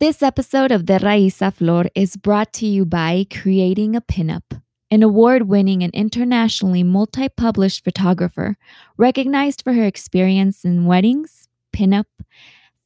This 0.00 0.22
episode 0.22 0.72
of 0.72 0.86
De 0.86 0.98
Raíz 0.98 1.42
Flor 1.52 1.84
is 1.94 2.16
brought 2.16 2.54
to 2.54 2.66
you 2.66 2.86
by 2.86 3.26
Creating 3.30 3.94
a 3.94 4.00
Pinup, 4.00 4.62
an 4.90 5.02
award 5.02 5.42
winning 5.42 5.82
and 5.82 5.92
internationally 5.92 6.82
multi 6.82 7.28
published 7.28 7.84
photographer 7.84 8.56
recognized 8.96 9.60
for 9.60 9.74
her 9.74 9.84
experience 9.84 10.64
in 10.64 10.86
weddings, 10.86 11.48
pinup, 11.76 12.06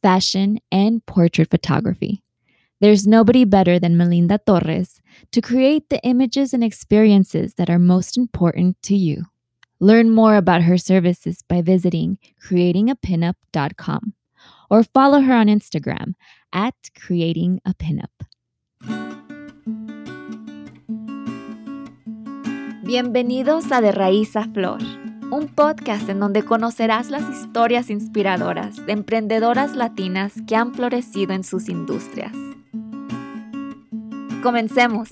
fashion, 0.03 0.59
and 0.73 1.07
portrait 1.07 1.51
photography. 1.51 2.21
There's 2.81 3.07
nobody 3.07 3.45
better 3.45 3.79
than 3.79 3.97
Melinda 3.97 4.41
Torres 4.45 5.01
to 5.31 5.41
create 5.41 5.91
the 5.91 6.03
images 6.03 6.53
and 6.53 6.65
experiences 6.65 7.55
that 7.55 7.71
are 7.71 7.79
most 7.79 8.19
important 8.19 8.83
to 8.83 8.97
you. 8.97 9.27
Learn 9.79 10.11
more 10.11 10.35
about 10.35 10.63
her 10.63 10.77
services 10.77 11.45
by 11.49 11.63
visiting 11.63 12.19
creatingapinup.com 12.45 14.15
or 14.71 14.85
follow 14.85 15.21
her 15.21 15.35
on 15.35 15.49
Instagram 15.49 16.15
at 16.53 16.75
creatingapinup. 16.95 18.11
Bienvenidos 22.85 23.73
a 23.73 23.81
De 23.81 23.93
Raíz 23.93 24.37
a 24.37 24.45
Flor, 24.45 24.81
un 25.31 25.49
podcast 25.49 26.09
en 26.11 26.21
donde 26.21 26.43
conocerás 26.45 27.11
las 27.11 27.29
historias 27.31 27.89
inspiradoras 27.89 28.85
de 28.85 28.93
emprendedoras 28.93 29.75
latinas 29.75 30.35
que 30.47 30.55
han 30.55 30.75
florecido 30.75 31.33
en 31.33 31.45
sus 31.45 31.69
industrias. 31.69 32.33
Comencemos. 34.43 35.09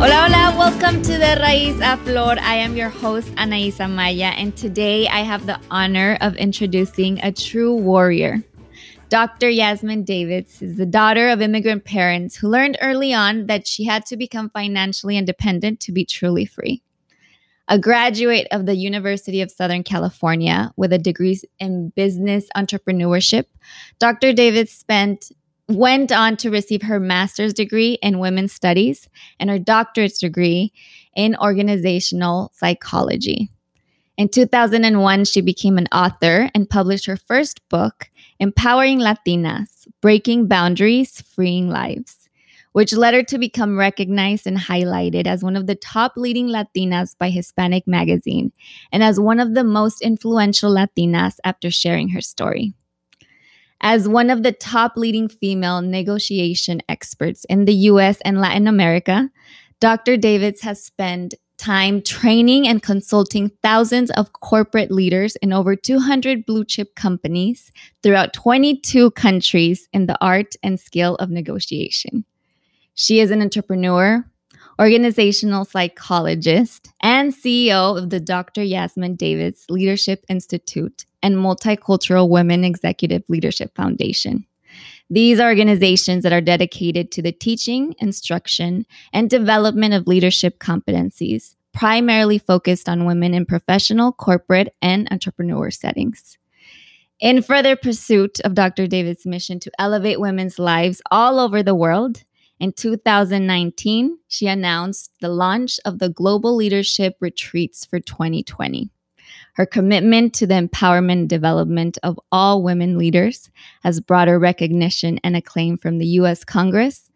Hola, 0.00 0.28
hola, 0.28 0.56
welcome 0.56 1.02
to 1.02 1.18
De 1.18 1.34
Raíz 1.40 1.80
a 1.80 1.96
Flor. 1.96 2.36
I 2.38 2.54
am 2.54 2.76
your 2.76 2.88
host, 2.88 3.34
Anaísa 3.34 3.90
Maya, 3.90 4.32
and 4.36 4.56
today 4.56 5.08
I 5.08 5.22
have 5.22 5.44
the 5.46 5.58
honor 5.72 6.16
of 6.20 6.36
introducing 6.36 7.18
a 7.20 7.32
true 7.32 7.74
warrior. 7.74 8.44
Dr. 9.08 9.50
Yasmin 9.50 10.04
Davidds 10.04 10.62
is 10.62 10.76
the 10.76 10.86
daughter 10.86 11.28
of 11.28 11.42
immigrant 11.42 11.84
parents 11.84 12.36
who 12.36 12.48
learned 12.48 12.78
early 12.80 13.12
on 13.12 13.46
that 13.46 13.66
she 13.66 13.86
had 13.86 14.06
to 14.06 14.16
become 14.16 14.50
financially 14.50 15.16
independent 15.16 15.80
to 15.80 15.90
be 15.90 16.04
truly 16.04 16.46
free 16.46 16.80
a 17.68 17.78
graduate 17.78 18.48
of 18.50 18.66
the 18.66 18.74
University 18.74 19.42
of 19.42 19.50
Southern 19.50 19.82
California 19.82 20.72
with 20.76 20.92
a 20.92 20.98
degree 20.98 21.38
in 21.58 21.90
business 21.90 22.46
entrepreneurship. 22.56 23.44
Dr. 23.98 24.32
David 24.32 24.68
spent 24.68 25.30
went 25.68 26.10
on 26.10 26.36
to 26.38 26.50
receive 26.50 26.82
her 26.82 26.98
master's 26.98 27.52
degree 27.52 27.98
in 28.02 28.18
women's 28.18 28.52
studies 28.52 29.08
and 29.38 29.50
her 29.50 29.58
doctorate 29.58 30.18
degree 30.18 30.72
in 31.14 31.36
organizational 31.36 32.50
psychology. 32.54 33.50
In 34.16 34.28
2001, 34.28 35.26
she 35.26 35.40
became 35.40 35.78
an 35.78 35.86
author 35.92 36.50
and 36.54 36.68
published 36.68 37.06
her 37.06 37.16
first 37.16 37.60
book, 37.68 38.10
Empowering 38.40 38.98
Latinas 38.98 39.86
Breaking 40.00 40.48
Boundaries, 40.48 41.20
Freeing 41.20 41.68
Lives 41.68 42.28
which 42.72 42.92
led 42.92 43.12
her 43.12 43.24
to 43.24 43.38
become 43.38 43.76
recognized 43.76 44.46
and 44.46 44.56
highlighted 44.56 45.26
as 45.26 45.42
one 45.42 45.56
of 45.56 45.66
the 45.66 45.74
top 45.74 46.12
leading 46.16 46.46
Latinas 46.46 47.16
by 47.18 47.28
Hispanic 47.28 47.88
Magazine 47.88 48.52
and 48.92 49.02
as 49.02 49.18
one 49.18 49.40
of 49.40 49.54
the 49.54 49.64
most 49.64 50.00
influential 50.00 50.72
Latinas 50.72 51.38
after 51.42 51.72
sharing 51.72 52.10
her 52.10 52.20
story. 52.20 52.74
As 53.80 54.08
one 54.08 54.30
of 54.30 54.42
the 54.42 54.52
top 54.52 54.96
leading 54.96 55.28
female 55.28 55.82
negotiation 55.82 56.82
experts 56.88 57.44
in 57.48 57.64
the 57.64 57.74
US 57.74 58.20
and 58.22 58.40
Latin 58.40 58.66
America, 58.66 59.30
Dr. 59.80 60.16
Davidds 60.16 60.60
has 60.62 60.82
spent 60.82 61.34
time 61.58 62.00
training 62.02 62.66
and 62.66 62.82
consulting 62.82 63.50
thousands 63.62 64.10
of 64.12 64.32
corporate 64.32 64.90
leaders 64.90 65.36
in 65.36 65.52
over 65.52 65.74
200 65.76 66.46
blue 66.46 66.64
chip 66.64 66.94
companies 66.94 67.70
throughout 68.02 68.32
22 68.32 69.10
countries 69.12 69.88
in 69.92 70.06
the 70.06 70.16
art 70.24 70.54
and 70.62 70.78
skill 70.78 71.16
of 71.16 71.30
negotiation. 71.30 72.24
She 72.94 73.20
is 73.20 73.30
an 73.30 73.42
entrepreneur, 73.42 74.24
organizational 74.80 75.64
psychologist, 75.64 76.90
and 77.00 77.32
CEO 77.32 77.98
of 77.98 78.10
the 78.10 78.20
Dr. 78.20 78.62
Yasmin 78.62 79.16
Davidds 79.16 79.66
Leadership 79.68 80.24
Institute 80.28 81.04
and 81.22 81.36
Multicultural 81.36 82.28
Women 82.28 82.64
Executive 82.64 83.24
Leadership 83.28 83.74
Foundation. 83.74 84.46
These 85.10 85.40
organizations 85.40 86.22
that 86.22 86.32
are 86.32 86.40
dedicated 86.40 87.10
to 87.12 87.22
the 87.22 87.32
teaching, 87.32 87.94
instruction, 87.98 88.86
and 89.12 89.28
development 89.28 89.94
of 89.94 90.06
leadership 90.06 90.58
competencies, 90.58 91.54
primarily 91.72 92.38
focused 92.38 92.88
on 92.88 93.06
women 93.06 93.34
in 93.34 93.46
professional, 93.46 94.12
corporate, 94.12 94.74
and 94.82 95.08
entrepreneur 95.10 95.70
settings. 95.70 96.38
In 97.20 97.42
further 97.42 97.74
pursuit 97.74 98.38
of 98.40 98.54
Dr. 98.54 98.86
David's 98.86 99.26
mission 99.26 99.58
to 99.60 99.72
elevate 99.78 100.20
women's 100.20 100.58
lives 100.58 101.02
all 101.10 101.40
over 101.40 101.64
the 101.64 101.74
world, 101.74 102.22
in 102.60 102.72
2019, 102.72 104.18
she 104.26 104.46
announced 104.48 105.12
the 105.20 105.28
launch 105.28 105.78
of 105.84 105.98
the 105.98 106.08
Global 106.08 106.56
Leadership 106.56 107.16
Retreats 107.20 107.84
for 107.84 108.00
2020. 108.00 108.90
Her 109.54 109.66
commitment 109.66 110.34
to 110.34 110.46
the 110.46 110.54
empowerment 110.54 111.12
and 111.12 111.28
development 111.28 111.98
of 112.02 112.18
all 112.32 112.62
women 112.62 112.98
leaders 112.98 113.50
has 113.82 114.00
brought 114.00 114.28
her 114.28 114.38
recognition 114.38 115.18
and 115.22 115.36
acclaim 115.36 115.76
from 115.76 115.98
the 115.98 116.06
US 116.06 116.44
Congress, 116.44 117.10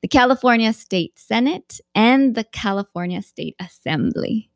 the 0.00 0.08
California 0.08 0.72
State 0.72 1.18
Senate, 1.18 1.80
and 1.94 2.34
the 2.34 2.44
California 2.44 3.22
State 3.22 3.56
Assembly. 3.60 4.50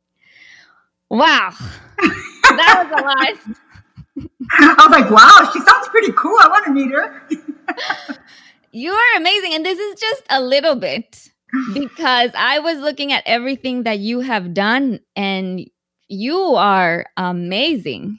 Wow, 1.10 1.50
that 1.98 2.88
was 2.90 3.00
a 3.00 3.04
lot. 3.04 3.56
I 4.50 4.86
was 4.86 4.90
like, 4.90 5.10
wow, 5.10 5.50
she 5.52 5.60
sounds 5.60 5.88
pretty 5.88 6.12
cool. 6.12 6.36
I 6.40 6.48
want 6.48 6.64
to 6.66 6.72
meet 6.72 6.90
her. 6.90 7.28
You 8.74 8.92
are 8.92 9.16
amazing. 9.18 9.52
And 9.52 9.66
this 9.66 9.78
is 9.78 10.00
just 10.00 10.22
a 10.30 10.40
little 10.40 10.76
bit 10.76 11.28
because 11.74 12.30
I 12.34 12.58
was 12.60 12.78
looking 12.78 13.12
at 13.12 13.22
everything 13.26 13.82
that 13.82 13.98
you 13.98 14.20
have 14.20 14.54
done 14.54 15.00
and 15.14 15.68
you 16.08 16.54
are 16.54 17.04
amazing. 17.16 18.18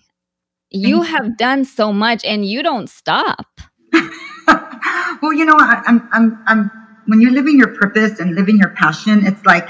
You 0.69 1.01
have 1.01 1.37
done 1.37 1.65
so 1.65 1.91
much 1.91 2.23
and 2.23 2.45
you 2.45 2.61
don't 2.63 2.89
stop. 2.89 3.45
well, 3.93 5.33
you 5.33 5.45
know, 5.45 5.57
I, 5.57 5.81
I'm, 5.87 6.09
I'm, 6.11 6.43
I'm, 6.47 6.71
when 7.07 7.19
you're 7.19 7.31
living 7.31 7.57
your 7.57 7.75
purpose 7.75 8.19
and 8.19 8.35
living 8.35 8.57
your 8.57 8.69
passion, 8.69 9.25
it's 9.25 9.43
like 9.45 9.67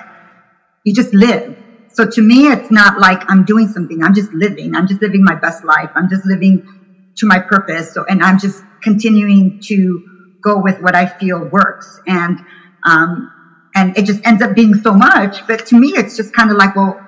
you 0.84 0.94
just 0.94 1.14
live. 1.14 1.58
So 1.94 2.10
to 2.10 2.22
me, 2.22 2.48
it's 2.48 2.72
not 2.72 3.00
like 3.00 3.22
I'm 3.30 3.46
doing 3.46 3.68
something. 3.70 4.04
I'm 4.04 4.14
just 4.14 4.32
living. 4.34 4.76
I'm 4.76 4.88
just 4.88 5.02
living 5.02 5.24
my 5.24 5.36
best 5.36 5.64
life. 5.64 5.92
I'm 5.96 6.10
just 6.10 6.26
living 6.26 7.12
to 7.18 7.26
my 7.26 7.40
purpose. 7.40 7.94
So, 7.94 8.04
and 8.06 8.24
I'm 8.24 8.40
just 8.40 8.64
continuing 8.82 9.60
to 9.62 10.13
go 10.44 10.60
with 10.60 10.82
what 10.82 10.96
I 10.96 11.08
feel 11.08 11.46
works. 11.46 12.00
And, 12.06 12.40
um, 12.86 13.32
and 13.76 13.98
it 13.98 14.06
just 14.06 14.26
ends 14.26 14.42
up 14.44 14.56
being 14.56 14.76
so 14.76 14.94
much. 14.94 15.48
But 15.48 15.66
to 15.68 15.80
me, 15.80 15.90
it's 15.90 16.16
just 16.16 16.34
kind 16.34 16.52
of 16.52 16.58
like, 16.58 16.76
well, 16.76 17.00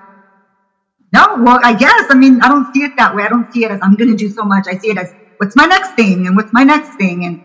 no, 1.13 1.37
well, 1.39 1.59
I 1.63 1.73
guess. 1.73 2.05
I 2.09 2.15
mean, 2.15 2.41
I 2.41 2.47
don't 2.47 2.73
see 2.73 2.83
it 2.83 2.93
that 2.97 3.15
way. 3.15 3.23
I 3.23 3.29
don't 3.29 3.51
see 3.53 3.63
it 3.63 3.71
as 3.71 3.79
I'm 3.81 3.95
going 3.95 4.09
to 4.09 4.17
do 4.17 4.29
so 4.29 4.43
much. 4.43 4.67
I 4.67 4.77
see 4.77 4.89
it 4.89 4.97
as 4.97 5.13
what's 5.37 5.55
my 5.55 5.65
next 5.65 5.93
thing 5.95 6.27
and 6.27 6.35
what's 6.35 6.51
my 6.51 6.63
next 6.63 6.95
thing. 6.97 7.25
And 7.25 7.41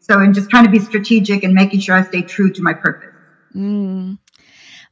so, 0.00 0.20
and 0.20 0.34
just 0.34 0.48
trying 0.48 0.64
to 0.64 0.70
be 0.70 0.78
strategic 0.78 1.42
and 1.42 1.52
making 1.52 1.80
sure 1.80 1.96
I 1.96 2.02
stay 2.02 2.22
true 2.22 2.52
to 2.52 2.62
my 2.62 2.72
purpose. 2.72 3.14
Mm. 3.54 4.18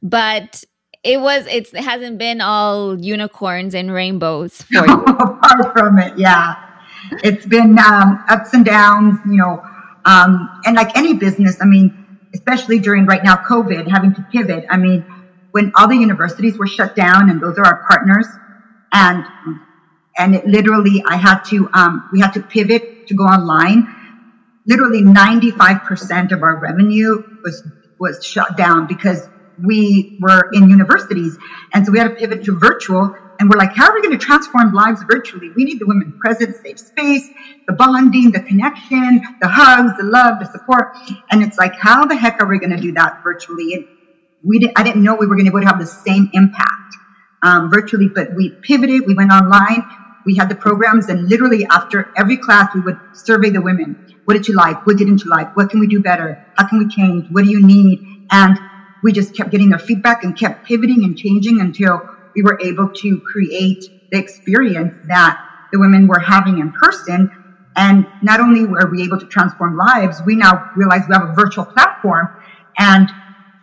But 0.03 0.63
it 1.03 1.19
was, 1.19 1.47
it's, 1.47 1.73
it 1.73 1.83
hasn't 1.83 2.17
been 2.17 2.41
all 2.41 2.99
unicorns 2.99 3.73
and 3.73 3.91
rainbows 3.91 4.61
for 4.61 4.73
you. 4.87 4.93
Apart 4.93 5.73
from 5.73 5.99
it, 5.99 6.17
yeah. 6.17 6.55
It's 7.23 7.45
been 7.45 7.79
um, 7.79 8.23
ups 8.29 8.53
and 8.53 8.65
downs, 8.65 9.19
you 9.25 9.37
know, 9.37 9.63
um, 10.09 10.61
and 10.65 10.75
like 10.75 10.97
any 10.97 11.13
business, 11.13 11.61
I 11.61 11.65
mean, 11.65 12.19
especially 12.33 12.79
during 12.79 13.05
right 13.05 13.23
now 13.23 13.35
COVID, 13.35 13.87
having 13.87 14.15
to 14.15 14.25
pivot. 14.31 14.65
I 14.67 14.77
mean, 14.77 15.05
when 15.51 15.71
all 15.75 15.87
the 15.87 15.95
universities 15.95 16.57
were 16.57 16.65
shut 16.65 16.95
down, 16.95 17.29
and 17.29 17.39
those 17.39 17.59
are 17.59 17.65
our 17.65 17.85
partners, 17.87 18.25
and 18.91 19.23
and 20.17 20.35
it 20.35 20.47
literally, 20.47 21.03
I 21.07 21.15
had 21.15 21.43
to, 21.51 21.69
um, 21.73 22.09
we 22.11 22.19
had 22.19 22.31
to 22.31 22.41
pivot 22.41 23.07
to 23.07 23.13
go 23.13 23.23
online. 23.23 23.87
Literally, 24.65 25.03
ninety 25.03 25.51
five 25.51 25.83
percent 25.83 26.31
of 26.31 26.41
our 26.41 26.59
revenue 26.59 27.23
was 27.43 27.63
was 27.99 28.25
shut 28.25 28.57
down 28.57 28.87
because 28.87 29.27
we 29.63 30.17
were 30.19 30.49
in 30.53 30.69
universities, 30.69 31.37
and 31.73 31.85
so 31.85 31.91
we 31.91 31.99
had 31.99 32.09
to 32.09 32.15
pivot 32.15 32.45
to 32.45 32.57
virtual 32.57 33.15
and 33.39 33.49
we're 33.49 33.57
like, 33.57 33.73
how 33.73 33.89
are 33.89 33.95
we 33.95 34.01
going 34.01 34.17
to 34.17 34.23
transform 34.23 34.73
lives 34.73 35.01
virtually? 35.09 35.49
We 35.55 35.63
need 35.63 35.79
the 35.79 35.85
women 35.85 36.19
present, 36.19 36.57
safe 36.57 36.77
space, 36.77 37.27
the 37.67 37.73
bonding, 37.73 38.31
the 38.31 38.41
connection, 38.41 39.21
the 39.41 39.47
hugs, 39.47 39.93
the 39.97 40.03
love, 40.03 40.39
the 40.39 40.45
support. 40.45 40.95
And 41.31 41.41
it's 41.41 41.57
like, 41.57 41.73
how 41.75 42.05
the 42.05 42.15
heck 42.15 42.41
are 42.41 42.47
we 42.47 42.59
going 42.59 42.75
to 42.75 42.81
do 42.81 42.91
that 42.93 43.23
virtually? 43.23 43.73
And 43.73 43.85
we 44.43 44.59
did, 44.59 44.71
I 44.75 44.83
didn't 44.83 45.03
know 45.03 45.15
we 45.15 45.25
were 45.25 45.35
going 45.35 45.45
to 45.45 45.51
be 45.51 45.57
able 45.57 45.61
to 45.61 45.67
have 45.67 45.79
the 45.79 45.85
same 45.85 46.29
impact 46.33 46.95
um, 47.41 47.69
virtually, 47.71 48.09
but 48.09 48.33
we 48.35 48.49
pivoted. 48.61 49.07
We 49.07 49.13
went 49.13 49.31
online. 49.31 49.85
We 50.25 50.35
had 50.35 50.49
the 50.49 50.55
programs, 50.55 51.07
and 51.07 51.29
literally 51.29 51.65
after 51.71 52.11
every 52.17 52.35
class, 52.35 52.75
we 52.75 52.81
would 52.81 52.99
survey 53.13 53.49
the 53.51 53.61
women. 53.61 54.15
What 54.25 54.33
did 54.33 54.47
you 54.49 54.53
like? 54.53 54.85
What 54.85 54.97
didn't 54.97 55.23
you 55.23 55.29
like? 55.31 55.55
What 55.55 55.69
can 55.69 55.79
we 55.79 55.87
do 55.87 56.01
better? 56.01 56.45
How 56.57 56.67
can 56.67 56.77
we 56.77 56.87
change? 56.87 57.27
What 57.31 57.45
do 57.45 57.49
you 57.49 57.65
need? 57.65 58.27
And 58.29 58.59
we 59.01 59.13
just 59.13 59.33
kept 59.35 59.49
getting 59.49 59.69
their 59.69 59.79
feedback 59.79 60.23
and 60.23 60.37
kept 60.37 60.67
pivoting 60.67 61.05
and 61.05 61.17
changing 61.17 61.61
until 61.61 62.01
we 62.35 62.41
were 62.41 62.59
able 62.61 62.89
to 62.89 63.21
create 63.21 63.83
the 64.11 64.17
experience 64.17 64.93
that 65.07 65.39
the 65.71 65.79
women 65.79 66.07
were 66.07 66.19
having 66.19 66.59
in 66.59 66.71
person. 66.71 67.31
And 67.75 68.07
not 68.21 68.39
only 68.39 68.65
were 68.65 68.89
we 68.89 69.03
able 69.03 69.19
to 69.19 69.27
transform 69.27 69.77
lives, 69.77 70.21
we 70.25 70.35
now 70.35 70.71
realize 70.75 71.01
we 71.07 71.13
have 71.13 71.29
a 71.29 71.33
virtual 71.33 71.65
platform 71.65 72.29
and 72.77 73.09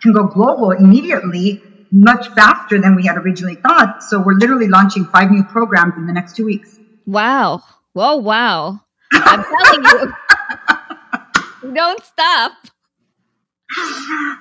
can 0.01 0.13
go 0.13 0.25
global 0.25 0.71
immediately 0.73 1.63
much 1.91 2.29
faster 2.29 2.81
than 2.81 2.95
we 2.95 3.07
had 3.07 3.17
originally 3.17 3.57
thought. 3.57 4.03
So 4.03 4.21
we're 4.21 4.35
literally 4.35 4.69
launching 4.69 5.05
five 5.07 5.31
new 5.31 5.45
programs 5.45 5.95
in 5.97 6.07
the 6.07 6.13
next 6.13 6.37
two 6.37 6.45
weeks. 6.45 6.79
Wow. 7.07 7.63
Whoa, 7.93 8.17
wow. 8.17 8.81
I'm 9.13 9.45
telling 9.45 9.85
you, 9.85 11.73
don't 11.75 12.03
stop. 12.05 12.53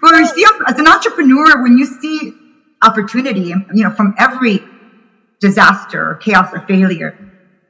Well, 0.01 0.19
you 0.19 0.27
see, 0.27 0.45
as 0.67 0.77
an 0.77 0.87
entrepreneur, 0.87 1.63
when 1.63 1.77
you 1.77 1.85
see 1.85 2.33
opportunity, 2.85 3.53
you 3.73 3.83
know, 3.83 3.91
from 3.91 4.15
every 4.17 4.59
disaster 5.39 6.11
or 6.11 6.15
chaos 6.15 6.53
or 6.53 6.61
failure, 6.61 7.17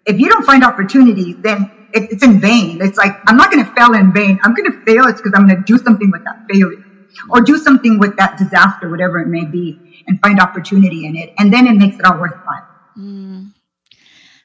if 0.05 0.19
you 0.19 0.29
don't 0.29 0.45
find 0.45 0.63
opportunity, 0.63 1.33
then 1.33 1.71
it, 1.93 2.11
it's 2.11 2.23
in 2.23 2.39
vain. 2.39 2.81
It's 2.81 2.97
like, 2.97 3.13
I'm 3.27 3.37
not 3.37 3.51
going 3.51 3.65
to 3.65 3.71
fail 3.73 3.93
in 3.93 4.13
vain. 4.13 4.39
I'm 4.43 4.53
going 4.53 4.71
to 4.71 4.85
fail. 4.85 5.07
It's 5.07 5.21
because 5.21 5.33
I'm 5.35 5.47
going 5.47 5.63
to 5.63 5.63
do 5.63 5.77
something 5.83 6.11
with 6.11 6.23
that 6.25 6.45
failure 6.51 6.83
or 7.29 7.41
do 7.41 7.57
something 7.57 7.97
with 7.97 8.17
that 8.17 8.37
disaster, 8.37 8.89
whatever 8.89 9.19
it 9.19 9.27
may 9.27 9.45
be, 9.45 10.03
and 10.07 10.19
find 10.21 10.39
opportunity 10.39 11.05
in 11.05 11.15
it. 11.15 11.33
And 11.39 11.51
then 11.51 11.65
it 11.67 11.73
makes 11.73 11.97
it 11.97 12.05
all 12.05 12.19
worthwhile. 12.19 12.67
Mm. 12.97 13.53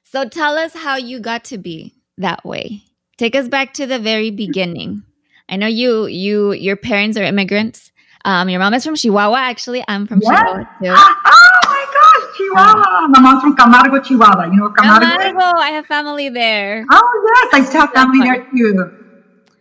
So 0.05 0.29
tell 0.29 0.57
us 0.57 0.75
how 0.75 0.97
you 0.97 1.21
got 1.21 1.45
to 1.45 1.59
be 1.59 1.95
that 2.19 2.45
way. 2.45 2.83
Take 3.17 3.37
us 3.37 3.49
back 3.49 3.75
to 3.75 3.87
the 3.87 3.99
very 3.99 4.31
beginning. 4.31 5.03
I 5.49 5.57
know 5.57 5.67
you 5.67 6.07
you 6.07 6.53
your 6.53 6.77
parents 6.77 7.19
are 7.19 7.25
immigrants. 7.25 7.90
Um, 8.25 8.49
your 8.49 8.61
mom 8.61 8.75
is 8.75 8.85
from 8.85 8.97
Chihuahua. 8.97 9.37
Actually, 9.37 9.85
I'm 9.89 10.07
from 10.07 10.21
what? 10.21 10.37
Chihuahua 10.37 10.65
too. 10.83 10.95
Oh 10.95 11.61
my 11.65 11.85
gosh, 11.95 12.37
Chihuahua! 12.37 13.09
My 13.09 13.21
mom's 13.21 13.43
from 13.43 13.57
Camargo, 13.57 14.01
Chihuahua. 14.01 14.45
You 14.47 14.57
know 14.57 14.71
Camargo? 14.71 15.07
Camargo. 15.07 15.59
I 15.59 15.71
have 15.71 15.87
family 15.87 16.29
there. 16.29 16.85
Oh 16.91 17.49
yes, 17.51 17.55
I 17.55 17.65
still 17.65 17.81
have 17.81 17.91
family 17.93 18.21
there 18.21 18.47
too. 18.51 18.91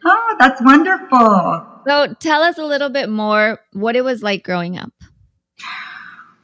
Oh, 0.06 0.35
that's 0.39 0.61
wonderful. 0.61 1.65
So 1.88 2.13
tell 2.19 2.41
us 2.41 2.57
a 2.57 2.65
little 2.65 2.89
bit 2.89 3.09
more 3.09 3.59
what 3.73 3.95
it 3.95 4.01
was 4.01 4.21
like 4.21 4.44
growing 4.44 4.77
up. 4.77 4.91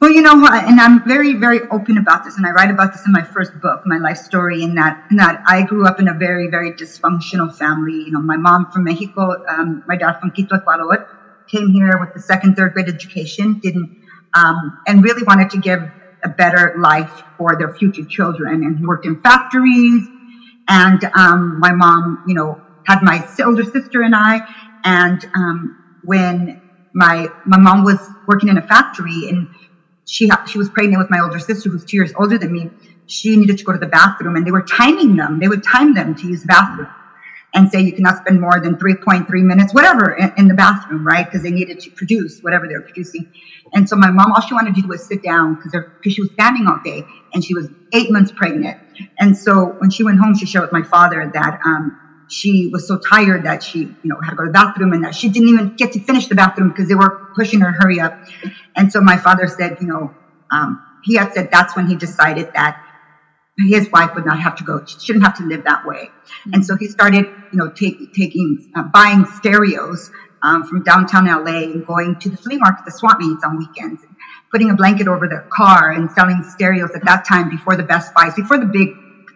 Well, 0.00 0.10
you 0.10 0.20
know, 0.20 0.32
and 0.32 0.78
I'm 0.78 1.02
very, 1.08 1.32
very 1.32 1.60
open 1.70 1.96
about 1.96 2.24
this, 2.24 2.36
and 2.36 2.46
I 2.46 2.50
write 2.50 2.70
about 2.70 2.92
this 2.92 3.06
in 3.06 3.12
my 3.12 3.22
first 3.22 3.58
book, 3.62 3.80
my 3.86 3.96
life 3.96 4.18
story. 4.18 4.62
In 4.62 4.74
that, 4.74 5.06
in 5.10 5.16
that 5.16 5.42
I 5.46 5.62
grew 5.62 5.86
up 5.86 5.98
in 5.98 6.08
a 6.08 6.14
very, 6.14 6.48
very 6.48 6.72
dysfunctional 6.72 7.54
family. 7.54 8.04
You 8.04 8.10
know, 8.12 8.20
my 8.20 8.36
mom 8.36 8.70
from 8.70 8.84
Mexico, 8.84 9.42
um, 9.48 9.84
my 9.86 9.96
dad 9.96 10.20
from 10.20 10.32
Quito, 10.32 10.56
Ecuador, 10.56 11.08
came 11.50 11.68
here 11.70 11.98
with 11.98 12.12
the 12.14 12.20
second, 12.20 12.54
third 12.56 12.72
grade 12.72 12.88
education, 12.88 13.58
didn't, 13.62 13.90
um, 14.34 14.78
and 14.86 15.02
really 15.02 15.22
wanted 15.22 15.50
to 15.50 15.58
give 15.58 15.80
a 16.24 16.28
better 16.28 16.74
life 16.78 17.22
for 17.36 17.56
their 17.56 17.72
future 17.74 18.04
children. 18.08 18.62
And 18.64 18.86
worked 18.86 19.06
in 19.06 19.20
factories, 19.20 20.08
and 20.68 21.00
um, 21.14 21.58
my 21.60 21.72
mom, 21.72 22.22
you 22.26 22.34
know, 22.34 22.60
had 22.84 23.00
my 23.02 23.26
older 23.44 23.64
sister 23.64 24.02
and 24.02 24.14
I, 24.14 24.40
and 24.84 25.24
um, 25.34 25.76
when 26.02 26.60
my 26.94 27.28
my 27.44 27.58
mom 27.58 27.84
was 27.84 27.98
working 28.26 28.48
in 28.48 28.56
a 28.56 28.62
factory 28.62 29.28
and 29.28 29.48
she 30.06 30.30
she 30.46 30.58
was 30.58 30.70
pregnant 30.70 30.98
with 30.98 31.10
my 31.10 31.20
older 31.20 31.38
sister 31.38 31.68
who's 31.68 31.84
two 31.84 31.96
years 31.96 32.12
older 32.16 32.38
than 32.38 32.52
me. 32.52 32.70
She 33.06 33.36
needed 33.36 33.58
to 33.58 33.64
go 33.64 33.72
to 33.72 33.78
the 33.78 33.86
bathroom, 33.86 34.36
and 34.36 34.46
they 34.46 34.50
were 34.50 34.62
timing 34.62 35.16
them. 35.16 35.38
They 35.38 35.48
would 35.48 35.62
time 35.62 35.94
them 35.94 36.14
to 36.16 36.26
use 36.26 36.42
the 36.42 36.48
bathroom, 36.48 36.88
and 37.56 37.70
say 37.72 37.80
you 37.80 37.94
cannot 37.94 38.18
spend 38.18 38.40
more 38.40 38.60
than 38.60 38.78
three 38.78 38.96
point 38.96 39.26
three 39.28 39.42
minutes, 39.42 39.74
whatever, 39.74 40.12
in, 40.12 40.32
in 40.38 40.48
the 40.48 40.54
bathroom, 40.54 41.06
right? 41.06 41.26
Because 41.26 41.42
they 41.42 41.50
needed 41.52 41.80
to 41.80 41.90
produce 41.92 42.40
whatever 42.42 42.68
they 42.68 42.76
were 42.76 42.82
producing. 42.82 43.26
And 43.74 43.88
so 43.88 43.96
my 43.96 44.12
mom, 44.12 44.32
all 44.32 44.42
she 44.42 44.54
wanted 44.54 44.76
to 44.76 44.82
do 44.82 44.88
was 44.88 45.06
sit 45.06 45.22
down 45.24 45.56
because 45.56 45.72
because 45.72 46.14
she 46.14 46.22
was 46.22 46.30
standing 46.32 46.68
all 46.68 46.80
day, 46.84 47.04
and 47.34 47.44
she 47.44 47.54
was 47.54 47.68
eight 47.94 48.12
months 48.12 48.32
pregnant. 48.36 48.78
And 49.20 49.36
so 49.36 49.74
when 49.78 49.90
she 49.90 50.04
went 50.04 50.20
home, 50.20 50.36
she 50.36 50.46
shared 50.46 50.62
with 50.62 50.72
my 50.72 50.84
father 50.84 51.30
that 51.34 51.58
um, 51.66 51.98
she 52.28 52.68
was 52.72 52.86
so 52.86 52.98
tired 52.98 53.44
that 53.44 53.62
she, 53.64 53.80
you 53.80 53.96
know, 54.04 54.16
had 54.22 54.32
to 54.32 54.36
go 54.36 54.44
to 54.44 54.50
the 54.50 54.54
bathroom 54.54 54.92
and 54.94 55.04
that 55.04 55.14
she 55.16 55.30
didn't 55.30 55.48
even 55.48 55.72
get 55.78 55.92
to 55.92 56.00
finish 56.00 56.28
the 56.28 56.36
bathroom 56.36 56.70
because 56.70 56.88
they 56.88 56.96
were 56.96 57.18
pushing 57.36 57.60
her 57.60 57.72
hurry 57.80 58.00
up. 58.00 58.14
And 58.76 58.92
so 58.92 59.00
my 59.00 59.18
father 59.18 59.48
said, 59.48 59.78
you 59.80 59.88
know, 59.88 60.12
um, 60.52 60.80
he 61.04 61.16
had 61.16 61.32
said 61.34 61.50
that's 61.52 61.76
when 61.76 61.86
he 61.88 61.96
decided 61.96 62.48
that 62.54 62.76
his 63.58 63.90
wife 63.90 64.14
would 64.14 64.26
not 64.26 64.38
have 64.38 64.56
to 64.56 64.64
go, 64.64 64.84
she 64.84 64.98
shouldn't 65.00 65.24
have 65.24 65.36
to 65.38 65.44
live 65.44 65.64
that 65.64 65.86
way. 65.86 66.10
Mm-hmm. 66.10 66.54
And 66.54 66.66
so 66.66 66.76
he 66.76 66.88
started, 66.88 67.24
you 67.52 67.58
know, 67.58 67.70
take, 67.70 68.12
taking, 68.12 68.70
uh, 68.76 68.84
buying 68.92 69.24
stereos 69.24 70.10
um, 70.42 70.64
from 70.64 70.82
downtown 70.82 71.26
LA 71.26 71.62
and 71.62 71.86
going 71.86 72.18
to 72.20 72.30
the 72.30 72.36
flea 72.36 72.58
market, 72.58 72.84
the 72.84 72.92
swap 72.92 73.18
meets 73.18 73.42
on 73.44 73.58
weekends, 73.58 74.02
and 74.02 74.14
putting 74.50 74.70
a 74.70 74.74
blanket 74.74 75.08
over 75.08 75.26
the 75.26 75.44
car 75.50 75.92
and 75.92 76.10
selling 76.12 76.42
stereos 76.44 76.90
at 76.94 77.04
that 77.04 77.24
time 77.24 77.48
before 77.48 77.76
the 77.76 77.82
Best 77.82 78.12
Buys, 78.14 78.34
before 78.34 78.58
the 78.58 78.66
big, 78.66 78.88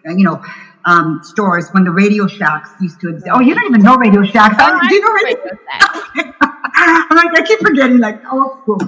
uh, 0.06 0.12
you 0.12 0.24
know, 0.24 0.42
um, 0.84 1.20
stores 1.22 1.68
when 1.72 1.84
the 1.84 1.90
Radio 1.90 2.26
Shacks 2.26 2.70
used 2.80 3.00
to 3.00 3.08
exist. 3.10 3.30
Oh, 3.32 3.40
you 3.40 3.54
don't 3.54 3.66
even 3.66 3.82
know 3.82 3.96
Radio 3.96 4.22
Shacks. 4.22 4.56
Oh, 4.58 4.80
do 4.88 4.94
you 4.94 5.00
know 5.00 5.12
Radio 5.12 5.58
Shacks? 5.70 6.00
I'm 6.82 7.16
like, 7.16 7.38
I 7.38 7.44
keep 7.46 7.60
forgetting, 7.60 7.98
like, 7.98 8.22
oh, 8.30 8.62
cool. 8.64 8.80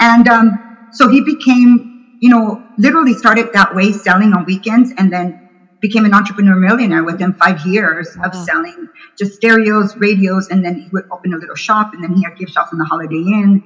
And 0.00 0.28
um, 0.28 0.88
so 0.92 1.08
he 1.08 1.22
became, 1.22 1.97
you 2.20 2.30
know, 2.30 2.62
literally 2.78 3.14
started 3.14 3.52
that 3.52 3.74
way, 3.74 3.92
selling 3.92 4.32
on 4.32 4.44
weekends, 4.44 4.92
and 4.98 5.12
then 5.12 5.48
became 5.80 6.04
an 6.04 6.12
entrepreneur 6.12 6.56
millionaire 6.56 7.04
within 7.04 7.32
five 7.34 7.64
years 7.64 8.16
wow. 8.16 8.24
of 8.24 8.34
selling 8.34 8.88
just 9.16 9.34
stereos, 9.34 9.96
radios, 9.96 10.48
and 10.48 10.64
then 10.64 10.80
he 10.80 10.88
would 10.90 11.04
open 11.10 11.32
a 11.34 11.36
little 11.36 11.54
shop, 11.54 11.94
and 11.94 12.02
then 12.02 12.14
he 12.14 12.24
had 12.24 12.36
gift 12.36 12.52
shops 12.52 12.72
in 12.72 12.78
the 12.78 12.84
Holiday 12.84 13.16
Inn. 13.16 13.62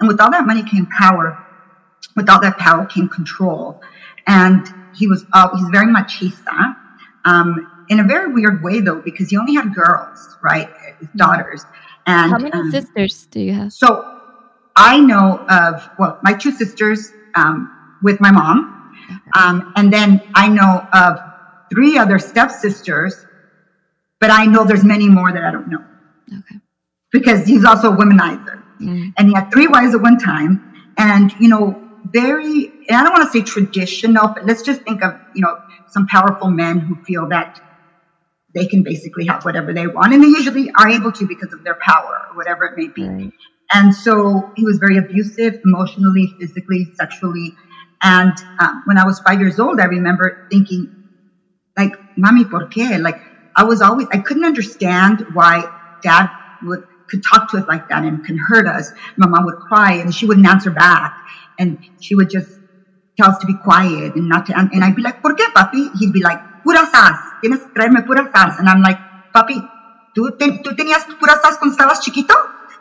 And 0.00 0.08
with 0.08 0.20
all 0.20 0.30
that 0.30 0.46
money 0.46 0.62
came 0.68 0.86
power. 0.86 1.38
With 2.16 2.28
all 2.28 2.40
that 2.40 2.58
power 2.58 2.84
came 2.86 3.08
control. 3.08 3.80
And 4.26 4.66
he 4.94 5.06
was, 5.06 5.24
uh, 5.32 5.56
he's 5.56 5.68
very 5.68 5.86
machista 5.86 6.76
um, 7.24 7.86
in 7.88 8.00
a 8.00 8.04
very 8.04 8.32
weird 8.32 8.62
way, 8.62 8.80
though, 8.80 9.00
because 9.00 9.30
he 9.30 9.36
only 9.36 9.54
had 9.54 9.74
girls, 9.74 10.36
right? 10.42 10.68
Mm-hmm. 10.68 11.16
Daughters. 11.16 11.64
And 12.06 12.32
how 12.32 12.38
many 12.38 12.52
um, 12.52 12.70
sisters 12.70 13.26
do 13.30 13.40
you 13.40 13.52
have? 13.52 13.72
So 13.72 14.20
I 14.76 14.98
know 14.98 15.38
of, 15.48 15.88
well, 15.98 16.18
my 16.22 16.32
two 16.32 16.50
sisters 16.50 17.12
um, 17.34 17.70
with 18.02 18.20
my 18.20 18.30
mom. 18.30 18.94
Um, 19.36 19.72
and 19.76 19.92
then 19.92 20.22
I 20.34 20.48
know 20.48 20.86
of 20.92 21.18
three 21.70 21.98
other 21.98 22.18
stepsisters, 22.18 23.24
but 24.20 24.30
I 24.30 24.46
know 24.46 24.64
there's 24.64 24.84
many 24.84 25.08
more 25.08 25.32
that 25.32 25.42
I 25.42 25.50
don't 25.50 25.68
know. 25.68 25.84
Okay. 26.28 26.60
Because 27.10 27.46
he's 27.46 27.64
also 27.64 27.92
a 27.92 27.96
womanizer. 27.96 28.62
Mm. 28.80 29.12
And 29.16 29.28
he 29.28 29.34
had 29.34 29.50
three 29.50 29.66
wives 29.66 29.94
at 29.94 30.00
one 30.00 30.18
time. 30.18 30.74
And, 30.96 31.32
you 31.40 31.48
know, 31.48 31.78
very, 32.04 32.66
and 32.88 32.96
I 32.96 33.02
don't 33.02 33.12
want 33.12 33.30
to 33.30 33.38
say 33.38 33.44
traditional, 33.44 34.28
but 34.28 34.44
let's 34.44 34.62
just 34.62 34.82
think 34.82 35.02
of, 35.02 35.14
you 35.34 35.42
know, 35.42 35.58
some 35.88 36.06
powerful 36.06 36.48
men 36.48 36.78
who 36.78 36.96
feel 37.04 37.28
that 37.28 37.60
they 38.54 38.66
can 38.66 38.82
basically 38.82 39.26
have 39.26 39.44
whatever 39.44 39.72
they 39.72 39.86
want. 39.86 40.12
And 40.12 40.22
they 40.22 40.28
usually 40.28 40.70
are 40.72 40.88
able 40.88 41.12
to 41.12 41.26
because 41.26 41.52
of 41.52 41.64
their 41.64 41.76
power 41.76 42.26
or 42.30 42.36
whatever 42.36 42.64
it 42.64 42.76
may 42.76 42.88
be. 42.88 43.08
Right. 43.08 43.32
And 43.72 43.94
so 43.94 44.52
he 44.56 44.64
was 44.64 44.78
very 44.78 44.98
abusive 44.98 45.60
emotionally, 45.64 46.34
physically, 46.38 46.92
sexually. 46.94 47.54
And 48.02 48.32
um, 48.58 48.82
when 48.86 48.98
I 48.98 49.04
was 49.04 49.20
five 49.20 49.40
years 49.40 49.60
old, 49.60 49.80
I 49.80 49.84
remember 49.84 50.46
thinking, 50.50 50.90
like, 51.76 51.92
Mami, 52.18 52.50
por 52.50 52.68
qué? 52.68 53.00
Like, 53.00 53.20
I 53.54 53.64
was 53.64 53.80
always, 53.80 54.08
I 54.12 54.18
couldn't 54.18 54.44
understand 54.44 55.24
why 55.32 55.64
dad 56.02 56.28
would, 56.62 56.82
could 57.08 57.22
talk 57.22 57.50
to 57.52 57.58
us 57.58 57.68
like 57.68 57.88
that 57.88 58.04
and 58.04 58.24
can 58.24 58.38
hurt 58.38 58.66
us. 58.66 58.90
My 59.16 59.28
mom 59.28 59.44
would 59.44 59.56
cry 59.56 59.94
and 59.94 60.12
she 60.14 60.26
wouldn't 60.26 60.46
answer 60.46 60.70
back. 60.70 61.14
And 61.58 61.78
she 62.00 62.14
would 62.14 62.28
just 62.28 62.50
tell 63.16 63.30
us 63.30 63.38
to 63.38 63.46
be 63.46 63.54
quiet 63.62 64.16
and 64.16 64.28
not 64.28 64.46
to, 64.46 64.58
and, 64.58 64.70
and 64.72 64.82
I'd 64.82 64.96
be 64.96 65.02
like, 65.02 65.22
¿por 65.22 65.34
qué, 65.36 65.46
papi? 65.54 65.90
He'd 65.98 66.12
be 66.12 66.22
like, 66.22 66.40
pura 66.64 66.84
sas, 66.86 67.18
tienes 67.40 67.60
que 67.60 67.72
traerme 67.72 68.04
pura 68.04 68.28
sas. 68.34 68.58
And 68.58 68.68
I'm 68.68 68.82
like, 68.82 68.98
papi, 69.32 69.62
¿tú, 70.14 70.36
te, 70.38 70.60
¿tú 70.62 70.74
tenías 70.74 71.04
pura 71.20 71.34
sas 71.40 71.58
cuando 71.58 71.76
estabas 71.76 72.00
chiquito? 72.00 72.34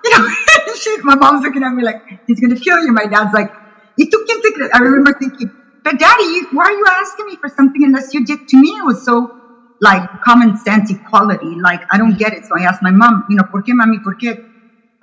You 0.03 0.17
know, 0.17 0.27
she, 0.75 0.97
my 1.03 1.15
mom's 1.15 1.43
looking 1.43 1.63
at 1.63 1.73
me 1.73 1.83
like, 1.83 2.01
he's 2.25 2.39
going 2.39 2.55
to 2.55 2.59
kill 2.59 2.83
you. 2.83 2.91
My 2.91 3.05
dad's 3.05 3.33
like, 3.33 3.51
¿y 3.97 4.09
tú 4.09 4.17
quién 4.25 4.41
te 4.41 4.51
crees? 4.53 4.69
I 4.73 4.79
remember 4.79 5.13
thinking, 5.19 5.51
but 5.83 5.99
daddy, 5.99 6.23
you, 6.23 6.47
why 6.51 6.65
are 6.65 6.71
you 6.71 6.85
asking 6.89 7.25
me 7.27 7.37
for 7.37 7.49
something 7.49 7.83
unless 7.83 8.13
you 8.13 8.25
did 8.25 8.39
to 8.47 8.57
me? 8.57 8.69
It 8.69 8.85
was 8.85 9.03
so 9.03 9.31
like 9.79 10.03
common 10.23 10.55
sense 10.57 10.91
equality. 10.91 11.55
Like, 11.61 11.81
I 11.91 11.97
don't 11.97 12.17
get 12.17 12.33
it. 12.33 12.45
So 12.45 12.57
I 12.57 12.63
asked 12.63 12.81
my 12.81 12.91
mom, 12.91 13.25
you 13.29 13.37
know, 13.37 13.43
¿por 13.51 13.63
qué, 13.63 13.73
mami? 13.73 13.99
¿Por 14.03 14.15
qué, 14.15 14.37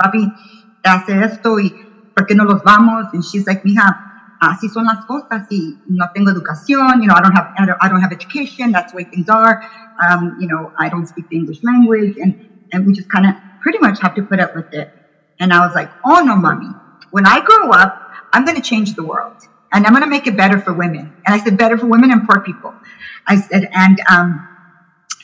papi, 0.00 0.32
hace 0.84 1.22
esto? 1.22 1.58
¿Y 1.58 1.74
por 2.14 2.26
qué 2.26 2.34
no 2.34 2.44
los 2.44 2.62
vamos? 2.62 3.06
And 3.12 3.24
she's 3.24 3.46
like, 3.46 3.62
mija, 3.64 3.96
así 4.40 4.68
son 4.68 4.84
las 4.84 5.04
cosas 5.04 5.46
y 5.50 5.78
no 5.88 6.06
tengo 6.14 6.30
educación, 6.30 7.00
you 7.00 7.08
know, 7.08 7.14
I 7.14 7.20
don't 7.20 7.32
have, 7.34 7.48
I 7.58 7.66
don't, 7.66 7.78
I 7.80 7.88
don't 7.88 8.00
have 8.00 8.12
education, 8.12 8.72
that's 8.72 8.92
the 8.92 8.96
way 8.96 9.04
things 9.04 9.28
are, 9.28 9.60
um, 10.00 10.36
you 10.38 10.46
know, 10.46 10.72
I 10.78 10.88
don't 10.88 11.06
speak 11.06 11.28
the 11.28 11.36
English 11.36 11.58
language, 11.62 12.16
and, 12.18 12.34
and 12.72 12.86
we 12.86 12.92
just 12.92 13.08
kind 13.08 13.26
of 13.26 13.34
pretty 13.60 13.78
much 13.80 14.00
have 14.00 14.14
to 14.14 14.22
put 14.22 14.40
up 14.40 14.54
with 14.54 14.72
it. 14.72 14.88
And 15.40 15.52
I 15.52 15.66
was 15.66 15.74
like, 15.74 15.90
oh 16.04 16.20
no, 16.20 16.36
mommy, 16.36 16.68
when 17.10 17.26
I 17.26 17.40
grow 17.40 17.70
up, 17.70 18.07
I'm 18.32 18.44
going 18.44 18.56
to 18.56 18.62
change 18.62 18.94
the 18.94 19.04
world 19.04 19.36
and 19.72 19.86
I'm 19.86 19.92
going 19.92 20.04
to 20.04 20.08
make 20.08 20.26
it 20.26 20.36
better 20.36 20.60
for 20.60 20.72
women. 20.72 21.12
And 21.26 21.34
I 21.34 21.38
said, 21.38 21.58
better 21.58 21.76
for 21.76 21.86
women 21.86 22.10
and 22.10 22.26
poor 22.28 22.40
people. 22.40 22.74
I 23.26 23.36
said, 23.36 23.68
and, 23.74 24.00
um, 24.10 24.48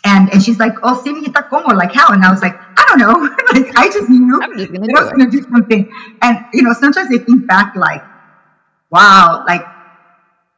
and, 0.05 0.33
and 0.33 0.43
she's 0.43 0.59
like, 0.59 0.75
oh, 0.83 1.03
sí, 1.05 1.13
mijita, 1.13 1.49
¿cómo? 1.49 1.75
Like 1.75 1.93
how? 1.93 2.13
And 2.13 2.23
I 2.23 2.31
was 2.31 2.43
like, 2.43 2.55
I 2.55 2.85
don't 2.89 2.99
know. 2.99 3.13
like, 3.53 3.77
I 3.77 3.89
just 3.89 4.11
knew 4.11 4.41
I'm 4.43 4.59
just 4.59 4.73
gonna 4.73 4.87
I 4.97 5.03
was 5.03 5.13
going 5.13 5.31
to 5.31 5.37
do 5.37 5.43
something. 5.51 5.91
And, 6.21 6.45
you 6.53 6.63
know, 6.63 6.75
sometimes 6.75 7.09
I 7.13 7.19
think 7.19 7.47
back 7.47 7.75
like, 7.75 8.03
wow, 8.91 9.45
like 9.47 9.65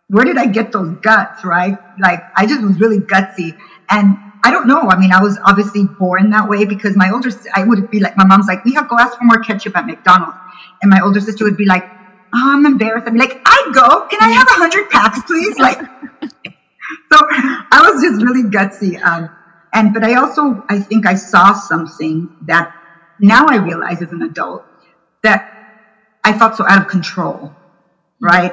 where 0.09 0.25
did 0.25 0.37
I 0.37 0.47
get 0.47 0.73
those 0.73 0.97
guts, 0.99 1.45
right? 1.45 1.76
Like, 1.99 2.23
I 2.37 2.47
just 2.47 2.62
was 2.62 2.79
really 2.81 2.99
gutsy. 2.99 3.59
And 3.91 4.17
I 4.45 4.50
don't 4.50 4.69
know. 4.69 4.88
I 4.88 4.99
mean, 4.99 5.12
I 5.12 5.21
was 5.21 5.38
obviously 5.45 5.85
born 5.85 6.31
that 6.31 6.49
way 6.49 6.65
because 6.65 6.97
my 6.97 7.11
older, 7.11 7.31
I 7.55 7.65
would 7.65 7.91
be 7.91 8.00
like, 8.00 8.17
my 8.17 8.25
mom's 8.25 8.47
like, 8.47 8.65
we 8.65 8.75
have 8.75 8.88
go 8.88 8.97
ask 8.99 9.19
for 9.19 9.25
more 9.25 9.43
ketchup 9.43 9.76
at 9.76 9.87
McDonald's. 9.87 10.37
And 10.83 10.91
my 10.91 11.00
older 11.00 11.21
sister 11.21 11.45
would 11.45 11.57
be 11.57 11.65
like, 11.65 11.85
oh, 12.35 12.52
I'm 12.54 12.66
embarrassed. 12.66 13.06
I'm 13.09 13.16
like, 13.16 13.40
I 13.45 13.71
go. 13.73 14.06
Can 14.09 14.21
I 14.21 14.33
have 14.33 14.49
a 14.49 14.52
hundred 14.52 14.90
packs, 14.90 15.23
please? 15.23 15.59
Like, 15.59 15.78
so 17.12 17.18
I 17.30 17.90
was 17.90 18.02
just 18.02 18.23
really 18.23 18.45
gutsy. 18.45 19.02
Um, 19.02 19.30
and, 19.73 19.92
but 19.92 20.04
I 20.04 20.14
also, 20.14 20.64
I 20.68 20.80
think 20.80 21.06
I 21.06 21.14
saw 21.14 21.52
something 21.52 22.35
that 22.47 22.75
now 23.21 23.47
I 23.47 23.56
realize 23.56 24.02
as 24.02 24.12
an 24.12 24.23
adult 24.23 24.64
that 25.23 25.52
I 26.25 26.37
felt 26.37 26.56
so 26.56 26.66
out 26.66 26.83
of 26.83 26.88
control, 26.88 27.54
right? 28.21 28.52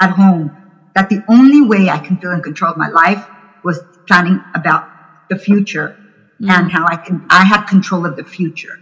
At 0.00 0.10
home, 0.10 0.56
that 0.94 1.08
the 1.08 1.22
only 1.28 1.62
way 1.62 1.88
I 1.88 1.98
can 1.98 2.16
feel 2.18 2.32
in 2.32 2.42
control 2.42 2.70
of 2.70 2.76
my 2.76 2.88
life 2.88 3.26
was 3.64 3.80
planning 4.06 4.42
about 4.54 4.88
the 5.28 5.38
future 5.38 5.96
mm-hmm. 6.40 6.50
and 6.50 6.70
how 6.70 6.86
I 6.86 6.96
can, 6.96 7.26
I 7.28 7.44
had 7.44 7.66
control 7.66 8.06
of 8.06 8.16
the 8.16 8.24
future 8.24 8.78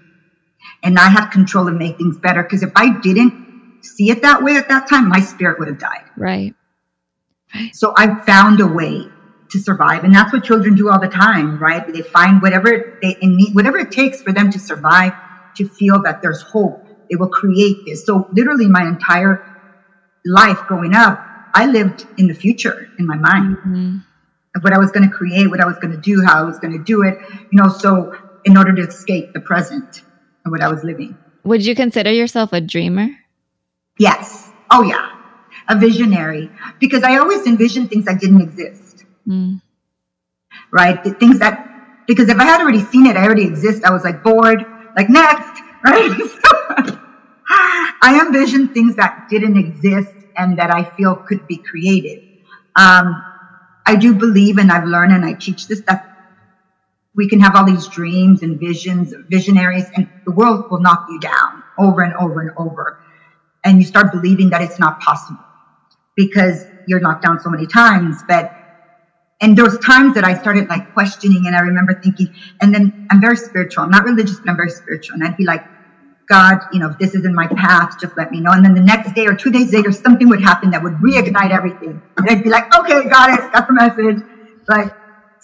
and 0.83 0.99
I 0.99 1.09
had 1.09 1.31
control 1.31 1.69
of 1.69 1.75
make 1.75 1.97
things 1.97 2.19
better. 2.19 2.43
Because 2.43 2.63
if 2.63 2.73
I 2.77 3.01
didn't 3.01 3.44
see 3.85 4.11
it 4.11 4.23
that 4.23 4.43
way 4.43 4.57
at 4.57 4.69
that 4.69 4.89
time, 4.89 5.09
my 5.09 5.21
spirit 5.21 5.59
would 5.59 5.69
have 5.69 5.79
died. 5.79 6.05
Right. 6.17 6.55
right. 7.55 7.75
So 7.75 7.93
I 7.97 8.21
found 8.25 8.61
a 8.61 8.67
way 8.67 9.09
to 9.51 9.59
survive, 9.59 10.05
and 10.05 10.15
that's 10.15 10.33
what 10.33 10.45
children 10.45 10.75
do 10.75 10.91
all 10.91 11.01
the 11.01 11.09
time, 11.09 11.59
right? 11.59 11.87
They 11.93 12.03
find 12.03 12.43
whatever 12.43 12.99
they 13.03 13.15
need, 13.23 13.55
whatever 13.55 13.79
it 13.79 13.93
takes 13.93 14.23
for 14.23 14.33
them 14.33 14.51
to 14.51 14.59
survive, 14.59 15.13
to 15.57 15.69
feel 15.69 16.03
that 16.03 16.23
there's 16.23 16.43
hope. 16.43 16.85
They 17.11 17.17
will 17.17 17.29
create 17.29 17.79
this. 17.87 18.05
So 18.05 18.29
literally, 18.33 18.67
my 18.67 18.83
entire 18.83 19.45
life 20.25 20.59
growing 20.67 20.95
up, 20.95 21.25
I 21.55 21.67
lived 21.67 22.07
in 22.17 22.27
the 22.27 22.35
future 22.35 22.89
in 22.99 23.07
my 23.07 23.17
mind. 23.17 23.59
Mm-hmm. 23.59 23.97
What 24.61 24.73
I 24.73 24.79
was 24.79 24.91
going 24.93 25.09
to 25.09 25.15
create, 25.15 25.51
what 25.51 25.61
I 25.61 25.67
was 25.67 25.77
going 25.77 25.93
to 25.93 26.01
do, 26.01 26.25
how 26.25 26.41
I 26.41 26.43
was 26.43 26.59
going 26.59 26.73
to 26.73 26.83
do 26.83 27.03
it, 27.03 27.19
you 27.51 27.61
know, 27.61 27.69
so 27.69 28.17
in 28.45 28.57
order 28.57 28.75
to 28.75 28.83
escape 28.83 29.33
the 29.33 29.41
present 29.41 30.03
and 30.45 30.53
what 30.53 30.63
I 30.63 30.69
was 30.69 30.85
living. 30.85 31.17
Would 31.45 31.65
you 31.65 31.75
consider 31.75 32.13
yourself 32.13 32.53
a 32.53 32.61
dreamer? 32.61 33.09
Yes. 33.99 34.51
Oh, 34.71 34.83
yeah. 34.83 35.11
A 35.69 35.79
visionary. 35.79 36.51
Because 36.81 37.03
I 37.03 37.19
always 37.19 37.47
envisioned 37.47 37.91
things 37.91 38.05
that 38.07 38.21
didn't 38.21 38.41
exist. 38.41 39.05
Mm. 39.27 39.61
Right? 40.71 41.03
The 41.03 41.13
things 41.13 41.39
that, 41.39 42.05
because 42.07 42.29
if 42.29 42.39
I 42.39 42.45
had 42.45 42.61
already 42.61 42.81
seen 42.81 43.07
it, 43.07 43.17
I 43.17 43.25
already 43.25 43.45
exist. 43.45 43.85
I 43.85 43.91
was 43.91 44.05
like 44.05 44.23
bored, 44.23 44.65
like 44.97 45.09
next, 45.09 45.63
right? 45.85 46.11
I 47.47 48.21
envisioned 48.27 48.75
things 48.75 48.97
that 48.97 49.29
didn't 49.31 49.57
exist 49.57 50.15
and 50.37 50.59
that 50.59 50.71
I 50.71 50.85
feel 50.97 51.15
could 51.15 51.47
be 51.47 51.57
created. 51.57 52.23
Um, 52.77 53.23
I 53.87 53.97
do 53.97 54.15
believe, 54.15 54.59
and 54.59 54.73
I've 54.73 54.85
learned, 54.85 55.13
and 55.13 55.25
I 55.25 55.35
teach 55.35 55.69
this, 55.69 55.81
that 55.83 56.11
we 57.15 57.29
can 57.29 57.39
have 57.41 57.55
all 57.55 57.65
these 57.65 57.87
dreams 57.87 58.43
and 58.43 58.59
visions, 58.59 59.15
visionaries, 59.29 59.85
and 59.95 60.09
the 60.25 60.33
world 60.33 60.71
will 60.71 60.81
knock 60.81 61.07
you 61.09 61.21
down 61.21 61.63
over 61.79 62.03
and 62.03 62.15
over 62.15 62.41
and 62.41 62.51
over. 62.57 62.99
And 63.65 63.79
you 63.79 63.85
start 63.85 64.13
believing 64.13 64.51
that 64.51 64.63
it's 64.63 64.79
not 64.79 65.01
possible 65.01 65.43
because 66.17 66.67
you're 66.87 67.01
knocked 67.01 67.23
down 67.23 67.41
so 67.41 67.51
many 67.51 67.67
times. 67.67 68.23
But, 68.29 68.53
and 69.41 69.57
those 69.57 69.79
times 69.79 70.15
that 70.15 70.25
I 70.25 70.39
started 70.39 70.69
like 70.69 70.93
questioning, 70.93 71.45
and 71.47 71.57
I 71.57 71.61
remember 71.61 72.01
thinking, 72.01 72.35
and 72.61 72.75
then 72.75 73.07
I'm 73.11 73.21
very 73.21 73.37
spiritual. 73.37 73.85
I'm 73.85 73.91
not 73.91 74.05
religious, 74.05 74.39
but 74.39 74.51
I'm 74.51 74.57
very 74.57 74.71
spiritual. 74.71 75.15
And 75.15 75.25
I'd 75.25 75.37
be 75.37 75.45
like, 75.45 75.65
God, 76.29 76.59
you 76.73 76.79
know, 76.79 76.91
if 76.91 76.99
this 76.99 77.15
isn't 77.15 77.35
my 77.35 77.47
path, 77.47 78.01
just 78.01 78.17
let 78.17 78.31
me 78.31 78.41
know. 78.41 78.51
And 78.53 78.65
then 78.65 78.75
the 78.75 78.81
next 78.81 79.15
day 79.15 79.27
or 79.27 79.35
two 79.35 79.51
days 79.51 79.73
later, 79.73 79.93
something 79.93 80.29
would 80.29 80.41
happen 80.41 80.71
that 80.71 80.83
would 80.83 80.95
reignite 80.95 81.51
everything. 81.51 82.01
And 82.17 82.31
I'd 82.31 82.43
be 82.43 82.51
like, 82.51 82.75
okay, 82.75 83.09
got 83.09 83.39
it, 83.39 83.53
got 83.53 83.67
the 83.67 83.75
message. 83.75 84.23
Like, 84.69 84.95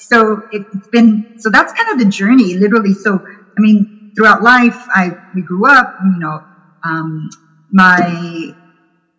so 0.01 0.43
it, 0.51 0.67
has 0.73 0.89
been 0.89 1.35
so 1.39 1.51
that's 1.51 1.73
kind 1.75 1.91
of 1.91 1.99
the 1.99 2.11
journey 2.11 2.55
literally 2.55 2.95
so 2.95 3.19
i 3.19 3.61
mean 3.61 4.13
throughout 4.17 4.43
life 4.43 4.77
i 4.95 5.11
we 5.35 5.43
grew 5.43 5.67
up 5.67 5.99
you 6.03 6.19
know 6.19 6.43
um, 6.83 7.29
my 7.73 8.55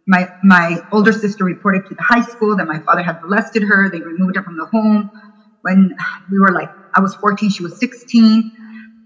my 0.07 0.29
my 0.43 0.77
older 0.91 1.13
sister 1.13 1.43
reported 1.43 1.87
to 1.87 1.95
the 1.95 2.01
high 2.01 2.21
school 2.21 2.55
that 2.57 2.67
my 2.67 2.79
father 2.79 3.01
had 3.01 3.21
molested 3.21 3.63
her. 3.63 3.89
They 3.89 3.99
removed 3.99 4.35
her 4.35 4.43
from 4.43 4.57
the 4.57 4.65
home. 4.65 5.11
When 5.61 5.95
we 6.31 6.39
were 6.39 6.51
like 6.51 6.71
i 6.95 6.99
was 6.99 7.15
14 7.15 7.49
she 7.49 7.63
was 7.63 7.79
16 7.79 8.51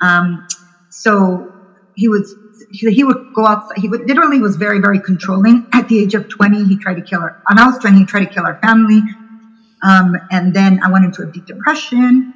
um, 0.02 0.48
so 0.90 1.54
he 1.96 2.08
was 2.08 2.34
he 2.72 3.04
would 3.04 3.34
go 3.36 3.46
outside 3.46 3.78
he 3.78 3.90
would 3.90 4.08
literally 4.08 4.40
was 4.40 4.56
very 4.56 4.80
very 4.80 5.00
controlling. 5.00 5.68
At 5.74 5.90
the 5.90 6.00
age 6.00 6.16
of 6.16 6.30
20 6.30 6.66
he 6.66 6.78
tried 6.78 6.96
to 6.96 7.02
kill 7.02 7.22
her 7.22 7.42
and 7.50 7.60
i 7.60 7.66
was 7.68 7.78
20 7.80 8.00
he 8.00 8.06
tried 8.06 8.26
to 8.26 8.34
kill 8.34 8.46
our 8.46 8.60
family. 8.62 9.02
Um, 9.84 10.18
and 10.32 10.54
then 10.54 10.82
I 10.82 10.90
went 10.90 11.06
into 11.06 11.22
a 11.22 11.28
deep 11.28 11.46
depression, 11.46 12.34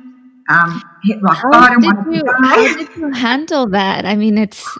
um, 0.50 0.84
hit 1.04 1.20
rock 1.22 1.38
how 1.38 1.50
bottom. 1.50 1.82
Did 1.82 2.16
you, 2.16 2.24
how 2.28 2.56
did 2.56 2.96
you 2.96 3.12
handle 3.12 3.66
that? 3.68 4.06
I 4.06 4.16
mean, 4.16 4.38
it's 4.38 4.78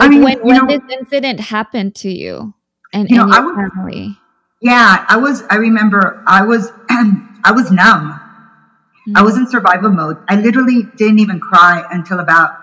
I 0.00 0.08
mean, 0.08 0.22
when, 0.22 0.40
when 0.40 0.56
know, 0.56 0.66
this 0.66 0.82
incident 0.90 1.40
happened 1.40 1.94
to 1.96 2.10
you 2.10 2.54
and, 2.92 3.08
you 3.08 3.16
know, 3.16 3.24
and 3.24 3.32
your 3.32 3.54
was, 3.54 3.70
family. 3.74 4.18
Yeah, 4.60 5.04
I 5.08 5.16
was, 5.16 5.42
I 5.50 5.56
remember 5.56 6.22
I 6.26 6.42
was, 6.42 6.70
I 6.88 7.52
was 7.52 7.70
numb. 7.70 8.12
Mm-hmm. 8.12 9.16
I 9.16 9.22
was 9.22 9.36
in 9.36 9.46
survival 9.48 9.90
mode. 9.90 10.18
I 10.28 10.36
literally 10.36 10.84
didn't 10.96 11.18
even 11.18 11.40
cry 11.40 11.86
until 11.90 12.20
about 12.20 12.58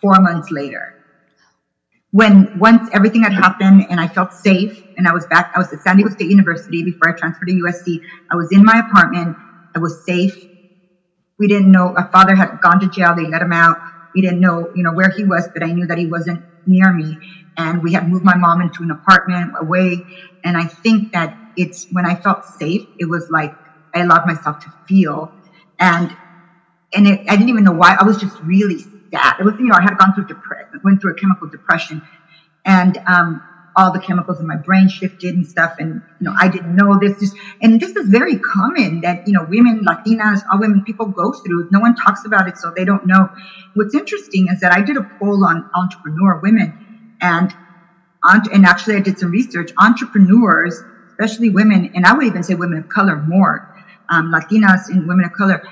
four 0.00 0.20
months 0.20 0.50
later 0.50 0.94
when 2.14 2.56
once 2.60 2.88
everything 2.92 3.24
had 3.24 3.32
happened 3.32 3.86
and 3.90 3.98
I 3.98 4.06
felt 4.06 4.32
safe 4.32 4.80
and 4.96 5.08
I 5.08 5.12
was 5.12 5.26
back, 5.26 5.50
I 5.52 5.58
was 5.58 5.72
at 5.72 5.80
San 5.80 5.96
Diego 5.96 6.10
State 6.10 6.30
University 6.30 6.84
before 6.84 7.08
I 7.08 7.18
transferred 7.18 7.48
to 7.48 7.54
USC. 7.54 8.02
I 8.30 8.36
was 8.36 8.52
in 8.52 8.64
my 8.64 8.84
apartment. 8.86 9.36
I 9.74 9.80
was 9.80 10.06
safe. 10.06 10.32
We 11.40 11.48
didn't 11.48 11.72
know, 11.72 11.92
our 11.96 12.08
father 12.12 12.36
had 12.36 12.60
gone 12.60 12.78
to 12.78 12.88
jail. 12.88 13.16
They 13.16 13.26
let 13.26 13.42
him 13.42 13.52
out. 13.52 13.78
We 14.14 14.20
didn't 14.20 14.38
know, 14.38 14.70
you 14.76 14.84
know, 14.84 14.92
where 14.92 15.10
he 15.10 15.24
was, 15.24 15.48
but 15.52 15.64
I 15.64 15.72
knew 15.72 15.88
that 15.88 15.98
he 15.98 16.06
wasn't 16.06 16.44
near 16.66 16.92
me. 16.92 17.18
And 17.56 17.82
we 17.82 17.92
had 17.92 18.08
moved 18.08 18.24
my 18.24 18.36
mom 18.36 18.60
into 18.60 18.82
an 18.82 18.90
apartment 18.90 19.52
away. 19.58 20.04
And 20.44 20.56
I 20.56 20.64
think 20.64 21.12
that 21.12 21.36
it's 21.56 21.86
when 21.92 22.04
I 22.06 22.14
felt 22.14 22.44
safe, 22.44 22.86
it 22.98 23.08
was 23.08 23.30
like 23.30 23.54
I 23.94 24.00
allowed 24.00 24.26
myself 24.26 24.60
to 24.60 24.72
feel. 24.88 25.32
And, 25.78 26.14
and 26.94 27.06
it, 27.06 27.20
I 27.28 27.36
didn't 27.36 27.48
even 27.48 27.64
know 27.64 27.72
why. 27.72 27.96
I 27.98 28.04
was 28.04 28.18
just 28.18 28.38
really 28.40 28.78
sad. 29.12 29.36
It 29.38 29.44
was, 29.44 29.54
you 29.58 29.66
know, 29.66 29.76
I 29.76 29.82
had 29.82 29.96
gone 29.98 30.14
through 30.14 30.26
depression, 30.26 30.80
went 30.82 31.00
through 31.00 31.12
a 31.12 31.14
chemical 31.14 31.48
depression, 31.48 32.02
and 32.64 32.98
um, 33.06 33.42
all 33.76 33.92
the 33.92 34.00
chemicals 34.00 34.40
in 34.40 34.46
my 34.46 34.56
brain 34.56 34.88
shifted 34.88 35.34
and 35.34 35.46
stuff. 35.46 35.72
And 35.78 36.02
you 36.18 36.24
know, 36.28 36.34
I 36.40 36.48
didn't 36.48 36.74
know 36.74 36.98
this. 37.00 37.18
Just, 37.18 37.34
and 37.60 37.80
this 37.80 37.94
is 37.96 38.08
very 38.08 38.38
common 38.38 39.00
that 39.02 39.20
you 39.26 39.32
know, 39.32 39.46
women, 39.48 39.82
Latinas, 39.86 40.40
all 40.50 40.60
women, 40.60 40.82
people 40.86 41.08
go 41.08 41.32
through. 41.44 41.68
No 41.70 41.80
one 41.80 41.94
talks 41.96 42.24
about 42.26 42.48
it, 42.48 42.58
so 42.58 42.72
they 42.76 42.84
don't 42.84 43.06
know. 43.06 43.28
What's 43.74 43.94
interesting 43.94 44.48
is 44.50 44.60
that 44.60 44.72
I 44.72 44.82
did 44.82 44.96
a 44.96 45.06
poll 45.18 45.44
on 45.44 45.64
entrepreneur 45.74 46.40
women, 46.42 46.74
and 47.20 47.54
and 48.24 48.66
actually 48.66 48.96
I 48.96 49.00
did 49.00 49.18
some 49.18 49.30
research. 49.30 49.70
Entrepreneurs, 49.80 50.84
especially 51.08 51.50
women, 51.50 51.90
and 51.94 52.06
I 52.06 52.14
would 52.14 52.26
even 52.26 52.42
say 52.42 52.54
women 52.54 52.78
of 52.78 52.88
color 52.88 53.22
more, 53.26 53.64
um, 54.10 54.32
Latinas 54.32 54.82
and 54.88 55.06
women 55.08 55.24
of 55.26 55.32
color 55.32 55.62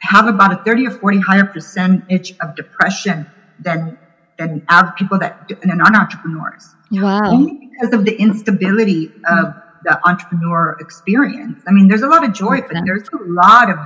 have 0.00 0.28
about 0.28 0.52
a 0.52 0.62
30 0.64 0.88
or 0.88 0.90
40 0.92 1.20
higher 1.20 1.46
percentage 1.46 2.34
of 2.42 2.54
depression 2.56 3.26
than 3.58 3.98
than 4.38 4.66
people 4.96 5.18
that 5.18 5.50
are 5.50 5.76
not 5.76 5.94
entrepreneurs. 5.94 6.74
Wow. 6.90 7.30
Only 7.30 7.70
because 7.70 7.92
of 7.92 8.04
the 8.04 8.14
instability 8.16 9.06
of 9.28 9.54
the 9.84 9.98
entrepreneur 10.04 10.76
experience. 10.80 11.62
I 11.66 11.72
mean, 11.72 11.88
there's 11.88 12.02
a 12.02 12.08
lot 12.08 12.24
of 12.24 12.32
joy, 12.32 12.60
but 12.60 12.76
there's 12.84 13.08
a 13.08 13.18
lot 13.24 13.70
of 13.70 13.78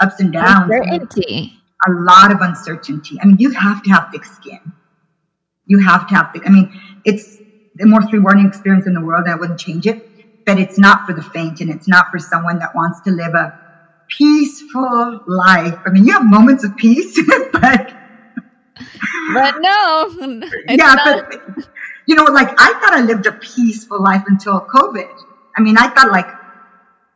ups 0.00 0.20
and 0.20 0.32
downs. 0.32 0.70
Uncertainty. 0.70 1.54
A 1.86 1.90
lot 1.90 2.32
of 2.32 2.40
uncertainty. 2.40 3.18
I 3.20 3.26
mean, 3.26 3.36
you 3.38 3.50
have 3.50 3.82
to 3.84 3.90
have 3.90 4.08
thick 4.12 4.24
skin. 4.24 4.72
You 5.66 5.78
have 5.80 6.08
to 6.08 6.14
have 6.14 6.32
thick. 6.32 6.42
I 6.46 6.50
mean, 6.50 6.80
it's 7.04 7.36
the 7.74 7.86
most 7.86 8.12
rewarding 8.12 8.46
experience 8.46 8.86
in 8.86 8.94
the 8.94 9.00
world. 9.00 9.26
I 9.28 9.34
wouldn't 9.34 9.60
change 9.60 9.86
it, 9.86 10.44
but 10.44 10.58
it's 10.58 10.78
not 10.78 11.06
for 11.06 11.12
the 11.12 11.22
faint, 11.22 11.60
and 11.60 11.70
it's 11.70 11.88
not 11.88 12.10
for 12.10 12.18
someone 12.18 12.58
that 12.60 12.74
wants 12.74 13.00
to 13.02 13.10
live 13.10 13.34
a 13.34 13.58
peaceful 14.08 15.20
life. 15.26 15.78
I 15.84 15.90
mean, 15.90 16.06
you 16.06 16.12
have 16.12 16.24
moments 16.24 16.64
of 16.64 16.76
peace, 16.76 17.18
but 17.52 17.94
but 19.40 19.60
no, 19.60 20.48
yeah, 20.68 20.76
not. 20.76 21.30
but 21.30 21.68
you 22.06 22.14
know, 22.14 22.24
like 22.24 22.48
I 22.58 22.72
thought 22.80 22.92
I 22.92 23.02
lived 23.02 23.26
a 23.26 23.32
peaceful 23.32 24.02
life 24.02 24.24
until 24.26 24.60
COVID. 24.60 25.08
I 25.56 25.60
mean, 25.60 25.76
I 25.78 25.88
thought 25.88 26.10
like 26.10 26.28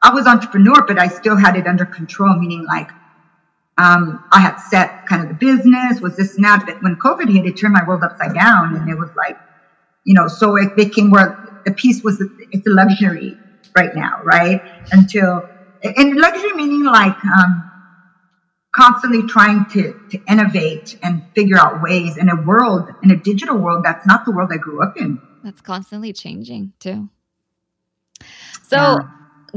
I 0.02 0.12
was 0.12 0.26
entrepreneur, 0.26 0.84
but 0.86 0.98
I 0.98 1.08
still 1.08 1.36
had 1.36 1.56
it 1.56 1.66
under 1.66 1.84
control, 1.84 2.34
meaning 2.36 2.64
like 2.66 2.90
um, 3.78 4.24
I 4.30 4.40
had 4.40 4.56
set 4.56 5.06
kind 5.06 5.22
of 5.22 5.28
the 5.28 5.34
business, 5.34 6.00
was 6.00 6.16
this 6.16 6.36
and 6.36 6.44
that. 6.44 6.64
But 6.66 6.82
when 6.82 6.96
COVID 6.96 7.32
hit, 7.32 7.46
it 7.46 7.56
turned 7.56 7.72
my 7.72 7.86
world 7.86 8.02
upside 8.02 8.34
down, 8.34 8.76
and 8.76 8.88
it 8.90 8.98
was 8.98 9.10
like, 9.16 9.38
you 10.04 10.14
know, 10.14 10.28
so 10.28 10.56
it 10.56 10.76
became 10.76 11.10
where 11.10 11.62
the 11.64 11.72
peace 11.72 12.02
was 12.02 12.22
it's 12.50 12.66
a 12.66 12.70
luxury 12.70 13.36
right 13.76 13.94
now, 13.94 14.20
right? 14.22 14.62
Until 14.92 15.48
and 15.82 16.16
luxury 16.16 16.52
meaning 16.52 16.84
like 16.84 17.16
um, 17.24 17.69
constantly 18.72 19.26
trying 19.26 19.64
to, 19.66 19.98
to 20.10 20.20
innovate 20.28 20.98
and 21.02 21.22
figure 21.34 21.58
out 21.58 21.82
ways 21.82 22.16
in 22.16 22.28
a 22.28 22.40
world 22.42 22.88
in 23.02 23.10
a 23.10 23.16
digital 23.16 23.56
world 23.56 23.84
that's 23.84 24.06
not 24.06 24.24
the 24.24 24.30
world 24.30 24.50
i 24.52 24.56
grew 24.56 24.82
up 24.82 24.96
in. 24.96 25.20
That's 25.42 25.60
constantly 25.60 26.12
changing 26.12 26.72
too. 26.78 27.08
So 28.68 28.76
yeah. 28.76 28.98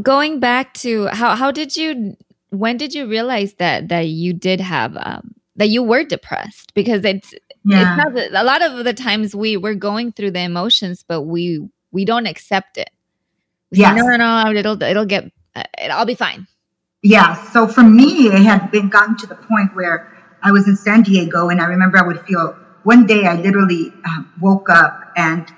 going 0.02 0.40
back 0.40 0.74
to 0.76 1.08
how 1.08 1.36
how 1.36 1.52
did 1.52 1.76
you 1.76 2.16
when 2.50 2.78
did 2.78 2.94
you 2.94 3.08
realize 3.08 3.54
that 3.56 3.90
that 3.90 4.08
you 4.08 4.34
did 4.34 4.62
have 4.62 4.98
um, 4.98 5.36
that 5.58 5.68
you 5.68 5.84
were 5.84 6.04
depressed? 6.04 6.74
Because 6.74 7.04
it's 7.06 7.34
yeah. 7.66 7.98
it's 7.98 8.04
not 8.04 8.42
a 8.42 8.44
lot 8.44 8.62
of 8.62 8.84
the 8.84 8.94
times 8.94 9.36
we 9.36 9.58
we're 9.58 9.76
going 9.76 10.12
through 10.12 10.32
the 10.32 10.42
emotions 10.42 11.04
but 11.08 11.22
we 11.24 11.68
we 11.92 12.06
don't 12.06 12.26
accept 12.26 12.78
it. 12.78 12.90
Yeah 13.72 13.94
no 13.94 14.06
no 14.06 14.18
no 14.18 14.52
it'll 14.52 14.82
it'll 14.82 15.06
get 15.06 15.26
uh, 15.56 15.64
it, 15.78 15.90
i'll 15.90 16.06
be 16.06 16.16
fine 16.16 16.48
yeah 17.04 17.34
so 17.52 17.68
for 17.68 17.84
me 17.84 18.28
it 18.28 18.42
had 18.42 18.72
been 18.72 18.90
gotten 18.90 19.16
to 19.18 19.28
the 19.28 19.36
point 19.36 19.76
where 19.76 20.10
i 20.42 20.52
was 20.52 20.68
in 20.68 20.76
san 20.76 21.04
diego 21.04 21.50
and 21.50 21.62
i 21.62 21.66
remember 21.66 21.98
i 21.98 22.02
would 22.02 22.22
feel 22.22 22.58
one 22.84 23.06
day 23.06 23.26
i 23.26 23.36
literally 23.36 23.94
uh, 24.06 24.24
woke 24.42 24.70
up 24.70 25.12
and 25.18 25.52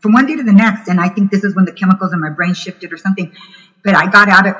from 0.00 0.12
one 0.12 0.26
day 0.26 0.34
to 0.36 0.42
the 0.42 0.52
next 0.52 0.88
and 0.88 0.98
i 0.98 1.08
think 1.08 1.30
this 1.30 1.44
is 1.44 1.54
when 1.54 1.66
the 1.66 1.72
chemicals 1.72 2.12
in 2.14 2.20
my 2.20 2.30
brain 2.30 2.54
shifted 2.54 2.92
or 2.92 2.96
something 2.96 3.30
but 3.84 3.94
i 3.94 4.10
got 4.10 4.28
out 4.28 4.46
of 4.46 4.54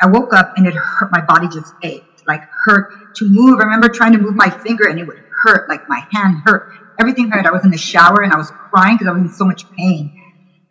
i 0.00 0.06
woke 0.06 0.32
up 0.32 0.54
and 0.56 0.66
it 0.66 0.74
hurt 0.74 1.10
my 1.10 1.20
body 1.20 1.48
just 1.48 1.74
ached 1.82 2.22
like 2.28 2.42
hurt 2.64 3.14
to 3.16 3.28
move 3.28 3.58
i 3.60 3.64
remember 3.64 3.88
trying 3.88 4.12
to 4.12 4.18
move 4.18 4.36
my 4.36 4.48
finger 4.48 4.88
and 4.88 5.00
it 5.00 5.06
would 5.06 5.22
hurt 5.44 5.68
like 5.68 5.88
my 5.88 6.06
hand 6.12 6.36
hurt 6.44 6.72
everything 7.00 7.28
hurt 7.28 7.44
i 7.44 7.50
was 7.50 7.64
in 7.64 7.72
the 7.72 7.78
shower 7.78 8.22
and 8.22 8.32
i 8.32 8.36
was 8.36 8.50
crying 8.70 8.96
because 8.96 9.08
i 9.08 9.12
was 9.12 9.22
in 9.22 9.32
so 9.32 9.44
much 9.44 9.68
pain 9.72 10.16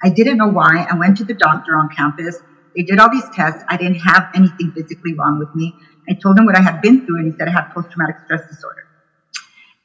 I 0.04 0.10
didn't 0.10 0.38
know 0.38 0.48
why. 0.48 0.88
I 0.90 0.96
went 0.96 1.18
to 1.18 1.24
the 1.24 1.36
doctor 1.36 1.76
on 1.76 1.90
campus. 1.90 2.42
They 2.76 2.84
did 2.84 3.00
all 3.00 3.10
these 3.12 3.30
tests. 3.34 3.64
I 3.68 3.78
didn't 3.78 4.00
have 4.00 4.30
anything 4.34 4.72
physically 4.72 5.14
wrong 5.14 5.40
with 5.40 5.54
me. 5.56 5.76
I 6.10 6.14
told 6.14 6.38
him 6.38 6.46
what 6.46 6.58
I 6.58 6.62
had 6.62 6.82
been 6.82 7.06
through, 7.06 7.18
and 7.18 7.32
he 7.32 7.38
said 7.38 7.48
I 7.48 7.52
had 7.52 7.72
post 7.74 7.92
traumatic 7.92 8.18
stress 8.26 8.48
disorder. 8.50 8.88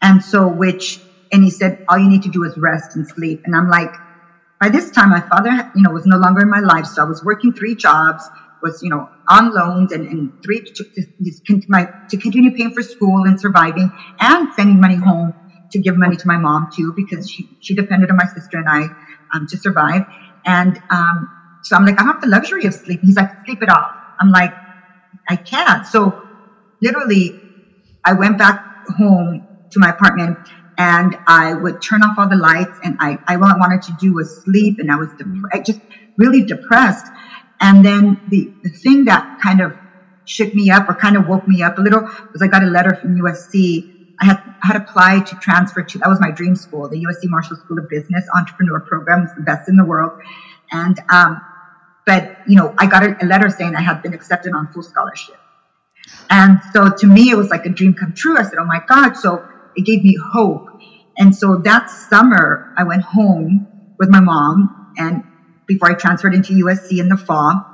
And 0.02 0.23
so, 0.23 0.47
which, 0.49 1.00
and 1.33 1.43
he 1.43 1.50
said, 1.50 1.85
all 1.88 1.99
you 1.99 2.09
need 2.09 2.23
to 2.23 2.31
do 2.31 2.45
is 2.45 2.57
rest 2.57 2.97
and 2.97 3.07
sleep. 3.07 3.43
And 3.45 3.57
I'm 3.57 3.69
like, 3.69 3.93
by 4.61 4.69
this 4.69 4.90
time, 4.90 5.11
my 5.11 5.21
father, 5.21 5.50
you 5.75 5.83
know, 5.83 5.90
was 5.90 6.07
no 6.07 6.16
longer 6.16 6.43
in 6.43 6.50
my 6.50 6.61
life. 6.61 6.87
So 6.87 7.02
I 7.02 7.05
was 7.07 7.25
working 7.25 7.52
three 7.52 7.75
jobs, 7.75 8.25
was, 8.62 8.83
you 8.83 8.90
know, 8.90 9.09
on 9.28 9.52
loans 9.52 9.93
and, 9.93 10.07
and 10.07 10.43
three 10.43 10.61
to, 10.61 10.85
to, 10.85 11.62
my, 11.69 11.88
to 12.09 12.16
continue 12.16 12.55
paying 12.55 12.73
for 12.73 12.83
school 12.83 13.25
and 13.25 13.40
surviving 13.40 13.90
and 14.21 14.49
sending 14.55 14.81
money 14.81 14.97
home 14.97 15.35
to 15.73 15.78
give 15.78 15.97
money 15.97 16.16
to 16.16 16.26
my 16.26 16.37
mom 16.37 16.71
too, 16.75 16.93
because 16.95 17.28
she, 17.28 17.49
she 17.61 17.75
depended 17.75 18.11
on 18.11 18.16
my 18.16 18.26
sister 18.26 18.59
and 18.59 18.69
I 18.69 18.88
um, 19.35 19.47
to 19.49 19.59
survive. 19.59 20.07
And 20.45 20.81
um, 20.90 21.28
so 21.66 21.76
I'm 21.76 21.85
like, 21.85 22.00
I 22.00 22.04
don't 22.04 22.12
have 22.14 22.20
the 22.23 22.28
luxury 22.28 22.64
of 22.66 22.75
sleep. 22.75 23.00
He's 23.02 23.16
like, 23.16 23.28
sleep 23.44 23.62
it 23.62 23.68
off. 23.70 23.90
I'm 24.20 24.30
like, 24.30 24.52
I 25.28 25.37
can't. 25.37 25.87
So 25.87 26.20
literally, 26.82 27.40
I 28.04 28.12
went 28.14 28.38
back 28.38 28.61
home 28.99 29.46
to 29.73 29.80
my 29.80 29.90
apartment 29.90 30.38
and 30.78 31.16
I 31.26 31.54
would 31.54 31.82
turn 31.82 32.02
off 32.02 32.16
all 32.18 32.28
the 32.28 32.37
lights 32.37 32.78
and 32.85 32.96
I, 33.00 33.18
I 33.28 33.37
all 33.37 33.44
I 33.44 33.56
wanted 33.58 33.82
to 33.82 33.92
do 33.94 34.14
was 34.14 34.42
sleep 34.44 34.76
and 34.78 34.90
I 34.92 34.96
was 34.96 35.12
dep- 35.18 35.64
just 35.66 35.80
really 36.18 36.44
depressed. 36.44 37.11
And 37.61 37.85
then 37.85 38.23
the, 38.28 38.52
the 38.62 38.70
thing 38.70 39.04
that 39.06 39.26
kind 39.42 39.61
of 39.61 39.73
shook 40.25 40.54
me 40.54 40.70
up 40.70 40.88
or 40.88 40.94
kind 40.94 41.16
of 41.16 41.26
woke 41.26 41.46
me 41.49 41.62
up 41.62 41.78
a 41.78 41.80
little 41.82 42.02
was 42.32 42.42
I 42.42 42.49
got 42.49 42.62
a 42.62 42.66
letter 42.66 42.94
from 43.00 43.16
USC 43.16 43.87
I 44.20 44.26
had, 44.26 44.38
I 44.64 44.68
had 44.68 44.76
applied 44.76 45.26
to 45.26 45.37
transfer 45.37 45.82
to, 45.82 45.99
that 45.99 46.08
was 46.08 46.20
my 46.20 46.30
dream 46.30 46.54
school, 46.56 46.88
the 46.88 46.96
USC 47.04 47.28
Marshall 47.28 47.56
School 47.56 47.78
of 47.78 47.88
Business 47.88 48.25
Entrepreneur 48.37 48.80
Program 48.88 49.23
was 49.23 49.32
the 49.37 49.42
best 49.42 49.68
in 49.68 49.76
the 49.76 49.85
world. 49.85 50.12
And, 50.73 50.96
um, 51.12 51.42
but, 52.06 52.38
you 52.46 52.56
know, 52.56 52.72
I 52.78 52.86
got 52.86 53.02
a, 53.02 53.26
letter 53.26 53.50
saying 53.50 53.75
I 53.75 53.82
had 53.82 54.00
been 54.00 54.14
accepted 54.14 54.54
on 54.54 54.68
full 54.72 54.82
scholarship. 54.82 55.36
And 56.30 56.60
so 56.72 56.88
to 56.88 57.06
me, 57.06 57.30
it 57.30 57.36
was 57.36 57.50
like 57.50 57.66
a 57.66 57.68
dream 57.68 57.94
come 57.94 58.14
true. 58.14 58.38
I 58.38 58.44
said, 58.44 58.58
oh 58.60 58.64
my 58.64 58.80
God. 58.88 59.14
So 59.14 59.44
it 59.75 59.82
gave 59.82 60.04
me 60.04 60.16
hope. 60.32 60.68
And 61.18 61.34
so 61.34 61.56
that 61.64 61.90
summer, 61.90 62.72
I 62.76 62.84
went 62.84 63.02
home 63.02 63.66
with 63.98 64.08
my 64.08 64.20
mom 64.20 64.94
and 64.96 65.25
before 65.66 65.90
I 65.90 65.94
transferred 65.94 66.34
into 66.34 66.52
USC 66.52 67.00
in 67.00 67.08
the 67.08 67.16
fall. 67.16 67.64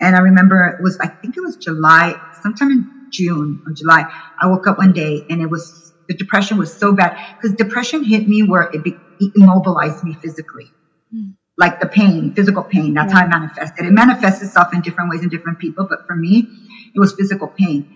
And 0.00 0.16
I 0.16 0.20
remember 0.20 0.66
it 0.66 0.82
was, 0.82 0.98
I 1.00 1.08
think 1.08 1.36
it 1.36 1.40
was 1.40 1.56
July, 1.56 2.14
sometime 2.42 2.70
in 2.70 3.08
June 3.10 3.62
or 3.66 3.72
July. 3.72 4.04
I 4.40 4.46
woke 4.46 4.66
up 4.66 4.78
one 4.78 4.92
day 4.92 5.26
and 5.28 5.40
it 5.40 5.50
was 5.50 5.92
the 6.08 6.14
depression 6.14 6.58
was 6.58 6.72
so 6.76 6.92
bad 6.92 7.16
because 7.36 7.56
depression 7.56 8.04
hit 8.04 8.28
me 8.28 8.42
where 8.42 8.70
it, 8.72 8.82
be, 8.82 8.96
it 9.20 9.32
immobilized 9.36 10.04
me 10.04 10.14
physically. 10.14 10.70
Mm. 11.14 11.34
Like 11.58 11.80
the 11.80 11.88
pain, 11.88 12.32
physical 12.34 12.64
pain. 12.64 12.94
That's 12.94 13.12
how 13.12 13.24
it 13.24 13.28
manifested. 13.28 13.86
It 13.86 13.92
manifests 13.92 14.42
itself 14.42 14.68
in 14.74 14.82
different 14.82 15.10
ways 15.10 15.22
in 15.22 15.28
different 15.30 15.58
people, 15.58 15.86
but 15.88 16.00
for 16.06 16.16
me, 16.16 16.50
it 16.94 17.00
was 17.00 17.14
physical 17.14 17.52
pain. 17.58 17.86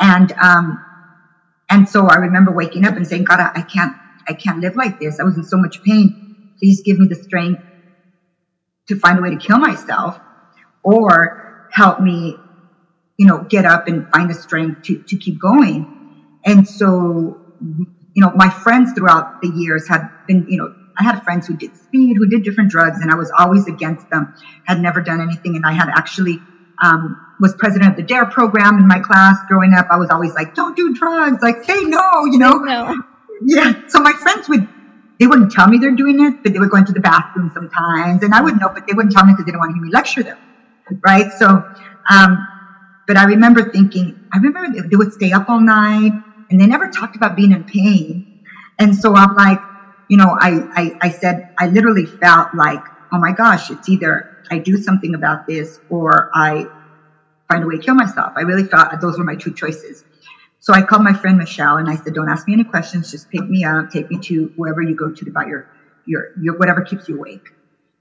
And 0.00 0.32
um, 0.42 0.84
and 1.70 1.88
so 1.88 2.08
I 2.08 2.16
remember 2.16 2.52
waking 2.52 2.86
up 2.86 2.96
and 2.96 3.06
saying, 3.06 3.24
God, 3.24 3.40
I, 3.40 3.50
I 3.56 3.62
can't, 3.62 3.94
I 4.28 4.34
can't 4.34 4.60
live 4.60 4.76
like 4.76 4.98
this. 5.00 5.20
I 5.20 5.24
was 5.24 5.36
in 5.36 5.44
so 5.44 5.58
much 5.58 5.82
pain. 5.82 6.16
Please 6.60 6.82
give 6.82 6.98
me 6.98 7.06
the 7.08 7.16
strength 7.16 7.62
to 8.88 8.96
find 8.98 9.18
a 9.18 9.22
way 9.22 9.30
to 9.30 9.38
kill 9.38 9.58
myself, 9.58 10.18
or 10.82 11.34
help 11.70 12.00
me, 12.00 12.42
you 13.18 13.26
know, 13.26 13.44
get 13.50 13.66
up 13.66 13.88
and 13.88 14.08
find 14.10 14.30
the 14.30 14.34
strength 14.34 14.82
to 14.84 15.00
to 15.08 15.18
keep 15.18 15.40
going. 15.40 15.88
And 16.46 16.68
so 16.68 17.38
you 18.14 18.22
know, 18.22 18.32
my 18.34 18.50
friends 18.50 18.92
throughout 18.96 19.26
the 19.42 19.48
years 19.48 19.88
have 19.88 20.02
been, 20.26 20.44
you 20.48 20.58
know, 20.58 20.70
I 20.98 21.04
had 21.04 21.22
friends 21.22 21.46
who 21.46 21.56
did 21.56 21.76
speed, 21.76 22.16
who 22.16 22.26
did 22.26 22.42
different 22.42 22.70
drugs, 22.70 23.00
and 23.00 23.10
I 23.10 23.14
was 23.14 23.30
always 23.36 23.66
against 23.66 24.08
them. 24.10 24.34
Had 24.64 24.80
never 24.80 25.00
done 25.00 25.20
anything, 25.20 25.56
and 25.56 25.64
I 25.64 25.72
had 25.72 25.88
actually 25.88 26.40
um, 26.82 27.16
was 27.40 27.54
president 27.54 27.90
of 27.90 27.96
the 27.96 28.02
Dare 28.02 28.26
program 28.26 28.78
in 28.78 28.86
my 28.86 29.00
class 29.00 29.38
growing 29.48 29.72
up. 29.74 29.86
I 29.90 29.96
was 29.96 30.10
always 30.10 30.34
like, 30.34 30.54
"Don't 30.54 30.76
do 30.76 30.94
drugs," 30.94 31.42
like 31.42 31.64
say 31.64 31.82
no, 31.84 32.24
you 32.26 32.38
know. 32.38 32.52
No. 32.52 33.02
Yeah. 33.42 33.74
So 33.88 34.00
my 34.00 34.12
friends 34.12 34.48
would 34.48 34.66
they 35.18 35.26
wouldn't 35.26 35.52
tell 35.52 35.68
me 35.68 35.78
they're 35.78 35.92
doing 35.92 36.20
it, 36.20 36.42
but 36.42 36.52
they 36.52 36.58
would 36.58 36.70
go 36.70 36.76
into 36.76 36.92
the 36.92 37.00
bathroom 37.00 37.50
sometimes, 37.54 38.22
and 38.22 38.34
I 38.34 38.40
would 38.40 38.60
know, 38.60 38.68
but 38.68 38.86
they 38.86 38.92
wouldn't 38.92 39.14
tell 39.14 39.24
me 39.24 39.32
because 39.32 39.46
they 39.46 39.52
didn't 39.52 39.60
want 39.60 39.70
to 39.70 39.74
hear 39.74 39.82
me 39.82 39.90
lecture 39.90 40.22
them, 40.22 40.38
right? 41.04 41.32
So, 41.32 41.46
um, 42.10 42.48
but 43.06 43.16
I 43.16 43.24
remember 43.24 43.70
thinking, 43.70 44.18
I 44.32 44.38
remember 44.38 44.88
they 44.88 44.96
would 44.96 45.12
stay 45.12 45.32
up 45.32 45.48
all 45.48 45.60
night 45.60 46.12
and 46.50 46.60
they 46.60 46.66
never 46.66 46.88
talked 46.88 47.16
about 47.16 47.36
being 47.36 47.52
in 47.52 47.64
pain. 47.64 48.42
And 48.78 48.94
so 48.94 49.14
I'm 49.14 49.34
like, 49.34 49.60
you 50.08 50.16
know, 50.16 50.36
I, 50.40 50.60
I, 50.76 50.92
I 51.02 51.10
said, 51.10 51.42
I 51.58 51.68
literally 51.68 52.06
felt 52.06 52.48
like, 52.54 52.80
oh 53.12 53.18
my 53.18 53.32
gosh, 53.32 53.70
it's 53.70 53.88
either 53.88 54.26
I 54.50 54.58
do 54.58 54.76
something 54.76 55.14
about 55.14 55.46
this 55.48 55.80
or 55.88 56.30
I 56.34 56.66
find 57.50 57.64
a 57.64 57.66
way 57.66 57.76
to 57.76 57.82
kill 57.82 57.94
myself. 57.94 58.32
I 58.36 58.42
really 58.42 58.64
felt 58.64 58.88
those 59.00 59.18
were 59.18 59.24
my 59.24 59.36
two 59.36 59.52
choices. 59.52 60.04
So 60.60 60.74
I 60.74 60.82
called 60.82 61.02
my 61.04 61.14
friend 61.14 61.38
Michelle 61.38 61.76
and 61.76 61.88
I 61.88 61.96
said, 61.96 62.14
don't 62.14 62.28
ask 62.30 62.46
me 62.46 62.54
any 62.54 62.64
questions. 62.64 63.10
Just 63.10 63.30
pick 63.30 63.48
me 63.48 63.64
up, 63.64 63.90
take 63.90 64.10
me 64.10 64.18
to 64.24 64.52
wherever 64.56 64.82
you 64.82 64.96
go 64.96 65.10
to 65.10 65.30
about 65.30 65.46
your, 65.48 65.66
your, 66.06 66.28
your, 66.40 66.56
whatever 66.56 66.82
keeps 66.82 67.08
you 67.08 67.16
awake. 67.16 67.44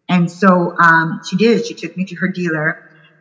And 0.10 0.30
so, 0.32 0.74
um, 0.82 1.20
she 1.24 1.38
did. 1.38 1.66
She 1.66 1.76
took 1.76 1.96
me 1.98 2.06
to 2.06 2.16
her 2.18 2.30
dealer 2.30 2.78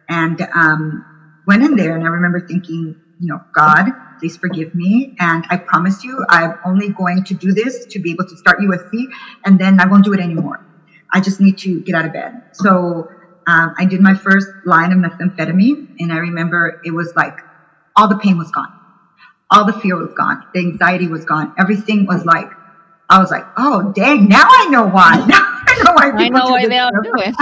and, 0.09 0.41
um, 0.55 1.07
went 1.47 1.65
in 1.65 1.77
there. 1.77 1.95
And 1.95 2.05
I 2.05 2.09
remember 2.09 2.41
thinking, 2.41 2.97
you 3.19 3.29
know, 3.29 3.41
God, 3.55 3.91
please 4.19 4.37
forgive 4.37 4.75
me. 4.75 5.15
And 5.19 5.45
I 5.51 5.57
promise 5.57 6.05
you, 6.05 6.25
I'm 6.29 6.59
only 6.65 6.89
going 6.91 7.25
to 7.25 7.35
do 7.35 7.53
this 7.53 7.87
to 7.87 7.99
be 7.99 8.13
able 8.13 8.25
to 8.25 8.37
start 8.37 8.59
USC, 8.61 9.07
and 9.45 9.59
then 9.59 9.81
I 9.81 9.87
won't 9.87 10.05
do 10.05 10.13
it 10.13 10.21
anymore. 10.21 10.65
I 11.13 11.21
just 11.21 11.41
need 11.41 11.59
to 11.59 11.81
get 11.81 11.95
out 11.95 12.05
of 12.05 12.13
bed. 12.13 12.43
So 12.53 13.09
um, 13.47 13.75
I 13.79 13.85
did 13.85 14.01
my 14.01 14.15
first 14.15 14.49
line 14.65 14.93
of 14.93 14.99
methamphetamine, 14.99 15.97
and 16.01 16.13
I 16.13 16.19
remember 16.19 16.81
it 16.85 16.91
was 16.91 17.13
like 17.15 17.39
all 17.97 18.09
the 18.09 18.19
pain 18.19 18.39
was 18.39 18.51
gone, 18.51 18.73
all 19.51 19.65
the 19.65 19.73
fear 19.73 19.97
was 19.97 20.13
gone, 20.15 20.45
the 20.55 20.61
anxiety 20.61 21.07
was 21.07 21.25
gone, 21.25 21.55
everything 21.59 22.07
was 22.07 22.25
like, 22.25 22.51
I 23.09 23.19
was 23.19 23.31
like, 23.31 23.45
oh 23.57 23.93
dang, 23.95 24.29
now 24.29 24.47
I 24.49 24.69
know 24.71 24.87
why. 24.87 25.25
Now 25.29 25.45
I 25.67 25.83
know 25.83 25.93
why. 25.93 26.25
I 26.25 26.29
know 26.29 26.45
why 26.51 26.67
they 26.67 26.79
all 26.79 26.91
do 26.91 27.13
it. 27.17 27.35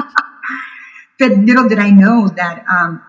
but 1.18 1.30
little 1.32 1.68
did 1.68 1.78
I 1.78 1.90
know 1.90 2.28
that 2.28 2.64
um, 2.68 3.02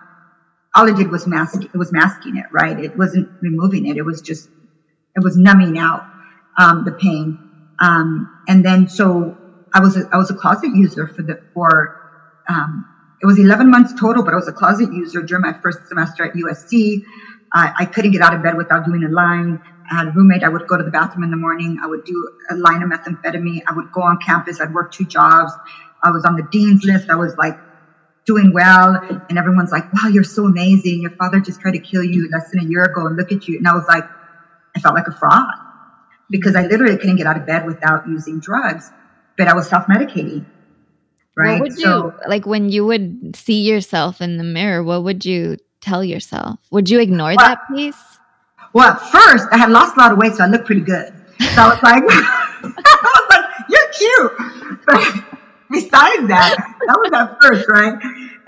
all 0.76 0.88
it 0.88 0.96
did 0.96 1.10
was 1.10 1.26
mask 1.26 1.62
it 1.62 1.76
was 1.78 1.92
masking 1.92 2.36
it 2.36 2.46
right 2.52 2.78
it 2.80 2.96
wasn't 2.96 3.28
removing 3.42 3.86
it 3.86 3.96
it 3.96 4.04
was 4.04 4.20
just 4.20 4.48
it 5.16 5.22
was 5.22 5.36
numbing 5.36 5.78
out 5.78 6.02
um, 6.58 6.84
the 6.84 6.92
pain 6.92 7.38
um, 7.80 8.28
and 8.48 8.64
then 8.64 8.88
so 8.88 9.36
i 9.74 9.80
was 9.80 9.96
a, 9.96 10.04
i 10.12 10.18
was 10.18 10.30
a 10.30 10.34
closet 10.34 10.70
user 10.74 11.08
for 11.08 11.22
the 11.22 11.36
for 11.54 11.90
um, 12.48 12.86
it 13.22 13.26
was 13.26 13.38
11 13.38 13.70
months 13.70 13.92
total 13.98 14.22
but 14.24 14.34
i 14.34 14.36
was 14.36 14.48
a 14.48 14.52
closet 14.52 14.92
user 14.92 15.22
during 15.22 15.42
my 15.42 15.54
first 15.62 15.78
semester 15.88 16.24
at 16.24 16.32
usc 16.34 17.02
uh, 17.54 17.68
i 17.78 17.86
couldn't 17.86 18.12
get 18.12 18.22
out 18.22 18.34
of 18.34 18.42
bed 18.42 18.56
without 18.56 18.84
doing 18.84 19.04
a 19.04 19.08
line 19.08 19.60
I 19.90 19.96
had 19.96 20.08
a 20.08 20.12
roommate. 20.12 20.44
I 20.44 20.48
would 20.48 20.66
go 20.66 20.78
to 20.78 20.84
the 20.84 20.90
bathroom 20.90 21.24
in 21.24 21.30
the 21.30 21.36
morning. 21.36 21.78
I 21.82 21.88
would 21.88 22.04
do 22.04 22.28
a 22.50 22.56
line 22.56 22.82
of 22.82 22.90
methamphetamine. 22.90 23.60
I 23.68 23.74
would 23.74 23.90
go 23.92 24.02
on 24.02 24.18
campus. 24.24 24.60
I'd 24.60 24.72
work 24.72 24.92
two 24.92 25.06
jobs. 25.06 25.52
I 26.02 26.10
was 26.10 26.24
on 26.24 26.36
the 26.36 26.44
dean's 26.52 26.84
list. 26.84 27.10
I 27.10 27.16
was 27.16 27.36
like 27.36 27.56
doing 28.26 28.52
well. 28.52 29.00
And 29.28 29.38
everyone's 29.38 29.72
like 29.72 29.92
wow 29.92 30.08
you're 30.08 30.24
so 30.24 30.46
amazing. 30.46 31.02
Your 31.02 31.12
father 31.12 31.40
just 31.40 31.60
tried 31.60 31.72
to 31.72 31.80
kill 31.80 32.02
you 32.02 32.28
less 32.30 32.50
than 32.50 32.60
a 32.60 32.68
year 32.68 32.84
ago 32.84 33.06
and 33.06 33.16
look 33.16 33.32
at 33.32 33.48
you. 33.48 33.58
And 33.58 33.68
i 33.68 33.74
was 33.74 33.84
like 33.88 34.04
i 34.76 34.80
felt 34.80 34.94
like 34.94 35.06
a 35.06 35.12
fraud 35.12 35.46
because 36.30 36.56
i 36.56 36.62
mm-hmm. 36.62 36.70
literally 36.70 36.96
couldn't 36.96 37.16
get 37.16 37.26
out 37.26 37.36
of 37.36 37.46
bed 37.46 37.66
without 37.66 38.08
using 38.08 38.40
drugs 38.40 38.90
but 39.38 39.46
i 39.46 39.54
was 39.54 39.68
self-medicating 39.68 40.44
right? 41.36 41.60
what 41.60 41.60
would 41.60 41.78
so, 41.78 42.06
you 42.06 42.12
like 42.28 42.46
when 42.46 42.68
you 42.68 42.84
would 42.84 43.36
see 43.36 43.62
yourself 43.62 44.20
in 44.20 44.36
the 44.36 44.44
mirror 44.44 44.82
what 44.82 45.04
would 45.04 45.24
you 45.24 45.56
tell 45.84 46.02
yourself? 46.02 46.58
Would 46.70 46.88
you 46.88 46.98
ignore 46.98 47.34
well, 47.36 47.46
that 47.46 47.60
piece? 47.68 48.02
Well 48.72 48.90
at 48.90 49.00
first 49.00 49.46
i 49.52 49.58
had 49.58 49.70
lost 49.70 49.96
a 49.96 50.00
lot 50.00 50.12
of 50.12 50.18
weight 50.18 50.34
so 50.34 50.44
i 50.44 50.46
looked 50.46 50.66
pretty 50.66 50.80
good. 50.80 51.12
So 51.54 51.62
i 51.62 51.68
was 51.68 51.82
like 51.82 52.02
i 52.08 53.10
was 53.14 53.26
like 53.30 53.44
you're 53.68 53.90
cute. 53.92 54.32
But 54.86 55.24
besides 55.74 56.28
that, 56.28 56.56
that 56.86 56.98
was 56.98 57.12
at 57.12 57.36
first, 57.42 57.68
right? 57.68 57.94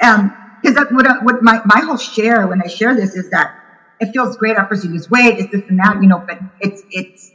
Um, 0.03 0.33
because 0.63 0.77
that's 0.77 0.93
what, 0.93 1.07
what 1.25 1.43
my, 1.43 1.61
my 1.65 1.81
whole 1.81 1.97
share 1.97 2.47
when 2.47 2.63
I 2.63 2.67
share 2.67 2.95
this 2.95 3.15
is 3.15 3.31
that 3.31 3.55
it 4.01 4.13
feels 4.13 4.37
great 4.37 4.57
after 4.57 4.75
you 4.75 4.91
lose 4.91 5.11
weight, 5.11 5.39
it's 5.39 5.51
this 5.53 5.63
and 5.69 5.79
that, 5.79 5.99
you 6.01 6.09
know, 6.09 6.23
but 6.27 6.39
it's, 6.61 6.83
it's, 6.91 7.33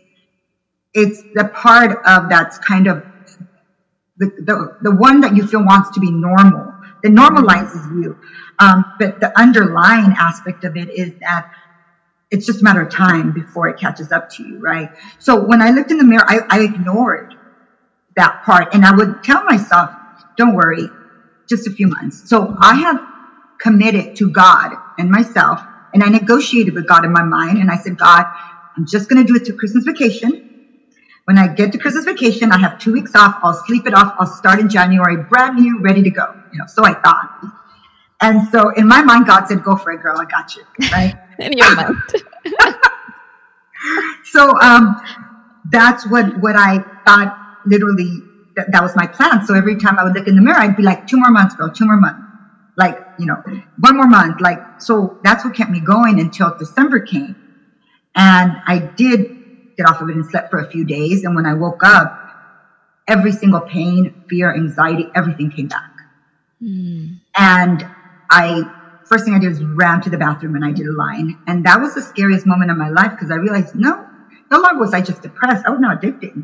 it's 0.94 1.22
the 1.34 1.46
part 1.54 1.92
of 2.06 2.30
that's 2.30 2.58
kind 2.60 2.88
of 2.88 3.04
the, 4.18 4.28
the, 4.46 4.78
the 4.82 4.96
one 4.96 5.22
that 5.22 5.36
you 5.36 5.48
feel 5.48 5.64
wants 5.64 5.92
to 5.92 6.00
be 6.00 6.12
normal, 6.12 6.74
that 7.04 7.12
normalizes 7.12 8.04
you. 8.04 8.18
Um, 8.60 8.86
but 9.00 9.20
the 9.20 9.38
underlying 9.40 10.14
aspect 10.18 10.64
of 10.64 10.78
it 10.78 10.90
is 10.90 11.14
that 11.22 11.52
it's 12.30 12.46
just 12.46 12.62
a 12.62 12.64
matter 12.64 12.82
of 12.82 12.90
time 12.90 13.32
before 13.32 13.70
it 13.70 13.80
catches 13.80 14.12
up 14.12 14.30
to 14.32 14.44
you, 14.44 14.60
right? 14.60 14.90
So 15.20 15.44
when 15.44 15.62
I 15.62 15.72
looked 15.72 15.92
in 15.92 15.98
the 15.98 16.04
mirror, 16.04 16.26
I, 16.28 16.40
I 16.50 16.60
ignored 16.62 17.36
that 18.15 18.41
part 18.43 18.74
and 18.74 18.86
I 18.86 18.95
would 18.95 19.24
tell 19.24 19.43
myself, 19.45 19.89
don't 20.38 20.56
worry, 20.56 20.88
just 21.50 21.67
a 21.67 21.71
few 21.71 21.88
months. 21.88 22.30
So 22.30 22.56
I 22.60 22.76
have 22.76 23.00
committed 23.60 24.15
to 24.17 24.30
God 24.30 24.74
and 24.97 25.10
myself 25.10 25.62
and 25.93 26.04
I 26.04 26.08
negotiated 26.10 26.74
with 26.74 26.88
God 26.88 27.06
in 27.06 27.12
my 27.12 27.24
mind 27.24 27.58
and 27.60 27.69
I 27.69 27.78
said, 27.78 27.97
God, 27.97 28.26
I'm 28.78 28.86
just 28.88 29.10
going 29.10 29.26
to 29.26 29.28
do 29.28 29.39
it 29.39 29.45
to 29.45 29.54
Christmas 29.54 29.84
vacation. 29.84 30.47
When 31.26 31.38
I 31.38 31.47
get 31.54 31.71
to 31.74 31.78
Christmas 31.78 32.06
vacation, 32.06 32.52
I 32.52 32.58
have 32.58 32.80
two 32.80 32.93
weeks 32.93 33.15
off. 33.15 33.38
I'll 33.43 33.54
sleep 33.65 33.86
it 33.86 33.93
off. 33.93 34.15
I'll 34.19 34.26
start 34.26 34.60
in 34.60 34.69
January, 34.69 35.17
brand 35.30 35.56
new, 35.56 35.80
ready 35.80 36.02
to 36.04 36.10
go. 36.10 36.34
You 36.52 36.60
know, 36.60 36.65
so 36.67 36.84
I 36.84 36.93
thought. 36.93 37.30
And 38.21 38.47
so 38.50 38.69
in 38.69 38.88
my 38.88 39.02
mind, 39.02 39.28
God 39.28 39.45
said, 39.47 39.63
"Go 39.63 39.76
for 39.76 39.91
it, 39.91 40.02
girl. 40.02 40.17
I 40.19 40.26
got 40.26 40.56
you." 40.56 40.63
Right? 40.91 41.15
in 41.39 41.58
your 41.58 41.76
mind. 41.76 41.95
so 44.26 44.60
um, 44.60 45.02
that's 45.69 46.08
what 46.08 46.39
what 46.41 46.56
I 46.56 46.80
thought. 47.06 47.38
Literally, 47.65 48.19
that, 48.56 48.71
that 48.71 48.82
was 48.82 48.95
my 48.95 49.08
plan. 49.08 49.45
So 49.45 49.54
every 49.54 49.78
time 49.78 49.97
I 50.00 50.04
would 50.04 50.13
look 50.13 50.28
in 50.28 50.36
the 50.36 50.41
mirror, 50.41 50.58
I'd 50.58 50.78
be 50.78 50.84
like, 50.84 51.08
two 51.08 51.17
more 51.17 51.32
months, 51.32 51.56
girl. 51.56 51.69
Two 51.69 51.86
more 51.86 51.97
months. 51.97 52.21
Like 52.78 52.97
you 53.19 53.26
know, 53.26 53.43
one 53.80 53.97
more 53.97 54.08
month. 54.08 54.39
Like 54.39 54.82
so. 54.82 55.19
That's 55.24 55.43
what 55.43 55.54
kept 55.54 55.71
me 55.71 55.82
going 55.82 56.19
until 56.19 56.56
December 56.58 57.02
came, 57.02 57.36
and 58.15 58.54
I 58.65 58.80
did 58.80 59.76
get 59.78 59.88
off 59.88 60.02
of 60.02 60.10
it 60.10 60.15
and 60.15 60.26
slept 60.26 60.50
for 60.50 60.60
a 60.60 60.69
few 60.69 60.86
days. 60.86 61.24
And 61.24 61.36
when 61.36 61.45
I 61.45 61.54
woke 61.54 61.84
up, 61.84 62.17
every 63.08 63.32
single 63.32 63.62
pain, 63.62 64.24
fear, 64.30 64.54
anxiety, 64.54 65.08
everything 65.15 65.52
came 65.52 65.67
back. 65.67 65.91
Mm. 66.62 67.19
And 67.36 67.86
I, 68.30 68.63
first 69.06 69.26
thing 69.26 69.34
I 69.34 69.39
did 69.39 69.50
was 69.50 69.63
ran 69.63 70.02
to 70.02 70.10
the 70.10 70.17
bathroom 70.17 70.56
and 70.56 70.63
I 70.63 70.71
did 70.71 70.88
a 70.88 70.93
line. 70.93 71.38
And 71.47 71.65
that 71.65 71.80
was 71.82 71.95
the 71.95 72.02
scariest 72.02 72.45
moment 72.45 72.71
of 72.71 72.78
my 72.78 72.89
life 72.89 73.12
because 73.12 73.32
I 73.32 73.36
realized, 73.36 73.76
no, 73.76 74.06
no 74.52 74.60
longer 74.60 74.80
was 74.80 74.93
I 74.93 75.02
just 75.02 75.21
depressed. 75.21 75.65
I 75.65 75.71
was 75.71 75.80
now 75.80 75.91
addicted. 75.97 76.43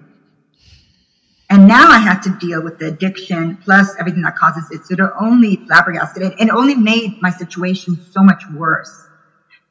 And 1.58 1.67
now 1.67 1.89
I 1.89 1.98
had 1.98 2.20
to 2.22 2.30
deal 2.38 2.62
with 2.62 2.78
the 2.78 2.86
addiction 2.86 3.58
plus 3.58 3.96
everything 4.00 4.22
that 4.22 4.36
causes 4.36 4.70
it. 4.70 4.86
So 4.86 4.93
it 4.93 5.00
only 5.20 5.56
flabbergasted 5.65 6.22
it 6.22 6.34
and 6.39 6.52
only 6.52 6.76
made 6.76 7.20
my 7.20 7.32
situation 7.32 8.00
so 8.12 8.22
much 8.22 8.43
worse. 8.54 9.08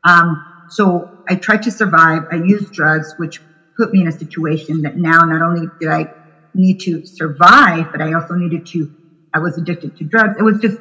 Um, 0.02 0.64
so 0.68 1.08
I 1.28 1.36
tried 1.36 1.62
to 1.62 1.70
survive. 1.70 2.24
I 2.32 2.42
used 2.44 2.72
drugs, 2.72 3.14
which 3.18 3.40
put 3.76 3.92
me 3.92 4.00
in 4.00 4.08
a 4.08 4.12
situation 4.12 4.82
that 4.82 4.96
now 4.96 5.20
not 5.20 5.42
only 5.42 5.68
did 5.78 5.88
I 5.88 6.12
need 6.54 6.80
to 6.80 7.06
survive, 7.06 7.92
but 7.92 8.02
I 8.02 8.14
also 8.14 8.34
needed 8.34 8.66
to, 8.66 8.92
I 9.32 9.38
was 9.38 9.56
addicted 9.56 9.96
to 9.98 10.04
drugs. 10.06 10.38
It 10.40 10.42
was 10.42 10.58
just, 10.58 10.78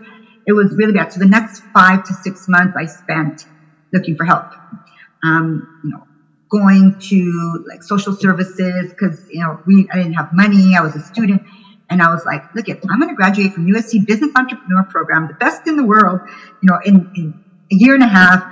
it 0.48 0.54
was 0.54 0.74
really 0.76 0.94
bad. 0.94 1.14
So 1.14 1.20
the 1.20 1.28
next 1.28 1.62
five 1.72 2.04
to 2.06 2.16
six 2.16 2.48
months 2.48 2.76
I 2.76 2.88
spent 2.88 3.46
looking 3.94 4.16
for 4.16 4.26
help. 4.26 4.54
Um, 5.24 5.82
you 5.84 5.92
know, 5.92 6.08
going 6.56 6.98
to 7.00 7.66
like 7.68 7.84
social 7.84 8.14
services 8.16 8.92
because, 8.92 9.28
you 9.30 9.42
know, 9.42 9.60
we, 9.66 9.88
I 9.92 9.98
didn't 9.98 10.14
have 10.14 10.30
money. 10.34 10.76
I 10.78 10.82
was 10.82 10.96
a 10.96 11.02
student. 11.02 11.42
And 11.90 12.02
I 12.02 12.10
was 12.10 12.26
like, 12.26 12.44
look, 12.56 12.68
it, 12.70 12.84
I'm 12.90 13.00
going 13.00 13.10
to 13.10 13.16
graduate 13.16 13.54
from 13.54 13.68
USC 13.68 14.06
Business 14.06 14.32
Entrepreneur 14.36 14.84
Program, 14.84 15.28
the 15.28 15.36
best 15.36 15.68
in 15.68 15.76
the 15.76 15.84
world, 15.84 16.22
you 16.62 16.70
know, 16.70 16.80
in, 16.84 17.12
in 17.16 17.44
a 17.72 17.76
year 17.76 17.94
and 17.94 18.04
a 18.04 18.08
half. 18.08 18.44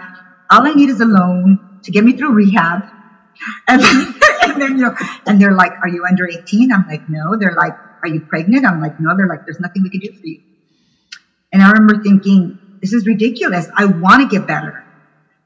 All 0.51 0.67
I 0.67 0.73
need 0.73 0.89
is 0.89 0.99
a 0.99 1.05
loan 1.05 1.79
to 1.83 1.91
get 1.91 2.03
me 2.03 2.13
through 2.13 2.33
rehab. 2.33 2.83
And, 3.67 3.81
and 3.81 4.61
then, 4.61 4.77
you 4.77 4.83
know, 4.83 4.95
and 5.25 5.41
they're 5.41 5.55
like, 5.55 5.71
are 5.81 5.89
you 5.89 6.05
under 6.07 6.27
18? 6.27 6.71
I'm 6.71 6.85
like, 6.87 7.09
no. 7.09 7.35
They're 7.35 7.55
like, 7.55 7.73
are 8.03 8.07
you 8.07 8.21
pregnant? 8.21 8.65
I'm 8.65 8.79
like, 8.79 8.99
no. 8.99 9.17
They're 9.17 9.27
like, 9.27 9.45
there's 9.45 9.59
nothing 9.59 9.83
we 9.83 9.89
can 9.89 10.01
do 10.01 10.13
for 10.13 10.25
you. 10.25 10.39
And 11.51 11.61
I 11.61 11.71
remember 11.71 12.03
thinking, 12.03 12.59
this 12.79 12.93
is 12.93 13.07
ridiculous. 13.07 13.67
I 13.75 13.85
want 13.85 14.21
to 14.21 14.37
get 14.37 14.47
better. 14.47 14.82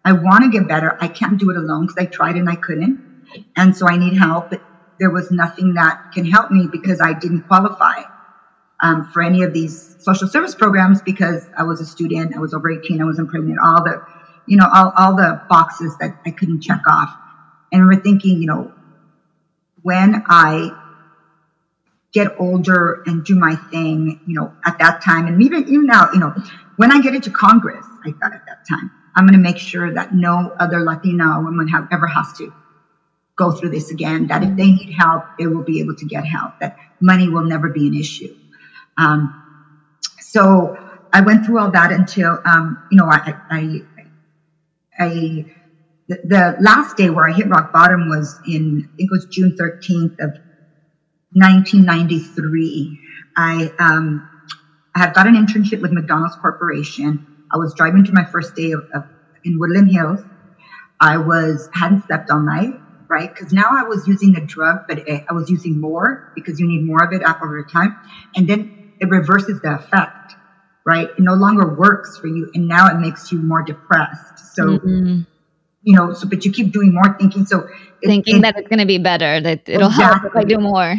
I 0.07 0.13
want 0.13 0.45
to 0.45 0.49
get 0.49 0.69
better. 0.69 0.95
I 1.01 1.09
can't 1.09 1.37
do 1.37 1.49
it 1.49 1.57
alone 1.57 1.85
because 1.85 2.01
I 2.01 2.05
tried 2.05 2.37
and 2.37 2.49
I 2.49 2.55
couldn't. 2.55 3.01
And 3.57 3.75
so 3.75 3.89
I 3.89 3.97
need 3.97 4.17
help. 4.17 4.49
But 4.49 4.61
there 5.01 5.11
was 5.11 5.29
nothing 5.29 5.73
that 5.73 5.97
can 6.13 6.23
help 6.23 6.49
me 6.49 6.69
because 6.71 7.01
I 7.01 7.11
didn't 7.11 7.41
qualify 7.41 8.03
um, 8.81 9.03
for 9.11 9.21
any 9.21 9.43
of 9.43 9.51
these 9.51 9.97
social 9.99 10.29
service 10.29 10.55
programs 10.55 11.01
because 11.01 11.45
I 11.57 11.63
was 11.63 11.81
a 11.81 11.85
student. 11.85 12.37
I 12.37 12.39
was 12.39 12.53
over 12.53 12.71
18. 12.71 13.01
I 13.01 13.03
wasn't 13.03 13.29
pregnant. 13.29 13.59
All 13.61 13.83
the, 13.83 13.99
you 14.45 14.55
know, 14.55 14.69
all, 14.73 14.93
all 14.95 15.13
the 15.13 15.41
boxes 15.49 15.97
that 15.99 16.11
I 16.25 16.31
couldn't 16.31 16.61
check 16.61 16.79
off. 16.89 17.13
And 17.73 17.85
we're 17.85 17.99
thinking, 17.99 18.39
you 18.39 18.47
know, 18.47 18.71
when 19.81 20.23
I 20.29 20.69
get 22.13 22.29
older 22.37 23.01
and 23.05 23.25
do 23.25 23.35
my 23.35 23.55
thing, 23.55 24.21
you 24.25 24.35
know, 24.39 24.53
at 24.65 24.79
that 24.79 25.03
time, 25.03 25.27
and 25.27 25.43
even 25.43 25.67
even 25.67 25.85
now, 25.85 26.07
you 26.13 26.19
know, 26.21 26.33
when 26.77 26.93
I 26.93 27.01
get 27.01 27.13
into 27.13 27.29
Congress, 27.29 27.85
I 28.05 28.11
thought 28.11 28.33
at 28.33 28.45
that 28.47 28.59
time, 28.69 28.89
I'm 29.17 29.25
going 29.25 29.33
to 29.33 29.39
make 29.39 29.57
sure 29.57 29.91
that 29.95 30.13
no 30.13 30.55
other 30.59 30.81
Latina 30.81 31.41
woman 31.41 31.67
have, 31.69 31.87
ever 31.91 32.05
has 32.05 32.33
to 32.37 32.53
go 33.35 33.51
through 33.51 33.71
this 33.71 33.89
again. 33.89 34.27
That 34.27 34.43
if 34.43 34.55
they 34.55 34.71
need 34.71 34.93
help, 34.93 35.23
they 35.39 35.47
will 35.47 35.63
be 35.63 35.79
able 35.79 35.95
to 35.95 36.05
get 36.05 36.23
help. 36.23 36.59
That 36.59 36.77
money 37.01 37.27
will 37.27 37.43
never 37.43 37.67
be 37.69 37.87
an 37.87 37.95
issue. 37.95 38.37
Um, 38.95 39.43
so 40.19 40.77
I 41.11 41.21
went 41.21 41.47
through 41.47 41.57
all 41.59 41.71
that 41.71 41.91
until, 41.91 42.39
um, 42.45 42.77
you 42.91 42.97
know, 42.99 43.05
I, 43.05 43.33
I, 43.49 43.81
I 44.99 45.45
the, 46.07 46.19
the 46.23 46.57
last 46.59 46.95
day 46.95 47.09
where 47.09 47.27
I 47.27 47.33
hit 47.33 47.49
rock 47.49 47.73
bottom 47.73 48.09
was 48.09 48.39
in, 48.47 48.87
I 48.93 48.97
think 48.97 49.09
it 49.09 49.11
was 49.11 49.25
June 49.25 49.57
13th 49.59 50.19
of 50.19 50.37
1993. 51.33 52.99
I, 53.35 53.71
um, 53.79 54.29
I 54.95 54.99
had 54.99 55.15
got 55.15 55.25
an 55.25 55.33
internship 55.33 55.81
with 55.81 55.91
McDonald's 55.91 56.35
Corporation. 56.35 57.36
I 57.51 57.57
was 57.57 57.73
driving 57.73 58.03
to 58.05 58.11
my 58.13 58.25
first 58.25 58.55
day 58.55 58.71
of, 58.71 58.81
of 58.93 59.03
in 59.43 59.59
Woodland 59.59 59.91
Hills. 59.91 60.19
I 60.99 61.17
was 61.17 61.69
hadn't 61.73 62.05
slept 62.05 62.29
all 62.29 62.41
night, 62.41 62.73
right? 63.07 63.33
Because 63.33 63.53
now 63.53 63.69
I 63.69 63.83
was 63.83 64.07
using 64.07 64.35
a 64.35 64.45
drug, 64.45 64.87
but 64.87 65.07
it, 65.07 65.25
I 65.29 65.33
was 65.33 65.49
using 65.49 65.79
more 65.79 66.31
because 66.35 66.59
you 66.59 66.67
need 66.67 66.85
more 66.85 67.03
of 67.03 67.13
it 67.13 67.21
over 67.23 67.63
time, 67.71 67.95
and 68.35 68.47
then 68.47 68.93
it 68.99 69.09
reverses 69.09 69.61
the 69.61 69.75
effect, 69.75 70.33
right? 70.85 71.07
It 71.07 71.19
no 71.19 71.33
longer 71.35 71.75
works 71.75 72.17
for 72.17 72.27
you, 72.27 72.51
and 72.53 72.67
now 72.67 72.87
it 72.87 72.99
makes 72.99 73.31
you 73.31 73.39
more 73.39 73.63
depressed. 73.63 74.55
So. 74.55 74.63
Mm-hmm 74.63 75.21
you 75.87 75.95
know, 75.95 76.11
so 76.13 76.27
but 76.27 76.43
you 76.43 76.51
keep 76.51 76.73
doing 76.73 76.93
more 76.93 77.15
thinking. 77.17 77.45
So 77.45 77.65
it, 78.01 78.07
thinking 78.07 78.37
it, 78.37 78.41
that 78.41 78.57
it's 78.57 78.67
going 78.67 78.79
to 78.79 78.85
be 78.85 78.97
better, 78.97 79.39
that 79.39 79.69
it'll 79.69 79.87
exactly. 79.87 80.19
help 80.19 80.35
if 80.35 80.35
I 80.35 80.43
do 80.43 80.59
more. 80.59 80.95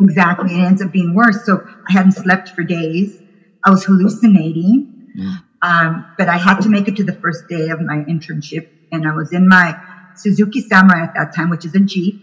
Exactly, 0.00 0.54
it 0.54 0.62
ends 0.62 0.80
up 0.80 0.92
being 0.92 1.14
worse. 1.14 1.44
So 1.44 1.62
I 1.88 1.92
hadn't 1.92 2.12
slept 2.12 2.48
for 2.50 2.62
days. 2.62 3.20
I 3.66 3.70
was 3.70 3.84
hallucinating, 3.84 5.12
um, 5.62 6.06
but 6.18 6.28
I 6.28 6.36
had 6.38 6.60
to 6.62 6.68
make 6.68 6.88
it 6.88 6.96
to 6.96 7.04
the 7.04 7.18
first 7.22 7.44
day 7.48 7.68
of 7.70 7.80
my 7.80 8.04
internship, 8.08 8.66
and 8.92 9.06
I 9.06 9.12
was 9.12 9.32
in 9.32 9.48
my 9.48 9.76
Suzuki 10.14 10.60
Samurai 10.60 11.02
at 11.04 11.12
that 11.14 11.34
time, 11.34 11.50
which 11.50 11.64
is 11.64 11.74
a 11.74 11.80
Jeep 11.80 12.20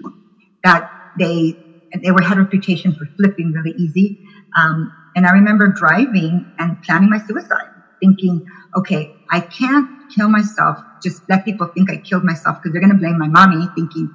that 0.63 0.86
they 1.17 1.56
they 2.02 2.12
were 2.12 2.21
had 2.21 2.38
a 2.38 2.41
reputation 2.41 2.93
for 2.93 3.08
flipping 3.17 3.52
really 3.52 3.73
easy. 3.78 4.17
Um, 4.56 4.93
and 5.15 5.26
I 5.26 5.32
remember 5.32 5.67
driving 5.76 6.45
and 6.60 6.78
planning 6.86 7.10
my 7.10 7.19
suicide, 7.19 7.71
thinking, 8.02 8.41
okay, 8.76 9.10
I 9.32 9.41
can't 9.41 9.88
kill 10.15 10.30
myself, 10.30 10.78
just 11.02 11.23
let 11.30 11.45
people 11.45 11.67
think 11.76 11.89
I 11.91 11.97
killed 11.97 12.23
myself 12.23 12.58
because 12.58 12.73
they're 12.73 12.82
going 12.82 12.93
to 12.93 13.00
blame 13.00 13.17
my 13.17 13.28
mommy, 13.28 13.67
thinking, 13.76 14.10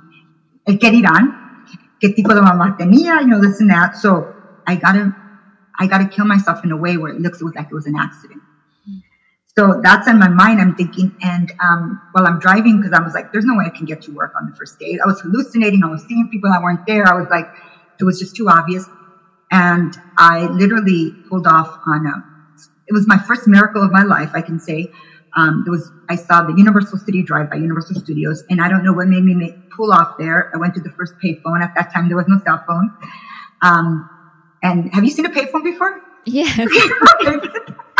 el 0.68 0.76
que 0.78 0.90
dirán, 0.90 1.34
qué 2.02 2.14
tipo 2.14 2.34
de 2.34 2.42
mamá 2.42 2.76
tenía, 2.78 3.20
you 3.20 3.26
know, 3.28 3.40
this 3.40 3.60
and 3.60 3.70
that. 3.70 3.96
So 3.96 4.28
I 4.66 4.76
gotta, 4.76 5.12
I 5.78 5.86
gotta 5.86 6.06
kill 6.06 6.26
myself 6.26 6.60
in 6.64 6.72
a 6.72 6.76
way 6.76 6.96
where 6.96 7.12
it 7.12 7.20
looks 7.20 7.40
like 7.42 7.66
it 7.70 7.74
was 7.74 7.86
an 7.86 7.96
accident. 7.96 8.42
So 9.56 9.80
that's 9.82 10.08
in 10.08 10.18
my 10.18 10.28
mind. 10.28 10.60
I'm 10.60 10.74
thinking, 10.74 11.14
and 11.22 11.52
um, 11.62 12.00
while 12.12 12.26
I'm 12.26 12.38
driving, 12.38 12.78
because 12.78 12.98
I 12.98 13.02
was 13.02 13.12
like, 13.12 13.32
there's 13.32 13.44
no 13.44 13.54
way 13.54 13.66
I 13.66 13.76
can 13.76 13.84
get 13.84 14.00
to 14.02 14.10
work 14.10 14.32
on 14.34 14.48
the 14.50 14.56
first 14.56 14.78
day. 14.78 14.98
I 15.02 15.06
was 15.06 15.20
hallucinating. 15.20 15.82
I 15.84 15.88
was 15.88 16.02
seeing 16.08 16.28
people 16.30 16.50
that 16.50 16.62
weren't 16.62 16.86
there. 16.86 17.06
I 17.06 17.18
was 17.18 17.28
like, 17.30 17.46
it 18.00 18.04
was 18.04 18.18
just 18.18 18.34
too 18.34 18.48
obvious. 18.48 18.86
And 19.50 19.94
I 20.16 20.46
literally 20.46 21.14
pulled 21.28 21.46
off 21.46 21.80
on 21.86 22.06
a, 22.06 22.24
it 22.88 22.94
was 22.94 23.06
my 23.06 23.18
first 23.18 23.46
miracle 23.46 23.82
of 23.82 23.92
my 23.92 24.04
life, 24.04 24.30
I 24.32 24.40
can 24.40 24.58
say. 24.58 24.90
Um, 25.36 25.62
there 25.64 25.72
was 25.72 25.90
I 26.08 26.16
saw 26.16 26.42
the 26.44 26.54
Universal 26.54 26.98
City 26.98 27.22
Drive 27.22 27.50
by 27.50 27.56
Universal 27.56 28.00
Studios, 28.00 28.44
and 28.50 28.60
I 28.60 28.68
don't 28.68 28.84
know 28.84 28.92
what 28.92 29.08
made 29.08 29.22
me 29.22 29.34
make, 29.34 29.70
pull 29.70 29.92
off 29.92 30.16
there. 30.18 30.50
I 30.54 30.58
went 30.58 30.74
to 30.74 30.80
the 30.80 30.90
first 30.90 31.14
payphone. 31.22 31.62
At 31.62 31.74
that 31.74 31.92
time, 31.92 32.08
there 32.08 32.16
was 32.16 32.26
no 32.28 32.38
cell 32.44 32.62
phone. 32.66 32.94
Um, 33.62 34.08
and 34.62 34.92
have 34.94 35.04
you 35.04 35.10
seen 35.10 35.26
a 35.26 35.30
payphone 35.30 35.64
before? 35.64 36.00
Yes. 36.24 36.58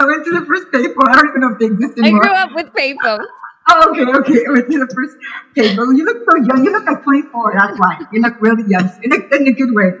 I 0.00 0.04
went 0.06 0.24
to 0.24 0.32
the 0.38 0.46
first 0.46 0.68
payphone. 0.72 1.08
I 1.08 1.14
don't 1.16 1.28
even 1.30 1.40
know 1.40 1.52
if 1.52 1.58
they 1.58 1.66
exist 1.66 1.98
anymore. 1.98 2.24
I 2.24 2.28
grew 2.28 2.36
up 2.36 2.54
with 2.54 2.72
payphones. 2.74 3.26
Oh, 3.72 3.92
okay, 3.92 4.02
okay. 4.02 4.46
I 4.48 4.50
went 4.50 4.70
to 4.72 4.78
the 4.80 4.92
first 4.92 5.16
payphone. 5.54 5.96
You 5.96 6.04
look 6.04 6.16
so 6.28 6.38
young. 6.38 6.64
You 6.64 6.72
look 6.72 6.86
like 6.86 7.04
24. 7.04 7.52
That's 7.56 7.78
why. 7.78 8.00
You 8.10 8.20
look 8.20 8.40
really 8.40 8.64
young 8.66 8.90
in 9.04 9.12
a, 9.12 9.36
in 9.36 9.46
a 9.46 9.52
good 9.52 9.72
way. 9.72 9.92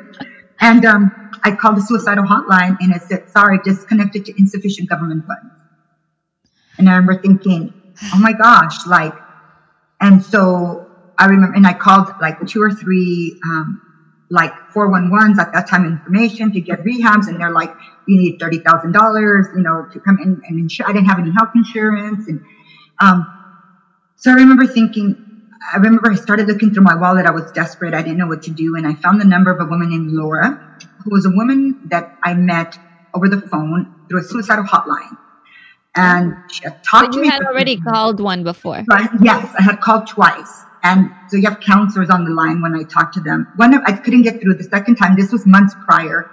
And 0.60 0.84
um, 0.84 1.30
I 1.44 1.52
called 1.54 1.76
the 1.76 1.82
suicidal 1.82 2.24
hotline 2.24 2.76
and 2.80 2.92
it 2.92 3.02
said, 3.02 3.30
sorry, 3.30 3.58
disconnected 3.62 4.24
to 4.24 4.34
insufficient 4.40 4.88
government 4.88 5.24
funds. 5.24 5.54
And 6.78 6.88
I 6.88 6.96
remember 6.96 7.20
thinking, 7.20 7.72
oh 8.12 8.18
my 8.18 8.32
gosh, 8.32 8.86
like, 8.86 9.14
and 10.00 10.24
so 10.24 10.90
I 11.18 11.26
remember, 11.26 11.54
and 11.54 11.66
I 11.66 11.74
called 11.74 12.08
like 12.20 12.44
two 12.48 12.62
or 12.62 12.72
three, 12.72 13.38
um, 13.44 13.80
like 14.30 14.52
411s 14.72 15.38
at 15.38 15.52
that 15.52 15.68
time 15.68 15.84
information 15.84 16.52
to 16.52 16.60
get 16.60 16.80
rehabs. 16.84 17.28
And 17.28 17.40
they're 17.40 17.50
like, 17.50 17.74
you 18.06 18.16
need 18.16 18.38
$30,000, 18.38 19.56
you 19.56 19.62
know, 19.62 19.86
to 19.92 20.00
come 20.00 20.18
in 20.22 20.40
and 20.46 20.58
insure. 20.58 20.88
I 20.88 20.92
didn't 20.92 21.08
have 21.08 21.18
any 21.18 21.32
health 21.32 21.50
insurance. 21.54 22.28
And, 22.28 22.42
um, 23.00 23.26
so 24.16 24.30
I 24.30 24.34
remember 24.34 24.66
thinking, 24.66 25.26
I 25.72 25.76
remember 25.76 26.10
I 26.10 26.14
started 26.14 26.46
looking 26.46 26.72
through 26.72 26.84
my 26.84 26.94
wallet. 26.94 27.26
I 27.26 27.30
was 27.30 27.50
desperate. 27.52 27.92
I 27.92 28.02
didn't 28.02 28.18
know 28.18 28.26
what 28.26 28.42
to 28.44 28.50
do. 28.50 28.76
And 28.76 28.86
I 28.86 28.94
found 28.94 29.20
the 29.20 29.24
number 29.24 29.50
of 29.50 29.60
a 29.60 29.64
woman 29.64 29.90
named 29.90 30.12
Laura, 30.12 30.78
who 31.04 31.10
was 31.10 31.26
a 31.26 31.30
woman 31.30 31.88
that 31.88 32.16
I 32.22 32.34
met 32.34 32.78
over 33.14 33.28
the 33.28 33.40
phone 33.40 33.94
through 34.08 34.20
a 34.20 34.22
suicidal 34.22 34.64
hotline. 34.64 35.16
And 35.96 36.34
she 36.50 36.64
had 36.64 36.82
talked 36.84 37.14
so 37.14 37.18
to 37.18 37.20
me. 37.20 37.26
You 37.26 37.32
had 37.32 37.42
already 37.42 37.76
called 37.76 38.20
one 38.20 38.44
before. 38.44 38.84
Right. 38.88 39.10
Yes, 39.20 39.52
I 39.58 39.62
had 39.62 39.80
called 39.80 40.06
twice. 40.06 40.64
And 40.82 41.10
so 41.28 41.36
you 41.36 41.48
have 41.48 41.60
counselors 41.60 42.10
on 42.10 42.24
the 42.24 42.30
line 42.30 42.62
when 42.62 42.74
I 42.74 42.84
talk 42.84 43.12
to 43.12 43.20
them. 43.20 43.52
One, 43.56 43.74
I 43.84 43.92
couldn't 43.92 44.22
get 44.22 44.40
through 44.40 44.54
the 44.54 44.64
second 44.64 44.96
time. 44.96 45.16
This 45.16 45.32
was 45.32 45.46
months 45.46 45.74
prior. 45.84 46.30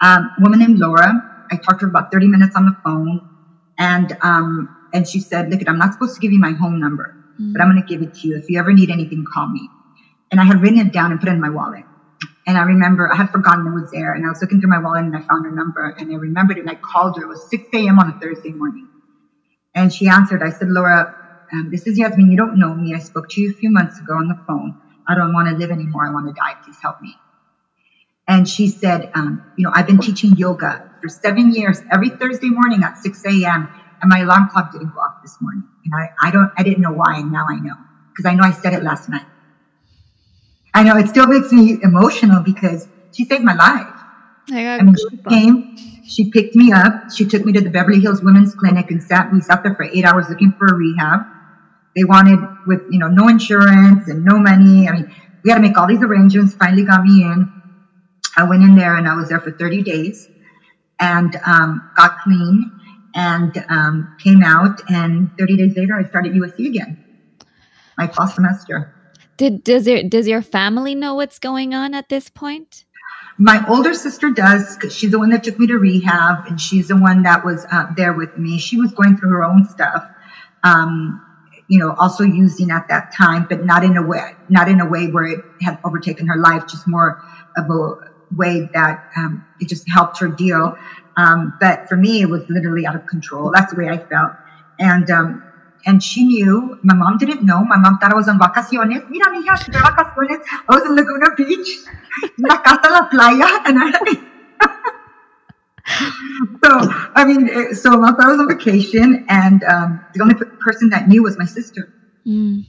Um, 0.00 0.30
woman 0.40 0.58
named 0.58 0.78
Laura. 0.78 1.46
I 1.50 1.56
talked 1.56 1.80
to 1.80 1.86
her 1.86 1.90
about 1.90 2.10
30 2.10 2.26
minutes 2.28 2.56
on 2.56 2.66
the 2.66 2.76
phone. 2.82 3.28
And, 3.78 4.16
um, 4.22 4.76
and 4.92 5.06
she 5.06 5.20
said, 5.20 5.50
look, 5.50 5.60
I'm 5.68 5.78
not 5.78 5.92
supposed 5.92 6.14
to 6.14 6.20
give 6.20 6.32
you 6.32 6.40
my 6.40 6.52
home 6.52 6.80
number 6.80 7.14
mm. 7.40 7.52
but 7.52 7.62
I'm 7.62 7.70
going 7.70 7.82
to 7.82 7.88
give 7.88 8.02
it 8.02 8.14
to 8.20 8.28
you. 8.28 8.36
If 8.36 8.48
you 8.48 8.58
ever 8.58 8.72
need 8.72 8.90
anything, 8.90 9.24
call 9.32 9.48
me. 9.48 9.68
And 10.30 10.40
I 10.40 10.44
had 10.44 10.60
written 10.60 10.78
it 10.78 10.92
down 10.92 11.12
and 11.12 11.20
put 11.20 11.28
it 11.28 11.32
in 11.32 11.40
my 11.40 11.50
wallet. 11.50 11.84
And 12.46 12.58
I 12.58 12.62
remember 12.62 13.10
I 13.10 13.16
had 13.16 13.30
forgotten 13.30 13.66
it 13.66 13.74
was 13.74 13.90
there. 13.90 14.12
And 14.14 14.24
I 14.26 14.28
was 14.28 14.40
looking 14.40 14.60
through 14.60 14.70
my 14.70 14.78
wallet 14.78 15.04
and 15.04 15.16
I 15.16 15.20
found 15.20 15.44
her 15.44 15.50
number 15.50 15.94
and 15.98 16.12
I 16.12 16.16
remembered 16.16 16.58
it 16.58 16.60
and 16.60 16.70
I 16.70 16.74
called 16.74 17.16
her. 17.16 17.22
It 17.22 17.28
was 17.28 17.48
6 17.50 17.64
a.m. 17.72 17.98
on 17.98 18.10
a 18.10 18.20
Thursday 18.20 18.50
morning. 18.50 18.88
And 19.74 19.92
she 19.92 20.08
answered. 20.08 20.42
I 20.42 20.50
said, 20.50 20.68
Laura, 20.68 21.23
um, 21.52 21.70
this 21.70 21.86
is 21.86 21.98
Yasmin. 21.98 22.30
You 22.30 22.36
don't 22.36 22.58
know 22.58 22.74
me. 22.74 22.94
I 22.94 22.98
spoke 22.98 23.28
to 23.30 23.40
you 23.40 23.50
a 23.50 23.54
few 23.54 23.70
months 23.70 24.00
ago 24.00 24.14
on 24.14 24.28
the 24.28 24.38
phone. 24.46 24.76
I 25.08 25.14
don't 25.14 25.32
want 25.32 25.48
to 25.48 25.54
live 25.56 25.70
anymore. 25.70 26.06
I 26.06 26.12
want 26.12 26.26
to 26.28 26.32
die. 26.32 26.54
Please 26.64 26.78
help 26.80 27.00
me. 27.00 27.14
And 28.26 28.48
she 28.48 28.68
said, 28.68 29.10
um, 29.14 29.44
you 29.56 29.64
know, 29.64 29.72
I've 29.74 29.86
been 29.86 29.98
teaching 29.98 30.34
yoga 30.36 30.90
for 31.02 31.08
seven 31.08 31.52
years 31.52 31.80
every 31.92 32.08
Thursday 32.08 32.48
morning 32.48 32.82
at 32.82 32.96
6 32.98 33.24
a.m. 33.26 33.68
And 34.00 34.08
my 34.08 34.20
alarm 34.20 34.48
clock 34.50 34.72
didn't 34.72 34.94
go 34.94 35.00
off 35.00 35.22
this 35.22 35.36
morning. 35.40 35.64
And 35.84 35.94
I, 35.94 36.28
I 36.28 36.30
don't, 36.30 36.50
I 36.56 36.62
didn't 36.62 36.80
know 36.80 36.92
why. 36.92 37.18
And 37.18 37.30
now 37.30 37.46
I 37.48 37.60
know 37.60 37.74
because 38.12 38.30
I 38.30 38.34
know 38.34 38.44
I 38.44 38.52
said 38.52 38.72
it 38.72 38.82
last 38.82 39.08
night. 39.08 39.26
I 40.72 40.82
know 40.82 40.96
it 40.96 41.08
still 41.08 41.26
makes 41.26 41.52
me 41.52 41.78
emotional 41.82 42.42
because 42.42 42.88
she 43.12 43.24
saved 43.24 43.44
my 43.44 43.54
life. 43.54 43.86
I, 44.50 44.78
I 44.78 44.82
mean, 44.82 44.94
she 44.96 45.16
came, 45.28 45.76
she 46.04 46.30
picked 46.30 46.56
me 46.56 46.72
up. 46.72 47.10
She 47.14 47.26
took 47.26 47.44
me 47.44 47.52
to 47.52 47.60
the 47.60 47.70
Beverly 47.70 48.00
Hills 48.00 48.22
Women's 48.22 48.54
Clinic 48.54 48.90
and 48.90 49.02
sat, 49.02 49.32
we 49.32 49.40
sat 49.40 49.62
there 49.62 49.74
for 49.74 49.84
eight 49.84 50.04
hours 50.04 50.28
looking 50.28 50.52
for 50.58 50.66
a 50.66 50.74
rehab. 50.74 51.20
They 51.96 52.04
wanted 52.04 52.38
with, 52.66 52.80
you 52.90 52.98
know, 52.98 53.08
no 53.08 53.28
insurance 53.28 54.08
and 54.08 54.24
no 54.24 54.38
money. 54.38 54.88
I 54.88 54.92
mean, 54.92 55.14
we 55.44 55.50
had 55.50 55.56
to 55.56 55.62
make 55.62 55.76
all 55.78 55.86
these 55.86 56.02
arrangements, 56.02 56.54
finally 56.54 56.84
got 56.84 57.04
me 57.04 57.22
in. 57.22 57.50
I 58.36 58.44
went 58.44 58.62
in 58.62 58.74
there 58.74 58.96
and 58.96 59.06
I 59.06 59.14
was 59.14 59.28
there 59.28 59.40
for 59.40 59.52
30 59.52 59.82
days 59.82 60.28
and 60.98 61.36
um, 61.46 61.90
got 61.96 62.18
clean 62.20 62.70
and 63.14 63.64
um, 63.68 64.16
came 64.18 64.42
out. 64.42 64.80
And 64.88 65.30
30 65.38 65.56
days 65.56 65.76
later, 65.76 65.94
I 65.94 66.08
started 66.08 66.32
USC 66.32 66.66
again, 66.66 67.04
my 67.96 68.06
fall 68.06 68.26
semester. 68.26 68.92
Did 69.36 69.64
does 69.64 69.86
your 69.88 70.02
does 70.04 70.28
your 70.28 70.42
family 70.42 70.94
know 70.94 71.16
what's 71.16 71.40
going 71.40 71.74
on 71.74 71.92
at 71.92 72.08
this 72.08 72.28
point? 72.28 72.84
My 73.36 73.64
older 73.68 73.92
sister 73.92 74.30
does 74.30 74.76
because 74.76 74.94
she's 74.94 75.10
the 75.10 75.18
one 75.18 75.30
that 75.30 75.42
took 75.42 75.58
me 75.58 75.66
to 75.66 75.76
rehab, 75.76 76.46
and 76.46 76.60
she's 76.60 76.88
the 76.88 76.96
one 76.96 77.24
that 77.24 77.44
was 77.44 77.66
uh, 77.72 77.86
there 77.96 78.12
with 78.12 78.38
me. 78.38 78.58
She 78.58 78.76
was 78.76 78.92
going 78.92 79.16
through 79.16 79.30
her 79.30 79.44
own 79.44 79.68
stuff, 79.68 80.08
um, 80.62 81.20
you 81.68 81.78
know, 81.78 81.94
also 81.98 82.24
using 82.24 82.70
at 82.70 82.88
that 82.88 83.12
time, 83.14 83.46
but 83.48 83.64
not 83.64 83.84
in 83.84 83.96
a 83.96 84.02
way, 84.02 84.34
not 84.48 84.68
in 84.68 84.80
a 84.80 84.86
way 84.86 85.08
where 85.10 85.26
it 85.26 85.44
had 85.62 85.78
overtaken 85.84 86.26
her 86.26 86.36
life. 86.36 86.66
Just 86.66 86.86
more 86.86 87.22
of 87.56 87.70
a 87.70 87.94
way 88.36 88.68
that 88.74 89.10
um, 89.16 89.44
it 89.60 89.68
just 89.68 89.88
helped 89.88 90.18
her 90.18 90.28
deal. 90.28 90.76
Um, 91.16 91.54
but 91.60 91.88
for 91.88 91.96
me, 91.96 92.22
it 92.22 92.28
was 92.28 92.42
literally 92.48 92.86
out 92.86 92.96
of 92.96 93.06
control. 93.06 93.52
That's 93.54 93.72
the 93.72 93.80
way 93.80 93.88
I 93.88 93.98
felt. 93.98 94.32
And, 94.78 95.10
um, 95.10 95.42
and 95.86 96.02
she 96.02 96.24
knew, 96.24 96.78
my 96.82 96.94
mom 96.94 97.18
didn't 97.18 97.44
know. 97.44 97.64
My 97.64 97.76
mom 97.76 97.98
thought 97.98 98.12
I 98.12 98.14
was 98.14 98.28
on 98.28 98.38
vacaciones. 98.38 99.08
Mira, 99.08 99.26
mija, 99.26 99.56
vacaciones. 99.56 100.42
I 100.68 100.74
was 100.74 100.84
in 100.84 100.96
Laguna 100.96 101.34
Beach, 101.36 101.86
la 102.38 102.56
casa 102.58 102.90
la 102.90 103.08
playa. 103.08 103.46
And 103.66 103.78
I, 103.78 104.90
so, 105.86 106.70
I 107.14 107.24
mean, 107.26 107.48
eh, 107.48 107.74
so 107.74 108.02
I 108.02 108.12
I 108.18 108.30
was 108.30 108.40
on 108.40 108.48
vacation. 108.48 109.24
And 109.28 109.62
um, 109.64 110.04
the 110.14 110.22
only 110.22 110.34
person 110.34 110.90
that 110.90 111.08
knew 111.08 111.22
was 111.22 111.38
my 111.38 111.44
sister. 111.44 111.92
Mm. 112.26 112.66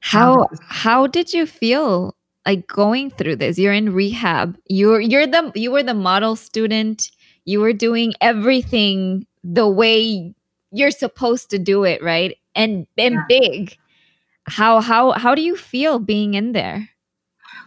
How, 0.00 0.48
how 0.68 1.06
did 1.06 1.32
you 1.32 1.46
feel 1.46 2.16
like 2.46 2.66
going 2.68 3.10
through 3.10 3.36
this 3.36 3.58
you're 3.58 3.72
in 3.72 3.92
rehab 3.92 4.56
you're 4.68 5.00
you're 5.00 5.26
the 5.26 5.52
you 5.54 5.70
were 5.70 5.82
the 5.82 5.94
model 5.94 6.36
student 6.36 7.10
you 7.44 7.60
were 7.60 7.72
doing 7.72 8.14
everything 8.20 9.26
the 9.42 9.68
way 9.68 10.32
you're 10.70 10.90
supposed 10.90 11.50
to 11.50 11.58
do 11.58 11.84
it 11.84 12.02
right 12.02 12.38
and 12.54 12.86
and 12.96 13.14
yeah. 13.14 13.24
big 13.28 13.76
how 14.44 14.80
how 14.80 15.10
how 15.12 15.34
do 15.34 15.42
you 15.42 15.56
feel 15.56 15.98
being 15.98 16.34
in 16.34 16.52
there 16.52 16.88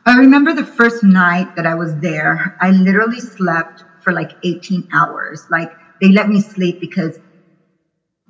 i 0.05 0.17
remember 0.17 0.53
the 0.53 0.65
first 0.65 1.03
night 1.03 1.53
that 1.55 1.65
i 1.65 1.75
was 1.75 1.95
there 1.97 2.57
i 2.61 2.71
literally 2.71 3.19
slept 3.19 3.83
for 4.03 4.13
like 4.13 4.31
18 4.43 4.87
hours 4.93 5.45
like 5.49 5.71
they 6.01 6.09
let 6.09 6.29
me 6.29 6.39
sleep 6.39 6.79
because 6.79 7.17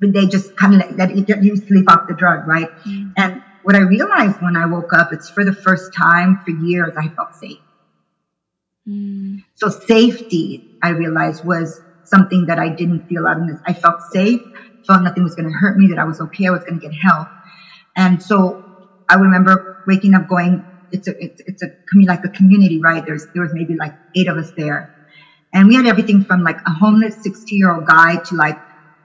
they 0.00 0.26
just 0.26 0.56
kind 0.56 0.80
of 0.80 0.96
let 0.96 1.14
you 1.14 1.56
sleep 1.56 1.90
off 1.90 2.06
the 2.08 2.14
drug 2.14 2.46
right 2.46 2.68
mm. 2.84 3.12
and 3.16 3.42
what 3.62 3.76
I 3.76 3.80
realized 3.80 4.40
when 4.40 4.56
I 4.56 4.66
woke 4.66 4.92
up, 4.92 5.12
it's 5.12 5.28
for 5.28 5.44
the 5.44 5.52
first 5.52 5.92
time 5.92 6.40
for 6.44 6.50
years 6.50 6.94
I 6.96 7.08
felt 7.08 7.34
safe. 7.34 7.58
Mm. 8.88 9.44
So 9.54 9.68
safety, 9.68 10.78
I 10.82 10.90
realized, 10.90 11.44
was 11.44 11.80
something 12.04 12.46
that 12.46 12.58
I 12.58 12.68
didn't 12.68 13.06
feel 13.06 13.26
out 13.26 13.36
in 13.36 13.46
this. 13.46 13.60
I 13.66 13.72
felt 13.72 14.00
safe, 14.10 14.40
felt 14.86 15.02
nothing 15.02 15.22
was 15.22 15.34
going 15.34 15.48
to 15.48 15.54
hurt 15.54 15.76
me, 15.76 15.88
that 15.88 15.98
I 15.98 16.04
was 16.04 16.20
okay, 16.20 16.46
I 16.46 16.50
was 16.50 16.62
going 16.64 16.80
to 16.80 16.88
get 16.88 16.94
help. 16.94 17.28
And 17.96 18.22
so 18.22 18.64
I 19.08 19.16
remember 19.16 19.84
waking 19.86 20.14
up 20.14 20.26
going, 20.26 20.64
it's 20.90 21.06
a, 21.06 21.22
it's, 21.22 21.42
it's 21.46 21.62
a, 21.62 21.68
like 22.06 22.24
a 22.24 22.28
community, 22.28 22.80
right? 22.80 23.04
There's, 23.04 23.26
there 23.34 23.42
was 23.42 23.52
maybe 23.52 23.76
like 23.76 23.94
eight 24.16 24.28
of 24.28 24.38
us 24.38 24.50
there. 24.56 24.94
And 25.52 25.68
we 25.68 25.74
had 25.76 25.86
everything 25.86 26.24
from 26.24 26.42
like 26.42 26.58
a 26.66 26.72
homeless 26.72 27.22
60 27.22 27.56
year 27.56 27.72
old 27.72 27.86
guy 27.86 28.16
to 28.26 28.36
like 28.36 28.56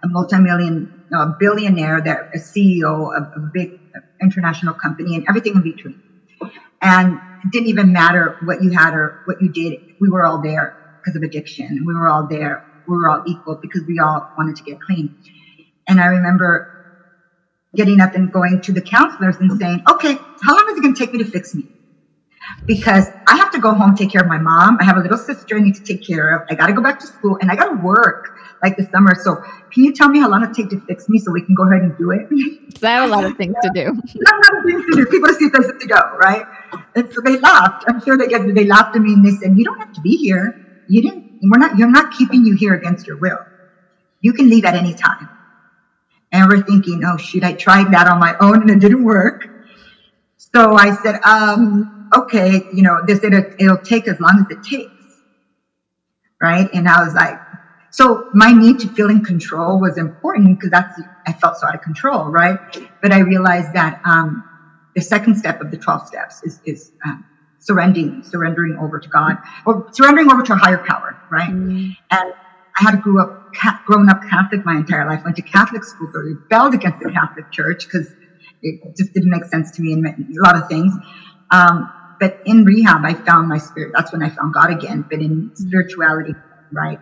a 0.04 0.08
multi-million, 0.08 0.90
a 1.14 1.28
billionaire 1.40 2.02
that 2.02 2.20
a 2.34 2.40
CEO 2.40 3.18
of 3.18 3.28
a 3.36 3.40
big 3.54 3.72
international 4.22 4.76
company 4.76 5.16
and 5.16 5.26
everything 5.30 5.54
in 5.56 5.64
between. 5.64 6.02
And 6.82 7.22
it 7.44 7.52
didn't 7.52 7.70
even 7.70 7.92
matter 7.94 8.36
what 8.40 8.62
you 8.62 8.72
had 8.72 8.94
or 8.94 9.16
what 9.26 9.38
you 9.40 9.52
did. 9.52 9.80
We 10.00 10.10
were 10.10 10.26
all 10.26 10.40
there 10.42 10.76
because 11.04 11.16
of 11.16 11.24
addiction. 11.24 11.84
We 11.86 11.94
were 11.96 12.10
all 12.10 12.28
there. 12.28 12.64
We 12.88 12.96
were 12.96 13.10
all 13.10 13.22
equal 13.26 13.58
because 13.62 13.84
we 13.88 14.00
all 14.00 14.22
wanted 14.38 14.56
to 14.58 14.64
get 14.64 14.80
clean. 14.86 15.12
And 15.88 16.02
I 16.02 16.08
remember 16.08 16.68
getting 17.76 18.02
up 18.02 18.16
and 18.16 18.32
going 18.32 18.62
to 18.64 18.74
the 18.74 18.82
counselors 18.82 19.38
and 19.40 19.52
saying, 19.60 19.82
okay, 19.92 20.18
how 20.44 20.54
long 20.56 20.66
is 20.72 20.78
it 20.78 20.82
going 20.82 20.94
to 20.96 21.00
take 21.00 21.14
me 21.14 21.20
to 21.20 21.26
fix 21.30 21.54
me? 21.56 21.75
Because 22.66 23.08
I 23.28 23.38
have 23.38 23.52
to 23.52 23.60
go 23.60 23.74
home, 23.74 23.96
take 23.96 24.12
care 24.12 24.22
of 24.22 24.28
my 24.28 24.38
mom. 24.38 24.78
I 24.80 24.84
have 24.84 24.98
a 24.98 25.02
little 25.02 25.18
sister 25.18 25.58
I 25.58 25.62
need 25.62 25.76
to 25.76 25.84
take 25.84 26.06
care 26.06 26.36
of. 26.36 26.48
I 26.50 26.56
got 26.56 26.68
to 26.68 26.74
go 26.74 26.82
back 26.82 27.00
to 27.00 27.08
school 27.08 27.38
and 27.42 27.52
I 27.52 27.56
got 27.56 27.70
to 27.70 27.76
work 27.76 28.38
like 28.62 28.78
the 28.78 28.88
summer. 28.92 29.14
So 29.16 29.36
can 29.72 29.84
you 29.84 29.94
tell 29.94 30.10
me 30.10 30.20
how 30.20 30.30
long 30.30 30.44
it 30.44 30.54
take 30.54 30.70
to 30.70 30.80
fix 30.82 31.08
me 31.10 31.20
so 31.20 31.32
we 31.32 31.42
can 31.42 31.56
go 31.56 31.68
ahead 31.70 31.84
and 31.84 31.98
do 31.98 32.12
it? 32.12 32.28
I 32.84 32.90
have 32.92 33.10
a 33.10 33.12
lot 33.12 33.26
of 33.26 33.38
things 33.38 33.56
to 33.62 33.70
do. 33.74 33.82
a 33.82 34.36
lot 34.42 34.58
of 34.58 34.66
things 34.66 34.84
to 34.86 34.96
do. 34.96 35.06
People 35.06 35.30
see 35.34 35.50
places 35.50 35.74
to 35.80 35.88
go, 35.88 36.02
right? 36.18 36.46
And 36.96 37.12
so 37.14 37.22
they 37.22 37.38
laughed. 37.38 37.86
I'm 37.88 38.02
sure 38.02 38.18
they 38.18 38.28
get 38.28 38.54
they 38.54 38.66
laughed 38.66 38.96
at 38.96 39.02
me 39.02 39.14
and 39.14 39.26
they 39.26 39.32
said, 39.32 39.58
"You 39.58 39.64
don't 39.64 39.80
have 39.80 39.94
to 39.94 40.02
be 40.02 40.18
here. 40.18 40.66
You 40.88 41.02
didn't. 41.02 41.40
We're 41.44 41.58
not. 41.58 41.78
You're 41.78 41.92
not 41.92 42.12
keeping 42.14 42.46
you 42.46 42.56
here 42.56 42.74
against 42.74 43.08
your 43.08 43.18
will. 43.18 43.40
You 44.22 44.34
can 44.34 44.50
leave 44.50 44.66
at 44.66 44.76
any 44.76 44.94
time." 44.94 45.30
And 46.32 46.50
we're 46.50 46.62
thinking, 46.62 47.04
"Oh 47.06 47.18
shoot, 47.18 47.44
I 47.44 47.54
tried 47.54 47.92
that 47.92 48.08
on 48.08 48.20
my 48.20 48.36
own 48.40 48.62
and 48.62 48.70
it 48.70 48.80
didn't 48.80 49.04
work." 49.04 49.48
So 50.38 50.76
I 50.76 50.96
said, 50.96 51.20
um, 51.24 51.95
"Okay, 52.16 52.64
you 52.74 52.82
know, 52.82 53.02
they 53.06 53.16
said 53.16 53.34
it, 53.34 53.56
it'll 53.60 53.78
take 53.78 54.08
as 54.08 54.20
long 54.20 54.46
as 54.46 54.58
it 54.58 54.64
takes." 54.64 54.92
Right? 56.42 56.70
And 56.74 56.88
I 56.88 57.04
was 57.04 57.14
like, 57.14 57.40
so 57.96 58.30
my 58.34 58.52
need 58.52 58.80
to 58.80 58.90
feel 58.90 59.10
in 59.10 59.24
control 59.24 59.80
was 59.80 59.98
important 59.98 60.60
because 60.60 60.70
that's 60.70 61.00
I 61.26 61.32
felt 61.32 61.58
so 61.58 61.68
out 61.68 61.76
of 61.76 61.82
control, 61.82 62.26
right? 62.26 62.60
But 63.02 63.14
I 63.14 63.20
realized 63.20 63.74
that 63.74 64.02
um, 64.04 64.44
the 64.96 65.02
second 65.02 65.38
step 65.38 65.62
of 65.62 65.72
the 65.72 65.78
twelve 65.78 66.06
steps 66.06 66.44
is 66.44 66.60
is 66.66 66.92
um, 67.06 67.24
surrendering, 67.60 68.22
surrendering 68.24 68.78
over 68.78 69.00
to 69.00 69.08
God, 69.08 69.38
or 69.66 69.88
surrendering 69.94 70.32
over 70.32 70.44
to 70.44 70.54
a 70.54 70.56
higher 70.58 70.84
power, 70.86 71.18
right? 71.32 71.50
Mm-hmm. 71.50 71.92
And 72.12 72.34
I 72.78 72.84
had 72.84 73.02
grew 73.02 73.22
up, 73.22 73.54
grown 73.86 74.10
up 74.10 74.22
Catholic 74.30 74.66
my 74.66 74.76
entire 74.76 75.08
life. 75.08 75.24
Went 75.24 75.38
to 75.38 75.42
Catholic 75.42 75.84
school, 75.84 76.10
but 76.12 76.20
rebelled 76.20 76.74
against 76.74 77.00
the 77.00 77.12
Catholic 77.12 77.50
Church 77.52 77.86
because 77.86 78.12
it 78.62 78.96
just 78.98 79.14
didn't 79.14 79.30
make 79.30 79.46
sense 79.46 79.72
to 79.72 79.82
me 79.82 79.94
in 79.94 80.06
a 80.06 80.44
lot 80.44 80.56
of 80.56 80.68
things. 80.68 80.94
Um, 81.52 81.90
but 82.20 82.36
in 82.46 82.66
rehab, 82.66 83.02
I 83.06 83.16
found 83.16 83.50
my 83.50 83.58
spirit. 83.60 83.92
That's 83.96 84.12
when 84.14 84.24
I 84.24 84.30
found 84.30 84.54
God 84.54 84.72
again, 84.72 85.06
but 85.10 85.22
in 85.22 85.52
spirituality, 85.56 86.38
right? 86.72 87.00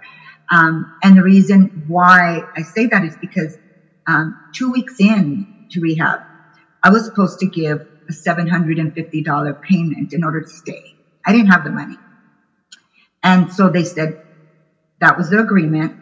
Um, 0.52 0.92
and 1.04 1.18
the 1.18 1.24
reason 1.24 1.72
why 1.88 2.46
I 2.58 2.64
say 2.64 2.88
that 2.88 3.06
is 3.06 3.18
because 3.22 3.58
um, 4.08 4.40
two 4.56 4.72
weeks 4.72 4.96
in 5.00 5.48
to 5.72 5.82
rehab, 5.82 6.20
I 6.84 6.92
was 6.92 7.06
supposed 7.06 7.40
to 7.40 7.48
give 7.48 7.80
a 8.10 8.14
$750 8.14 9.56
payment 9.70 10.14
in 10.14 10.24
order 10.24 10.42
to 10.42 10.48
stay. 10.50 10.82
I 11.26 11.34
didn't 11.34 11.52
have 11.52 11.64
the 11.64 11.72
money. 11.72 12.00
And 13.24 13.52
so 13.54 13.70
they 13.70 13.86
said 13.86 14.16
that 15.02 15.18
was 15.18 15.30
the 15.30 15.40
agreement 15.40 15.96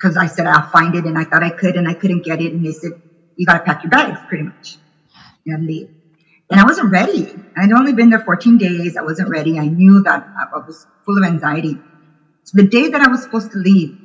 because 0.00 0.16
I 0.16 0.26
said 0.28 0.46
I'll 0.46 0.68
find 0.68 0.94
it 0.96 1.06
and 1.06 1.18
I 1.18 1.24
thought 1.24 1.44
I 1.44 1.50
could 1.50 1.76
and 1.76 1.88
I 1.88 1.94
couldn't 1.94 2.24
get 2.24 2.40
it. 2.42 2.52
And 2.54 2.64
they 2.64 2.72
said, 2.72 2.92
you 3.36 3.46
got 3.46 3.54
to 3.54 3.64
pack 3.64 3.84
your 3.84 3.90
bags 3.90 4.20
pretty 4.28 4.44
much 4.44 4.78
and 5.46 5.66
leave. 5.66 5.88
And 6.52 6.60
I 6.60 6.64
wasn't 6.66 6.92
ready. 6.92 7.34
I'd 7.56 7.72
only 7.72 7.94
been 7.94 8.10
there 8.10 8.20
14 8.20 8.58
days. 8.58 8.96
I 8.98 9.02
wasn't 9.02 9.30
ready. 9.30 9.58
I 9.58 9.68
knew 9.68 10.02
that 10.04 10.26
I 10.38 10.58
was 10.58 10.86
full 11.06 11.18
of 11.18 11.24
anxiety. 11.24 11.78
So 12.44 12.58
the 12.62 12.68
day 12.68 12.88
that 12.88 13.00
I 13.00 13.08
was 13.08 13.22
supposed 13.22 13.52
to 13.52 13.58
leave, 13.58 13.98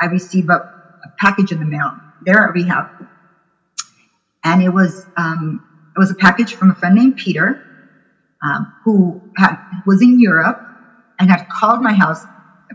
I 0.00 0.06
received 0.06 0.50
a, 0.50 0.54
a 0.54 1.08
package 1.18 1.52
in 1.52 1.60
the 1.60 1.66
mail 1.66 1.92
there 2.26 2.44
at 2.44 2.54
rehab. 2.54 2.86
And 4.44 4.62
it 4.62 4.70
was, 4.70 5.06
um, 5.16 5.62
it 5.96 5.98
was 5.98 6.10
a 6.10 6.14
package 6.16 6.54
from 6.54 6.70
a 6.70 6.74
friend 6.74 6.94
named 6.94 7.16
Peter, 7.16 7.58
um, 8.42 8.74
who 8.84 9.22
had, 9.38 9.56
was 9.86 10.02
in 10.02 10.20
Europe 10.20 10.60
and 11.18 11.30
had 11.30 11.48
called 11.48 11.82
my 11.82 11.94
house. 11.94 12.22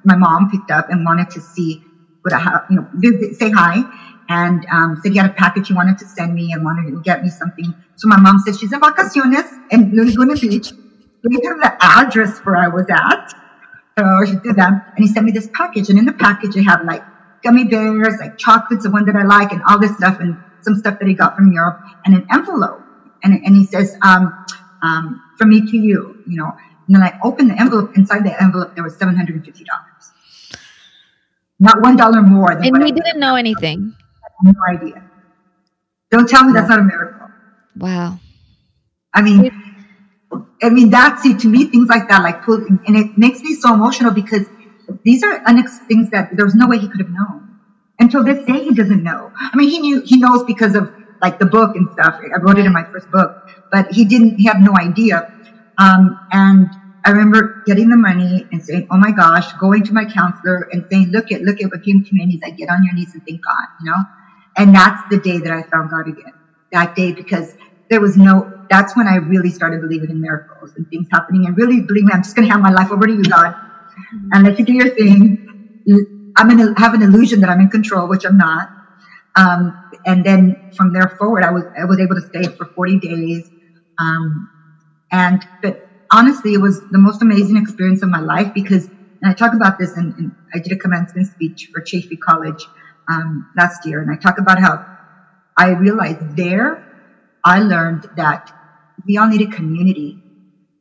My 0.05 0.15
mom 0.15 0.49
picked 0.49 0.71
up 0.71 0.89
and 0.89 1.05
wanted 1.05 1.31
to 1.31 1.41
see 1.41 1.83
what 2.23 2.33
I 2.33 2.39
have, 2.39 2.65
you 2.71 2.77
know, 2.77 3.33
say 3.33 3.51
hi. 3.51 3.83
And 4.29 4.65
um, 4.71 4.99
said 5.01 5.11
he 5.11 5.17
had 5.17 5.29
a 5.29 5.33
package 5.33 5.67
he 5.67 5.73
wanted 5.73 5.97
to 5.97 6.05
send 6.05 6.35
me 6.35 6.53
and 6.53 6.63
wanted 6.63 6.91
to 6.91 7.01
get 7.01 7.23
me 7.23 7.29
something. 7.29 7.73
So 7.95 8.07
my 8.07 8.19
mom 8.19 8.39
said 8.39 8.55
she's 8.55 8.71
in 8.71 8.79
vacaciones 8.79 9.49
in 9.71 9.91
Laguna 9.95 10.35
Beach. 10.35 10.71
Gave 10.71 11.43
him 11.43 11.59
the 11.59 11.75
address 11.81 12.39
where 12.39 12.55
I 12.55 12.67
was 12.67 12.85
at. 12.89 13.33
So 13.97 14.25
she 14.25 14.37
did 14.39 14.55
that. 14.55 14.93
And 14.95 15.05
he 15.05 15.07
sent 15.07 15.25
me 15.25 15.31
this 15.31 15.49
package. 15.53 15.89
And 15.89 15.97
in 15.97 16.05
the 16.05 16.13
package, 16.13 16.55
it 16.55 16.63
had 16.63 16.83
like 16.85 17.03
gummy 17.43 17.65
bears, 17.65 18.19
like 18.19 18.37
chocolates, 18.37 18.83
the 18.83 18.91
one 18.91 19.05
that 19.05 19.15
I 19.15 19.23
like, 19.23 19.51
and 19.51 19.61
all 19.67 19.79
this 19.79 19.95
stuff, 19.97 20.19
and 20.19 20.37
some 20.61 20.75
stuff 20.75 20.99
that 20.99 21.07
he 21.07 21.13
got 21.13 21.35
from 21.35 21.51
Europe, 21.51 21.81
and 22.05 22.15
an 22.15 22.27
envelope. 22.31 22.81
And, 23.23 23.33
and 23.43 23.55
he 23.55 23.65
says, 23.65 23.97
um, 24.01 24.45
um, 24.81 25.21
from 25.37 25.49
me 25.49 25.69
to 25.69 25.77
you, 25.77 26.23
you 26.27 26.37
know. 26.37 26.51
And 26.87 26.95
then 26.95 27.03
I 27.03 27.19
opened 27.23 27.51
the 27.51 27.59
envelope. 27.59 27.97
Inside 27.97 28.23
the 28.23 28.41
envelope, 28.41 28.75
there 28.75 28.83
was 28.83 28.95
$750. 28.95 29.65
Not 31.59 31.77
$1 31.77 32.27
more. 32.27 32.55
Than 32.55 32.63
and 32.63 32.83
he 32.83 32.91
didn't 32.91 33.19
know 33.19 33.35
anything. 33.35 33.95
No 34.43 34.54
idea. 34.69 35.04
Don't 36.12 36.28
tell 36.28 36.43
me 36.43 36.54
that's 36.54 36.69
not 36.69 36.80
a 36.80 36.84
miracle. 36.84 37.28
Wow. 37.78 38.19
I 39.13 39.21
mean, 39.21 39.52
I 40.62 40.69
mean, 40.69 40.89
that's 40.89 41.25
it 41.25 41.39
to 41.39 41.47
me, 41.47 41.65
things 41.65 41.88
like 41.89 42.08
that, 42.10 42.21
like, 42.23 42.45
and 42.47 42.95
it 42.95 43.17
makes 43.17 43.41
me 43.41 43.56
so 43.56 43.73
emotional 43.73 44.12
because 44.12 44.45
these 45.04 45.23
are 45.23 45.39
unex- 45.45 45.86
things 45.88 46.10
that 46.12 46.30
there's 46.36 46.56
no 46.56 46.67
way 46.67 46.78
he 46.78 46.88
could 46.88 46.99
have 46.99 47.10
known. 47.10 47.58
Until 47.99 48.23
this 48.23 48.45
day, 48.45 48.63
he 48.63 48.73
doesn't 48.73 49.04
know. 49.04 49.32
I 49.38 49.56
mean, 49.58 49.69
he 49.69 49.80
knew, 49.80 50.02
he 50.06 50.17
knows 50.17 50.43
because 50.43 50.75
of 50.75 50.91
like 51.21 51.38
the 51.39 51.45
book 51.45 51.75
and 51.75 51.89
stuff. 51.91 52.15
I 52.23 52.39
wrote 52.39 52.58
it 52.58 52.65
in 52.65 52.71
my 52.71 52.84
first 52.91 53.10
book, 53.12 53.45
but 53.71 53.91
he 53.91 54.06
didn't, 54.06 54.38
he 54.38 54.45
had 54.45 54.62
no 54.62 54.75
idea. 54.78 55.32
Um, 55.78 56.19
and 56.32 56.69
I 57.06 57.12
remember 57.12 57.63
getting 57.65 57.89
the 57.89 57.97
money 57.97 58.47
and 58.52 58.63
saying, 58.63 58.88
"Oh 58.91 58.97
my 58.97 59.12
gosh!" 59.12 59.52
Going 59.54 59.84
to 59.86 59.93
my 59.93 60.06
counselor 60.06 60.67
and 60.71 60.86
saying, 60.91 61.08
"Look 61.12 61.32
at 61.32 61.41
look 61.41 61.62
at 61.62 61.71
what 61.71 61.84
came 61.84 62.04
to 62.04 62.13
me." 62.13 62.23
And 62.23 62.32
he's 62.32 62.41
like, 62.41 62.58
"Get 62.58 62.69
on 62.69 62.84
your 62.84 62.93
knees 62.93 63.13
and 63.13 63.23
thank 63.25 63.43
God," 63.43 63.67
you 63.80 63.89
know. 63.89 63.97
And 64.57 64.73
that's 64.75 65.01
the 65.09 65.19
day 65.19 65.39
that 65.39 65.51
I 65.51 65.63
found 65.73 65.89
God 65.89 66.07
again. 66.07 66.33
That 66.71 66.95
day 66.95 67.13
because 67.13 67.53
there 67.89 68.01
was 68.01 68.17
no. 68.17 68.49
That's 68.69 68.95
when 68.95 69.07
I 69.07 69.15
really 69.15 69.49
started 69.51 69.81
believing 69.81 70.09
in 70.12 70.21
miracles 70.21 70.73
and 70.75 70.88
things 70.89 71.07
happening, 71.12 71.45
and 71.47 71.57
really 71.57 71.81
believing 71.88 72.12
I'm 72.13 72.23
just 72.23 72.35
going 72.35 72.47
to 72.47 72.53
have 72.53 72.62
my 72.62 72.71
life 72.71 72.91
over 72.91 73.07
to 73.07 73.13
you, 73.13 73.23
God, 73.23 73.53
and 74.33 74.43
let 74.43 74.59
you 74.59 74.65
do 74.65 74.73
your 74.73 74.89
thing. 74.91 75.39
I'm 76.38 76.47
going 76.49 76.59
to 76.59 76.73
have 76.81 76.93
an 76.93 77.01
illusion 77.03 77.41
that 77.41 77.49
I'm 77.49 77.62
in 77.62 77.69
control, 77.69 78.09
which 78.09 78.25
I'm 78.25 78.38
not. 78.38 78.67
Um, 79.38 79.73
and 80.05 80.25
then 80.25 80.57
from 80.75 80.93
there 80.93 81.09
forward, 81.17 81.43
I 81.43 81.51
was 81.51 81.65
I 81.79 81.85
was 81.85 81.99
able 81.99 82.15
to 82.15 82.21
stay 82.21 82.43
for 82.57 82.67
40 82.75 82.99
days. 82.99 83.49
Um, 83.99 84.49
and 85.12 85.41
but 85.62 85.75
honestly, 86.12 86.53
it 86.53 86.62
was 86.62 86.83
the 86.91 86.99
most 86.99 87.21
amazing 87.21 87.57
experience 87.57 88.03
of 88.03 88.09
my 88.09 88.19
life 88.19 88.49
because, 88.53 88.89
and 89.21 89.31
I 89.31 89.35
talk 89.35 89.53
about 89.55 89.75
this, 89.79 89.95
and 89.95 90.13
I 90.53 90.59
did 90.59 90.73
a 90.73 90.77
commencement 90.77 91.27
speech 91.27 91.69
for 91.73 91.81
Chaffey 91.81 92.17
College 92.27 92.69
um, 93.09 93.47
last 93.57 93.85
year, 93.85 94.01
and 94.01 94.11
I 94.11 94.17
talk 94.17 94.39
about 94.39 94.59
how 94.59 94.79
I 95.57 95.71
realized 95.71 96.37
there 96.37 96.79
I 97.43 97.59
learned 97.61 98.05
that 98.17 98.51
we 99.07 99.17
all 99.17 99.27
need 99.27 99.41
a 99.41 99.47
community 99.47 100.19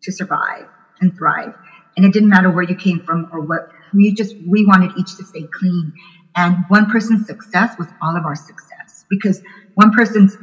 to 0.02 0.12
survive 0.12 0.66
and 1.00 1.16
thrive, 1.16 1.54
and 1.96 2.06
it 2.06 2.12
didn't 2.12 2.28
matter 2.30 2.50
where 2.50 2.64
you 2.64 2.76
came 2.76 3.00
from 3.00 3.26
or 3.32 3.40
what 3.40 3.62
we 3.94 4.12
just 4.14 4.34
we 4.46 4.64
wanted 4.66 4.92
each 4.96 5.16
to 5.16 5.24
stay 5.24 5.46
clean, 5.58 5.92
and 6.36 6.56
one 6.68 6.90
person's 6.90 7.26
success 7.26 7.74
was 7.78 7.88
all 8.02 8.16
of 8.16 8.24
our 8.24 8.36
success 8.36 9.04
because 9.10 9.40
one 9.74 9.92
person's 9.92 10.36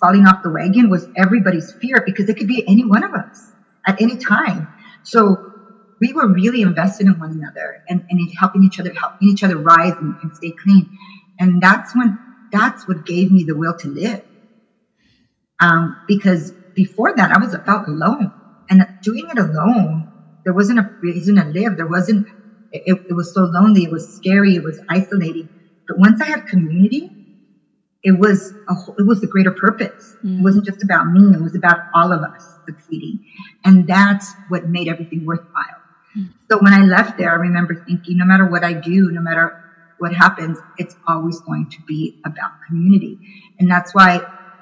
falling 0.00 0.26
off 0.26 0.42
the 0.42 0.50
wagon 0.50 0.90
was 0.90 1.08
everybody's 1.16 1.72
fear 1.80 2.02
because 2.06 2.28
it 2.28 2.36
could 2.36 2.48
be 2.48 2.64
any 2.68 2.84
one 2.84 3.04
of 3.04 3.12
us 3.14 3.52
at 3.86 4.00
any 4.00 4.16
time. 4.16 4.68
So 5.02 5.36
we 6.00 6.12
were 6.12 6.28
really 6.32 6.62
invested 6.62 7.06
in 7.06 7.18
one 7.18 7.32
another 7.32 7.82
and, 7.88 8.02
and 8.10 8.20
helping 8.38 8.64
each 8.64 8.80
other, 8.80 8.92
helping 8.98 9.28
each 9.28 9.42
other 9.42 9.58
rise 9.58 9.94
and, 10.00 10.14
and 10.22 10.34
stay 10.34 10.52
clean. 10.62 10.90
And 11.38 11.60
that's 11.62 11.94
when, 11.94 12.18
that's 12.52 12.86
what 12.86 13.04
gave 13.04 13.30
me 13.30 13.44
the 13.44 13.56
will 13.56 13.74
to 13.78 13.88
live. 13.88 14.22
Um, 15.60 15.96
because 16.06 16.52
before 16.74 17.14
that, 17.16 17.30
I 17.30 17.38
was 17.38 17.54
felt 17.64 17.86
alone 17.88 18.32
and 18.68 18.86
doing 19.02 19.28
it 19.30 19.38
alone, 19.38 20.10
there 20.44 20.52
wasn't 20.52 20.78
a 20.78 20.90
reason 21.00 21.36
to 21.36 21.44
live. 21.44 21.76
There 21.76 21.86
wasn't, 21.86 22.26
it, 22.72 23.06
it 23.08 23.12
was 23.12 23.32
so 23.32 23.42
lonely. 23.44 23.84
It 23.84 23.90
was 23.90 24.16
scary. 24.16 24.54
It 24.54 24.62
was 24.62 24.78
isolating. 24.88 25.48
But 25.86 25.98
once 25.98 26.20
I 26.20 26.26
had 26.26 26.46
community, 26.46 27.10
it 28.02 28.12
was 28.12 28.52
a, 28.68 28.74
it 28.98 29.06
was 29.06 29.20
the 29.20 29.26
greater 29.26 29.50
purpose. 29.50 30.16
Mm. 30.24 30.40
It 30.40 30.42
wasn't 30.42 30.66
just 30.66 30.82
about 30.82 31.06
me. 31.06 31.34
It 31.34 31.40
was 31.40 31.54
about 31.54 31.78
all 31.94 32.12
of 32.12 32.22
us 32.22 32.58
succeeding. 32.66 33.24
And 33.64 33.86
that's 33.86 34.32
what 34.48 34.68
made 34.68 34.88
everything 34.88 35.24
worthwhile. 35.24 35.80
Mm. 36.16 36.28
So 36.50 36.58
when 36.58 36.74
I 36.74 36.84
left 36.84 37.16
there, 37.16 37.30
I 37.30 37.34
remember 37.34 37.74
thinking, 37.86 38.18
no 38.18 38.24
matter 38.24 38.46
what 38.46 38.64
I 38.64 38.74
do, 38.74 39.10
no 39.10 39.20
matter 39.20 39.63
what 39.98 40.14
happens, 40.14 40.58
it's 40.78 40.96
always 41.06 41.40
going 41.40 41.70
to 41.70 41.82
be 41.82 42.20
about 42.24 42.52
community. 42.66 43.18
And 43.58 43.70
that's 43.70 43.94
why 43.94 44.20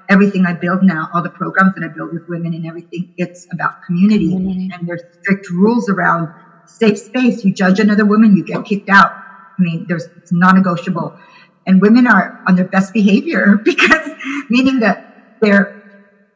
everything 0.09 0.47
I 0.47 0.55
build 0.55 0.83
now, 0.83 1.09
all 1.15 1.23
the 1.23 1.31
programs 1.31 1.75
that 1.75 1.85
I 1.85 1.89
build 1.89 2.13
with 2.13 2.29
women 2.29 2.55
and 2.55 2.67
everything, 2.67 3.15
it's 3.17 3.47
about 3.53 3.83
community. 3.85 4.31
community. 4.31 4.71
And 4.73 4.87
there's 4.87 5.03
strict 5.21 5.51
rules 5.51 5.89
around 5.89 6.29
safe 6.67 6.99
space. 6.99 7.45
You 7.45 7.53
judge 7.53 7.81
another 7.81 8.05
woman, 8.05 8.37
you 8.37 8.45
get 8.45 8.65
kicked 8.65 8.89
out. 8.89 9.13
I 9.13 9.63
mean, 9.63 9.87
there's 9.89 10.05
it's 10.17 10.33
non-negotiable 10.33 11.19
and 11.67 11.81
women 11.81 12.07
are 12.07 12.43
on 12.47 12.57
their 12.57 12.67
best 12.67 12.93
behavior 12.93 13.57
because 13.65 14.11
meaning 14.49 14.81
that 14.81 15.39
they're 15.41 15.79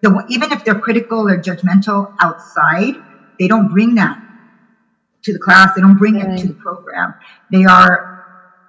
the, 0.02 0.24
even 0.28 0.52
if 0.52 0.64
they're 0.64 0.78
critical 0.78 1.28
or 1.28 1.40
judgmental 1.40 2.14
outside, 2.20 2.94
they 3.38 3.48
don't 3.48 3.68
bring 3.68 3.94
that 3.94 4.22
to 5.22 5.32
the 5.32 5.38
class. 5.38 5.74
They 5.74 5.80
don't 5.80 5.96
bring 5.96 6.16
right. 6.16 6.38
it 6.38 6.42
to 6.42 6.48
the 6.48 6.54
program. 6.54 7.14
They 7.50 7.64
are, 7.64 8.15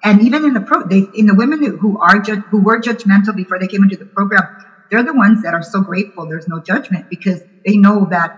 and 0.04 0.22
even 0.24 0.46
in 0.46 0.54
the 0.54 0.62
pro, 0.62 0.84
they 0.88 1.10
in 1.14 1.26
the 1.28 1.36
women 1.36 1.64
who 1.64 1.98
are 2.00 2.22
who 2.52 2.64
were 2.64 2.80
judgmental 2.82 3.36
before 3.36 3.60
they 3.60 3.68
came 3.68 3.84
into 3.84 3.98
the 3.98 4.08
program, 4.16 4.44
they're 4.92 5.04
the 5.04 5.14
ones 5.16 5.42
that 5.44 5.54
are 5.54 5.64
so 5.64 5.82
grateful. 5.82 6.28
There's 6.28 6.48
no 6.48 6.62
judgment 6.66 7.08
because 7.10 7.42
they 7.66 7.78
know 7.78 8.08
that 8.12 8.32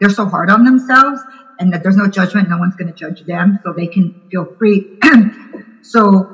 they're 0.00 0.10
so 0.10 0.26
hard 0.28 0.50
on 0.50 0.64
themselves 0.64 1.20
and 1.58 1.72
that 1.72 1.82
there's 1.82 1.96
no 1.96 2.08
judgment. 2.08 2.48
No 2.50 2.58
one's 2.58 2.76
going 2.76 2.88
to 2.88 2.94
judge 2.94 3.22
them, 3.26 3.58
so 3.64 3.72
they 3.76 3.88
can 3.88 4.12
feel 4.30 4.46
free. 4.58 4.86
so 5.82 6.24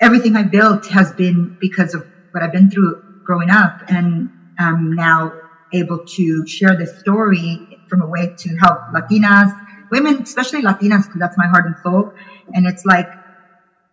everything 0.00 0.36
I 0.36 0.44
built 0.44 0.86
has 0.88 1.12
been 1.16 1.50
because 1.60 1.94
of 1.94 2.04
what 2.32 2.42
I've 2.42 2.52
been 2.52 2.70
through 2.70 2.96
growing 3.24 3.50
up, 3.50 3.74
and 3.88 4.30
I'm 4.58 4.92
now 4.92 5.32
able 5.72 6.00
to 6.16 6.44
share 6.46 6.76
this 6.76 6.98
story 7.00 7.66
from 7.88 8.02
a 8.02 8.08
way 8.08 8.32
to 8.38 8.56
help 8.62 8.78
Latinas, 8.94 9.50
women, 9.90 10.20
especially 10.22 10.62
Latinas, 10.62 11.04
because 11.04 11.20
that's 11.20 11.36
my 11.38 11.46
heart 11.48 11.66
and 11.66 11.76
soul. 11.78 12.12
And 12.54 12.66
it's 12.66 12.84
like, 12.84 13.06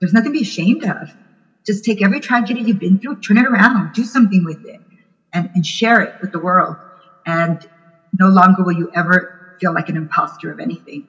there's 0.03 0.11
nothing 0.11 0.33
to 0.33 0.37
be 0.37 0.41
ashamed 0.41 0.83
of. 0.83 1.13
Just 1.65 1.85
take 1.85 2.01
every 2.01 2.19
tragedy 2.19 2.59
you've 2.59 2.77
been 2.77 2.99
through, 2.99 3.21
turn 3.21 3.37
it 3.37 3.45
around, 3.45 3.93
do 3.93 4.03
something 4.03 4.43
with 4.43 4.65
it, 4.65 4.81
and, 5.31 5.49
and 5.55 5.65
share 5.65 6.01
it 6.01 6.19
with 6.19 6.33
the 6.33 6.39
world. 6.39 6.75
And 7.25 7.65
no 8.19 8.27
longer 8.27 8.63
will 8.63 8.73
you 8.73 8.91
ever 8.93 9.55
feel 9.61 9.73
like 9.73 9.87
an 9.87 9.95
imposter 9.95 10.51
of 10.51 10.59
anything. 10.59 11.07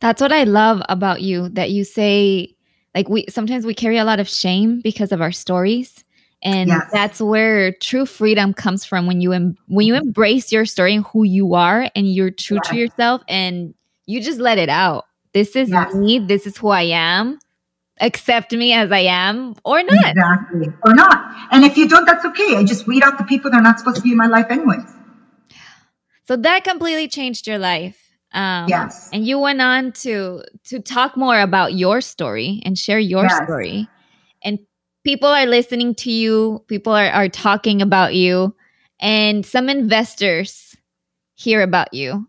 That's 0.00 0.20
what 0.20 0.32
I 0.32 0.42
love 0.42 0.82
about 0.88 1.22
you 1.22 1.48
that 1.50 1.70
you 1.70 1.84
say 1.84 2.56
like 2.92 3.08
we 3.08 3.24
sometimes 3.28 3.64
we 3.64 3.72
carry 3.72 3.98
a 3.98 4.04
lot 4.04 4.18
of 4.18 4.28
shame 4.28 4.80
because 4.80 5.12
of 5.12 5.20
our 5.20 5.30
stories 5.30 6.02
and 6.42 6.70
yes. 6.70 6.90
that's 6.92 7.20
where 7.20 7.70
true 7.70 8.04
freedom 8.04 8.52
comes 8.52 8.84
from 8.84 9.06
when 9.06 9.20
you 9.20 9.32
em- 9.32 9.56
when 9.68 9.86
you 9.86 9.94
embrace 9.94 10.50
your 10.50 10.64
story 10.64 10.92
and 10.92 11.04
who 11.12 11.22
you 11.22 11.54
are 11.54 11.88
and 11.94 12.12
you're 12.12 12.32
true 12.32 12.58
yes. 12.64 12.68
to 12.68 12.76
yourself 12.76 13.22
and 13.28 13.74
you 14.06 14.20
just 14.20 14.40
let 14.40 14.58
it 14.58 14.68
out 14.68 15.04
this 15.34 15.54
is 15.54 15.68
yes. 15.68 15.94
me 15.94 16.18
this 16.18 16.46
is 16.46 16.56
who 16.56 16.68
i 16.68 16.82
am 16.82 17.38
accept 18.00 18.52
me 18.52 18.72
as 18.72 18.90
i 18.92 19.00
am 19.00 19.54
or 19.64 19.82
not 19.82 20.10
exactly 20.10 20.68
or 20.84 20.94
not 20.94 21.48
and 21.52 21.64
if 21.64 21.76
you 21.76 21.88
don't 21.88 22.04
that's 22.06 22.24
okay 22.24 22.56
i 22.56 22.64
just 22.64 22.86
weed 22.86 23.02
out 23.02 23.18
the 23.18 23.24
people 23.24 23.50
that 23.50 23.58
are 23.58 23.62
not 23.62 23.78
supposed 23.78 23.96
to 23.96 24.02
be 24.02 24.12
in 24.12 24.16
my 24.16 24.26
life 24.26 24.46
anyways 24.50 24.84
so 26.26 26.36
that 26.36 26.64
completely 26.64 27.08
changed 27.08 27.46
your 27.46 27.58
life 27.58 28.04
Um, 28.32 28.68
yes. 28.68 29.08
And 29.10 29.24
you 29.26 29.38
went 29.40 29.62
on 29.62 29.92
to 30.04 30.42
to 30.68 30.80
talk 30.80 31.16
more 31.16 31.40
about 31.40 31.72
your 31.72 32.02
story 32.02 32.60
and 32.66 32.76
share 32.76 32.98
your 33.00 33.24
Yes. 33.24 33.40
story. 33.42 33.88
And 34.44 34.58
people 35.02 35.30
are 35.30 35.46
listening 35.46 35.94
to 36.04 36.10
you. 36.12 36.62
People 36.68 36.92
are, 36.92 37.08
are 37.08 37.30
talking 37.30 37.80
about 37.80 38.12
you. 38.14 38.54
And 39.00 39.46
some 39.46 39.70
investors 39.70 40.76
hear 41.36 41.62
about 41.62 41.94
you. 41.94 42.28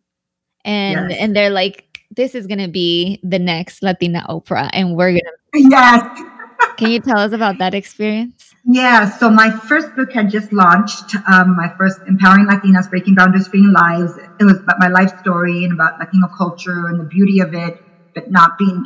And 0.64 1.12
Yes. 1.12 1.20
and 1.20 1.36
they're 1.36 1.50
like, 1.52 1.84
this 2.20 2.36
is 2.36 2.48
gonna 2.48 2.68
be 2.68 3.18
the 3.24 3.40
next 3.40 3.82
Latina 3.82 4.26
Oprah. 4.28 4.70
And 4.74 4.94
we're 4.94 5.12
gonna 5.12 5.32
Yes. 5.54 6.04
can 6.76 6.92
you 6.92 7.00
tell 7.00 7.18
us 7.18 7.32
about 7.32 7.60
that 7.60 7.74
experience? 7.74 8.54
Yeah, 8.66 9.10
so 9.10 9.30
my 9.30 9.50
first 9.50 9.96
book 9.96 10.12
had 10.12 10.30
just 10.30 10.52
launched. 10.52 11.16
Um, 11.32 11.56
my 11.56 11.74
first 11.78 12.02
Empowering 12.08 12.46
Latinas, 12.46 12.90
Breaking 12.90 13.16
Boundaries, 13.16 13.48
Freeing 13.48 13.72
Lives. 13.72 14.18
It 14.38 14.44
was 14.44 14.58
about 14.60 14.80
my 14.80 14.90
life 14.90 15.18
story 15.22 15.64
and 15.64 15.72
about 15.72 15.98
Latino 15.98 16.28
culture 16.28 16.88
and 16.90 17.00
the 17.00 17.06
beauty 17.06 17.40
of 17.40 17.54
it, 17.54 17.82
but 18.14 18.30
not 18.30 18.58
being, 18.58 18.86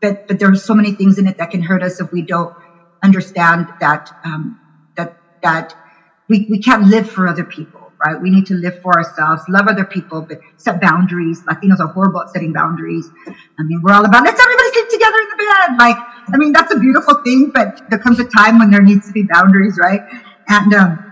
but, 0.00 0.28
but 0.28 0.38
there 0.38 0.48
are 0.48 0.54
so 0.54 0.72
many 0.72 0.92
things 0.92 1.18
in 1.18 1.26
it 1.26 1.38
that 1.38 1.50
can 1.50 1.62
hurt 1.62 1.82
us 1.82 2.00
if 2.00 2.12
we 2.12 2.22
don't 2.22 2.54
understand 3.02 3.66
that, 3.80 4.12
um, 4.24 4.60
that, 4.96 5.18
that 5.42 5.74
we, 6.28 6.46
we 6.48 6.60
can't 6.62 6.84
live 6.84 7.10
for 7.10 7.26
other 7.26 7.44
people, 7.44 7.79
right? 8.04 8.20
We 8.20 8.30
need 8.30 8.46
to 8.46 8.54
live 8.54 8.80
for 8.82 8.92
ourselves, 8.96 9.42
love 9.48 9.68
other 9.68 9.84
people, 9.84 10.22
but 10.22 10.40
set 10.56 10.80
boundaries. 10.80 11.42
Latinos 11.42 11.80
are 11.80 11.88
horrible 11.88 12.22
at 12.22 12.30
setting 12.30 12.52
boundaries. 12.52 13.08
I 13.58 13.62
mean, 13.62 13.80
we're 13.82 13.92
all 13.92 14.04
about, 14.04 14.24
let's 14.24 14.40
everybody 14.40 14.68
sleep 14.72 14.88
together 14.90 15.18
in 15.18 15.28
the 15.28 15.36
bed. 15.36 15.76
Like, 15.78 15.96
I 16.32 16.36
mean, 16.36 16.52
that's 16.52 16.72
a 16.72 16.78
beautiful 16.78 17.22
thing, 17.22 17.50
but 17.52 17.82
there 17.90 17.98
comes 17.98 18.18
a 18.20 18.24
time 18.24 18.58
when 18.58 18.70
there 18.70 18.82
needs 18.82 19.06
to 19.06 19.12
be 19.12 19.22
boundaries, 19.22 19.78
right? 19.80 20.00
And, 20.48 20.74
um, 20.74 21.10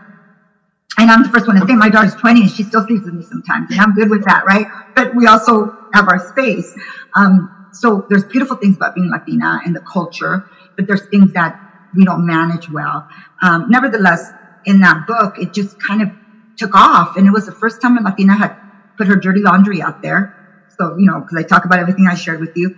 and 0.99 1.11
I'm 1.11 1.23
the 1.23 1.29
first 1.29 1.47
one 1.47 1.61
to 1.61 1.67
say 1.67 1.77
my 1.77 1.89
daughter's 1.89 2.15
20 2.17 2.43
and 2.43 2.51
she 2.51 2.65
still 2.65 2.85
sleeps 2.87 3.05
with 3.05 3.15
me 3.15 3.23
sometimes, 3.23 3.71
and 3.71 3.81
I'm 3.81 3.95
good 3.95 4.11
with 4.11 4.25
that, 4.25 4.45
right? 4.47 4.67
But 4.97 5.15
we 5.15 5.27
also 5.27 5.77
have 5.95 6.09
our 6.09 6.19
space. 6.29 6.75
Um, 7.15 7.69
so 7.73 8.07
there's 8.09 8.25
beautiful 8.25 8.57
things 8.57 8.77
about 8.77 8.95
being 8.95 9.11
Latina 9.11 9.61
and 9.65 9.77
the 9.77 9.81
culture, 9.81 10.45
but 10.77 10.87
there's 10.87 11.07
things 11.09 11.33
that 11.35 11.61
we 11.95 12.05
don't 12.05 12.27
manage 12.27 12.69
well. 12.71 13.09
Um, 13.43 13.67
nevertheless, 13.69 14.31
in 14.65 14.81
that 14.81 15.07
book, 15.07 15.39
it 15.39 15.55
just 15.55 15.81
kind 15.81 16.03
of 16.03 16.11
took 16.59 16.75
off, 16.75 17.17
and 17.17 17.27
it 17.27 17.31
was 17.31 17.47
the 17.47 17.53
first 17.53 17.81
time 17.81 17.97
a 17.99 18.03
Latina 18.03 18.37
had 18.37 18.57
put 18.97 19.07
her 19.07 19.17
dirty 19.17 19.41
laundry 19.41 19.81
out 19.81 20.03
there. 20.03 20.35
So 20.79 20.97
you 20.99 21.07
know, 21.07 21.21
because 21.21 21.37
I 21.39 21.43
talk 21.47 21.65
about 21.65 21.79
everything 21.79 22.07
I 22.07 22.15
shared 22.15 22.41
with 22.41 22.57
you, 22.57 22.75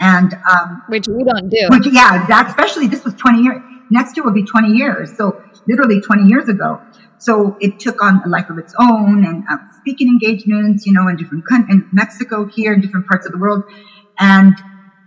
and 0.00 0.32
um, 0.50 0.82
Which 0.88 1.08
we 1.08 1.24
don't 1.24 1.48
do. 1.48 1.66
which, 1.70 1.86
yeah. 1.92 2.46
Especially 2.48 2.86
this 2.86 3.04
was 3.04 3.14
20 3.14 3.42
years. 3.42 3.60
Next 3.90 4.16
year 4.16 4.24
will 4.24 4.32
be 4.32 4.44
20 4.44 4.72
years. 4.72 5.16
So 5.16 5.42
literally 5.68 6.00
20 6.00 6.24
years 6.28 6.48
ago. 6.48 6.80
So 7.18 7.56
it 7.60 7.78
took 7.80 8.02
on 8.02 8.22
a 8.24 8.28
life 8.28 8.50
of 8.50 8.58
its 8.58 8.74
own 8.78 9.24
and 9.24 9.44
uh, 9.50 9.56
speaking 9.78 10.08
engagements, 10.08 10.84
you 10.86 10.92
know, 10.92 11.08
in 11.08 11.16
different 11.16 11.44
coun- 11.48 11.66
in 11.70 11.88
Mexico, 11.92 12.44
here, 12.46 12.72
in 12.72 12.80
different 12.80 13.06
parts 13.06 13.24
of 13.26 13.32
the 13.32 13.38
world. 13.38 13.64
And 14.18 14.54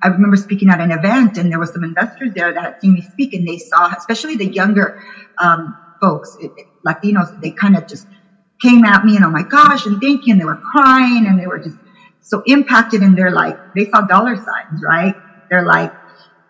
I 0.01 0.07
remember 0.07 0.37
speaking 0.37 0.69
at 0.69 0.79
an 0.79 0.91
event, 0.91 1.37
and 1.37 1.51
there 1.51 1.59
were 1.59 1.65
some 1.65 1.83
investors 1.83 2.31
there 2.33 2.53
that 2.53 2.63
had 2.63 2.81
seen 2.81 2.93
me 2.93 3.01
speak, 3.01 3.33
and 3.33 3.47
they 3.47 3.57
saw, 3.57 3.91
especially 3.95 4.35
the 4.35 4.45
younger 4.45 5.03
um, 5.37 5.75
folks, 6.01 6.37
it, 6.39 6.51
it- 6.57 6.67
Latinos, 6.85 7.41
they 7.41 7.51
kind 7.51 7.75
of 7.75 7.85
just 7.85 8.07
came 8.61 8.83
at 8.85 9.05
me 9.05 9.15
and 9.15 9.25
oh 9.25 9.29
my 9.29 9.43
gosh 9.43 9.85
and 9.85 10.01
thank 10.01 10.25
you 10.25 10.33
and 10.33 10.41
they 10.41 10.45
were 10.45 10.61
crying 10.71 11.25
and 11.27 11.39
they 11.39 11.47
were 11.47 11.59
just 11.59 11.77
so 12.21 12.41
impacted 12.45 13.01
and 13.01 13.17
they're 13.17 13.31
like 13.31 13.57
they 13.75 13.85
saw 13.85 14.01
dollar 14.01 14.35
signs 14.35 14.83
right? 14.83 15.15
They're 15.49 15.65
like 15.65 15.91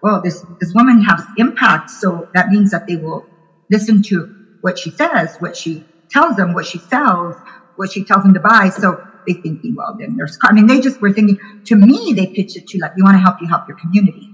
well 0.02 0.22
this 0.22 0.46
this 0.60 0.74
woman 0.74 1.02
has 1.02 1.24
impact 1.38 1.90
so 1.90 2.30
that 2.34 2.50
means 2.50 2.72
that 2.72 2.88
they 2.88 2.96
will 2.96 3.26
listen 3.70 4.02
to 4.04 4.58
what 4.62 4.78
she 4.80 4.92
says 4.92 5.36
what 5.40 5.56
she 5.56 5.86
tells 6.10 6.36
them 6.36 6.54
what 6.54 6.66
she 6.66 6.80
sells 6.80 7.36
what 7.76 7.92
she 7.92 8.04
tells 8.04 8.24
them 8.24 8.34
to 8.34 8.40
buy. 8.40 8.70
So 8.70 9.00
they 9.28 9.34
thinking 9.34 9.76
well 9.76 9.96
then 10.00 10.16
there's 10.16 10.38
i 10.44 10.54
mean 10.54 10.68
they 10.68 10.80
just 10.80 11.02
were 11.02 11.12
thinking 11.12 11.38
to 11.66 11.76
me 11.76 12.14
they 12.16 12.28
pitched 12.28 12.56
it 12.56 12.66
to 12.68 12.80
like 12.80 12.96
we 12.96 13.04
want 13.04 13.16
to 13.16 13.20
help 13.20 13.36
you 13.42 13.48
help 13.48 13.68
your 13.68 13.78
community. 13.78 14.30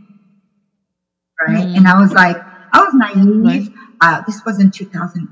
Right? 1.45 1.65
Mm. 1.65 1.77
and 1.77 1.87
i 1.87 1.99
was 1.99 2.13
like 2.13 2.37
i 2.37 2.79
was 2.79 2.93
naive. 2.93 3.43
Right. 3.43 3.69
uh, 4.01 4.21
this 4.25 4.41
wasn't 4.45 4.73
2000 4.73 5.27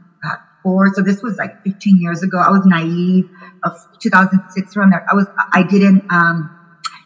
four. 0.64 0.94
So 0.94 1.02
this 1.02 1.22
was 1.22 1.38
like 1.38 1.64
15 1.64 2.02
years 2.02 2.24
ago. 2.24 2.38
I 2.38 2.50
was 2.50 2.66
naive 2.66 3.30
of 3.64 3.78
2006 4.00 4.78
around 4.78 4.92
there. 4.92 5.06
I 5.10 5.16
was, 5.16 5.28
I 5.54 5.64
didn't, 5.64 6.04
um, 6.12 6.58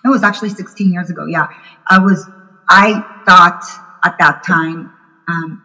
it 0.04 0.10
was 0.10 0.24
actually 0.24 0.50
16 0.50 0.92
years 0.92 1.10
ago. 1.10 1.26
Yeah. 1.26 1.48
I 1.88 2.00
was, 2.00 2.28
I 2.70 2.94
thought 3.26 3.64
at 4.04 4.18
that 4.20 4.44
time, 4.44 4.92
um, 5.28 5.64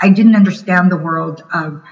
I 0.00 0.10
didn't 0.10 0.36
understand 0.36 0.90
the 0.90 0.96
world 0.96 1.42
of, 1.52 1.82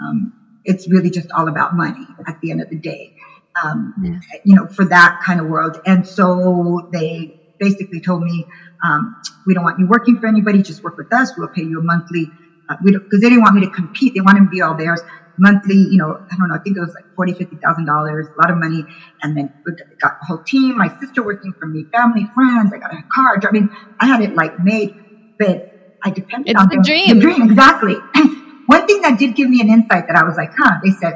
um, 0.00 0.32
it's 0.64 0.88
really 0.88 1.10
just 1.10 1.30
all 1.32 1.48
about 1.48 1.74
money 1.74 2.06
at 2.26 2.40
the 2.40 2.50
end 2.50 2.60
of 2.60 2.70
the 2.70 2.76
day. 2.76 3.16
Um, 3.62 3.94
yeah. 4.02 4.38
you 4.44 4.54
know, 4.54 4.66
for 4.66 4.86
that 4.86 5.20
kind 5.24 5.38
of 5.38 5.46
world. 5.46 5.78
And 5.84 6.06
so 6.06 6.88
they 6.90 7.38
basically 7.60 8.00
told 8.00 8.22
me, 8.22 8.46
um, 8.82 9.20
we 9.46 9.54
don't 9.54 9.62
want 9.62 9.78
you 9.78 9.86
working 9.86 10.18
for 10.18 10.26
anybody. 10.26 10.62
Just 10.62 10.82
work 10.82 10.96
with 10.96 11.12
us. 11.12 11.32
We'll 11.36 11.48
pay 11.48 11.62
you 11.62 11.78
a 11.78 11.82
monthly 11.82 12.30
uh, 12.72 12.76
because 12.82 13.20
they 13.22 13.28
didn't 13.30 13.42
want 13.42 13.54
me 13.56 13.62
to 13.62 13.70
compete. 13.70 14.14
They 14.14 14.22
wanted 14.22 14.42
me 14.42 14.46
to 14.46 14.50
be 14.50 14.62
all 14.62 14.76
theirs. 14.76 15.02
Monthly, 15.38 15.76
you 15.76 15.98
know, 15.98 16.16
I 16.32 16.36
don't 16.36 16.48
know, 16.48 16.56
I 16.56 16.60
think 16.64 16.76
it 16.78 16.80
was 16.80 16.92
like 16.96 17.06
forty, 17.16 17.34
fifty 17.34 17.58
thousand 17.64 17.86
dollars, 17.86 18.28
a 18.38 18.42
lot 18.42 18.50
of 18.52 18.58
money. 18.58 18.86
And 19.22 19.36
then 19.36 19.50
we 19.66 19.74
got 20.02 20.12
a 20.22 20.26
whole 20.26 20.42
team, 20.46 20.78
my 20.78 20.90
sister 21.00 21.24
working 21.24 21.54
for 21.60 21.68
me, 21.68 21.88
family, 21.96 22.30
friends. 22.34 22.72
I 22.74 22.78
got 22.78 22.92
a 22.92 23.02
car. 23.14 23.36
I 23.42 23.52
mean, 23.52 23.68
I 24.00 24.06
had 24.06 24.22
it 24.22 24.34
like 24.34 24.52
made, 24.58 24.92
but 25.38 25.60
I 26.04 26.10
depended 26.10 26.52
It's 26.52 26.60
on 26.60 26.68
the 26.70 26.76
them. 26.76 26.84
dream. 26.84 27.08
The 27.08 27.20
dream, 27.20 27.42
exactly. 27.50 27.96
One 28.66 28.86
thing 28.86 29.02
that 29.02 29.18
did 29.18 29.36
give 29.36 29.48
me 29.50 29.60
an 29.62 29.70
insight 29.70 30.04
that 30.08 30.16
I 30.16 30.24
was 30.24 30.36
like, 30.36 30.50
huh, 30.58 30.72
they 30.84 30.92
said, 30.92 31.14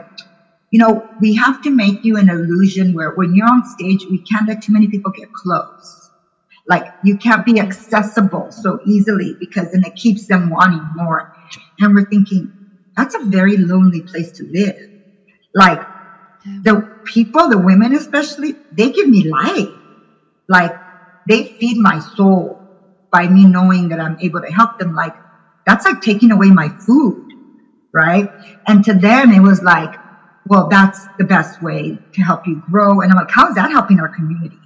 you 0.71 0.81
know, 0.81 1.05
we 1.21 1.37
have 1.37 1.61
to 1.63 1.71
make 1.73 2.01
you 2.03 2.19
an 2.19 2.31
illusion 2.31 2.93
where 2.95 3.13
when 3.17 3.35
you're 3.35 3.49
on 3.49 3.65
stage, 3.65 4.07
we 4.11 4.23
can't 4.31 4.49
let 4.49 4.63
too 4.63 4.73
many 4.75 4.89
people 4.89 5.13
get 5.17 5.29
close. 5.45 6.06
Like 6.69 6.85
you 7.03 7.17
can't 7.19 7.45
be 7.47 7.61
accessible 7.61 8.49
so 8.51 8.81
easily 8.87 9.37
because 9.41 9.71
then 9.73 9.85
it 9.85 9.95
keeps 9.95 10.27
them 10.27 10.51
wanting 10.51 10.89
more. 10.95 11.31
And 11.81 11.95
we're 11.95 12.07
thinking, 12.07 12.53
that's 12.97 13.15
a 13.15 13.25
very 13.27 13.57
lonely 13.57 14.03
place 14.03 14.33
to 14.33 14.47
live. 14.51 14.77
Like 15.55 15.81
the 16.45 16.83
people, 17.05 17.49
the 17.49 17.59
women 17.59 17.95
especially, 17.95 18.57
they 18.73 18.91
give 18.91 19.09
me 19.09 19.29
life. 19.29 19.69
Like 20.49 20.73
they 21.29 21.45
feed 21.61 21.79
my 21.79 22.01
soul 22.01 22.61
by 23.13 23.29
me 23.29 23.47
knowing 23.47 23.89
that 23.91 24.01
I'm 24.01 24.17
able 24.21 24.41
to 24.43 24.53
help 24.53 24.79
them. 24.79 24.95
Like 24.95 25.15
that's 25.67 25.85
like 25.85 26.01
taking 26.01 26.33
away 26.33 26.51
my 26.51 26.71
food, 26.87 27.25
right? 27.93 28.29
And 28.69 28.85
to 28.85 28.95
them, 28.95 29.33
it 29.33 29.41
was 29.41 29.63
like, 29.63 29.91
well, 30.47 30.69
that's 30.69 31.09
the 31.19 31.25
best 31.25 31.61
way 31.63 31.99
to 32.15 32.23
help 32.23 32.47
you 32.47 32.63
grow. 32.71 33.01
And 33.01 33.11
I'm 33.13 33.17
like, 33.19 33.31
how 33.31 33.49
is 33.49 33.57
that 33.57 33.71
helping 33.71 34.01
our 34.01 34.09
community? 34.09 34.59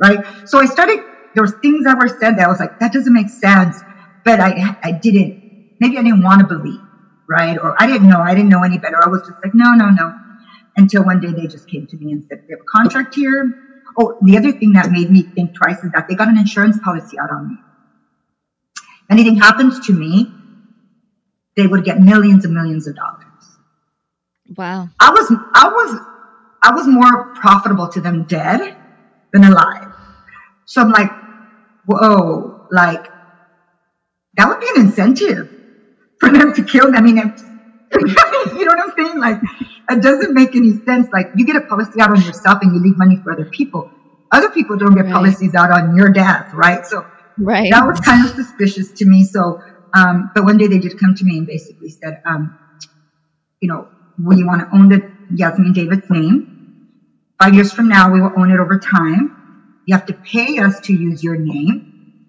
Right. 0.00 0.18
So 0.46 0.60
I 0.60 0.66
started, 0.66 1.00
there 1.38 1.44
was 1.44 1.54
things 1.62 1.84
that 1.84 1.96
were 1.96 2.08
said 2.08 2.36
that 2.36 2.46
I 2.46 2.48
was 2.48 2.58
like, 2.58 2.80
that 2.80 2.92
doesn't 2.92 3.12
make 3.12 3.28
sense. 3.28 3.78
But 4.24 4.40
I, 4.40 4.76
I 4.82 4.90
didn't, 4.90 5.76
maybe 5.78 5.96
I 5.96 6.02
didn't 6.02 6.24
want 6.24 6.40
to 6.40 6.46
believe, 6.48 6.80
right? 7.28 7.56
Or 7.56 7.80
I 7.80 7.86
didn't 7.86 8.08
know, 8.08 8.18
I 8.18 8.34
didn't 8.34 8.48
know 8.48 8.64
any 8.64 8.76
better. 8.76 8.96
I 9.00 9.08
was 9.08 9.20
just 9.20 9.38
like, 9.44 9.54
no, 9.54 9.70
no, 9.74 9.88
no. 9.88 10.18
Until 10.76 11.04
one 11.04 11.20
day 11.20 11.30
they 11.30 11.46
just 11.46 11.70
came 11.70 11.86
to 11.86 11.96
me 11.96 12.10
and 12.10 12.24
said, 12.28 12.42
we 12.48 12.54
have 12.54 12.60
a 12.60 12.64
contract 12.64 13.14
here. 13.14 13.54
Oh, 13.96 14.18
the 14.20 14.36
other 14.36 14.50
thing 14.50 14.72
that 14.72 14.90
made 14.90 15.12
me 15.12 15.22
think 15.36 15.54
twice 15.54 15.78
is 15.84 15.92
that 15.92 16.08
they 16.08 16.16
got 16.16 16.26
an 16.26 16.36
insurance 16.36 16.76
policy 16.82 17.16
out 17.20 17.30
on 17.30 17.50
me. 17.50 17.56
If 18.74 19.10
Anything 19.10 19.36
happens 19.36 19.86
to 19.86 19.92
me, 19.92 20.34
they 21.56 21.68
would 21.68 21.84
get 21.84 22.00
millions 22.00 22.44
and 22.44 22.52
millions 22.52 22.88
of 22.88 22.96
dollars. 22.96 23.22
Wow. 24.56 24.88
I 24.98 25.10
was 25.10 25.32
I 25.54 25.68
was 25.68 26.00
I 26.64 26.72
was 26.72 26.88
more 26.88 27.32
profitable 27.36 27.86
to 27.90 28.00
them 28.00 28.24
dead 28.24 28.76
than 29.32 29.44
alive. 29.44 29.92
So 30.64 30.82
I'm 30.82 30.90
like, 30.90 31.10
whoa, 31.88 32.54
like 32.70 33.02
that 34.36 34.48
would 34.48 34.60
be 34.60 34.68
an 34.76 34.86
incentive 34.86 35.48
for 36.20 36.30
them 36.30 36.54
to 36.54 36.64
kill 36.64 36.86
them. 36.86 36.96
I 36.96 37.02
mean, 37.02 37.16
you 37.16 38.64
know 38.64 38.72
what 38.76 38.80
I'm 38.80 38.92
saying? 38.98 39.18
Like, 39.20 39.38
it 39.90 40.02
doesn't 40.02 40.34
make 40.34 40.56
any 40.56 40.74
sense. 40.88 41.08
Like, 41.12 41.28
you 41.34 41.46
get 41.46 41.56
a 41.56 41.62
policy 41.62 42.00
out 42.00 42.10
on 42.12 42.22
yourself 42.22 42.58
and 42.62 42.74
you 42.74 42.80
leave 42.82 42.98
money 42.98 43.18
for 43.22 43.32
other 43.32 43.48
people. 43.56 43.90
Other 44.32 44.50
people 44.50 44.76
don't 44.76 44.94
get 44.94 45.06
Right. 45.06 45.12
policies 45.12 45.54
out 45.54 45.70
on 45.72 45.94
your 45.94 46.10
death, 46.10 46.46
right? 46.52 46.84
So 46.86 47.04
Right. 47.38 47.70
that 47.70 47.84
was 47.86 48.00
kind 48.00 48.24
of 48.24 48.32
suspicious 48.32 48.92
to 48.98 49.06
me. 49.06 49.24
So, 49.24 49.58
um, 49.96 50.30
but 50.34 50.44
one 50.44 50.58
day 50.58 50.68
they 50.68 50.78
did 50.80 50.94
come 50.98 51.14
to 51.14 51.24
me 51.24 51.38
and 51.38 51.46
basically 51.46 51.90
said, 51.90 52.16
um, 52.26 52.54
you 53.60 53.68
know, 53.68 53.88
we 54.18 54.44
want 54.44 54.62
to 54.62 54.68
own 54.76 54.88
the 54.88 55.02
Yasmin 55.30 55.72
Davidds 55.72 56.06
name. 56.10 56.46
Five 57.42 57.54
years 57.54 57.72
from 57.72 57.88
now, 57.88 58.10
we 58.12 58.20
will 58.20 58.32
own 58.36 58.50
it 58.50 58.60
over 58.60 58.78
time. 58.78 59.37
You 59.88 59.94
have 59.94 60.04
to 60.04 60.12
pay 60.12 60.58
us 60.58 60.80
to 60.80 60.92
use 60.92 61.24
your 61.24 61.38
name. 61.38 62.26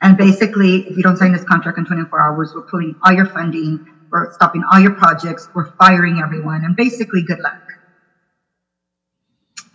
And 0.00 0.16
basically, 0.16 0.86
if 0.86 0.96
you 0.96 1.02
don't 1.02 1.16
sign 1.16 1.32
this 1.32 1.42
contract 1.42 1.78
in 1.78 1.84
24 1.84 2.20
hours, 2.22 2.52
we're 2.54 2.62
pulling 2.62 2.94
all 3.02 3.12
your 3.12 3.26
funding, 3.26 3.84
we're 4.08 4.32
stopping 4.34 4.62
all 4.62 4.78
your 4.78 4.94
projects, 4.94 5.48
we're 5.52 5.72
firing 5.72 6.20
everyone, 6.20 6.64
and 6.64 6.76
basically, 6.76 7.22
good 7.22 7.40
luck. 7.40 7.60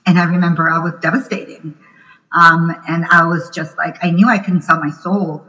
And 0.06 0.18
I 0.18 0.24
remember 0.24 0.70
I 0.70 0.80
was 0.80 0.94
devastated. 1.02 1.76
Um, 2.34 2.74
and 2.88 3.04
I 3.12 3.26
was 3.26 3.50
just 3.50 3.78
like, 3.78 3.98
I 4.02 4.12
knew 4.12 4.30
I 4.30 4.38
couldn't 4.38 4.62
sell 4.62 4.80
my 4.80 4.92
soul, 4.92 5.44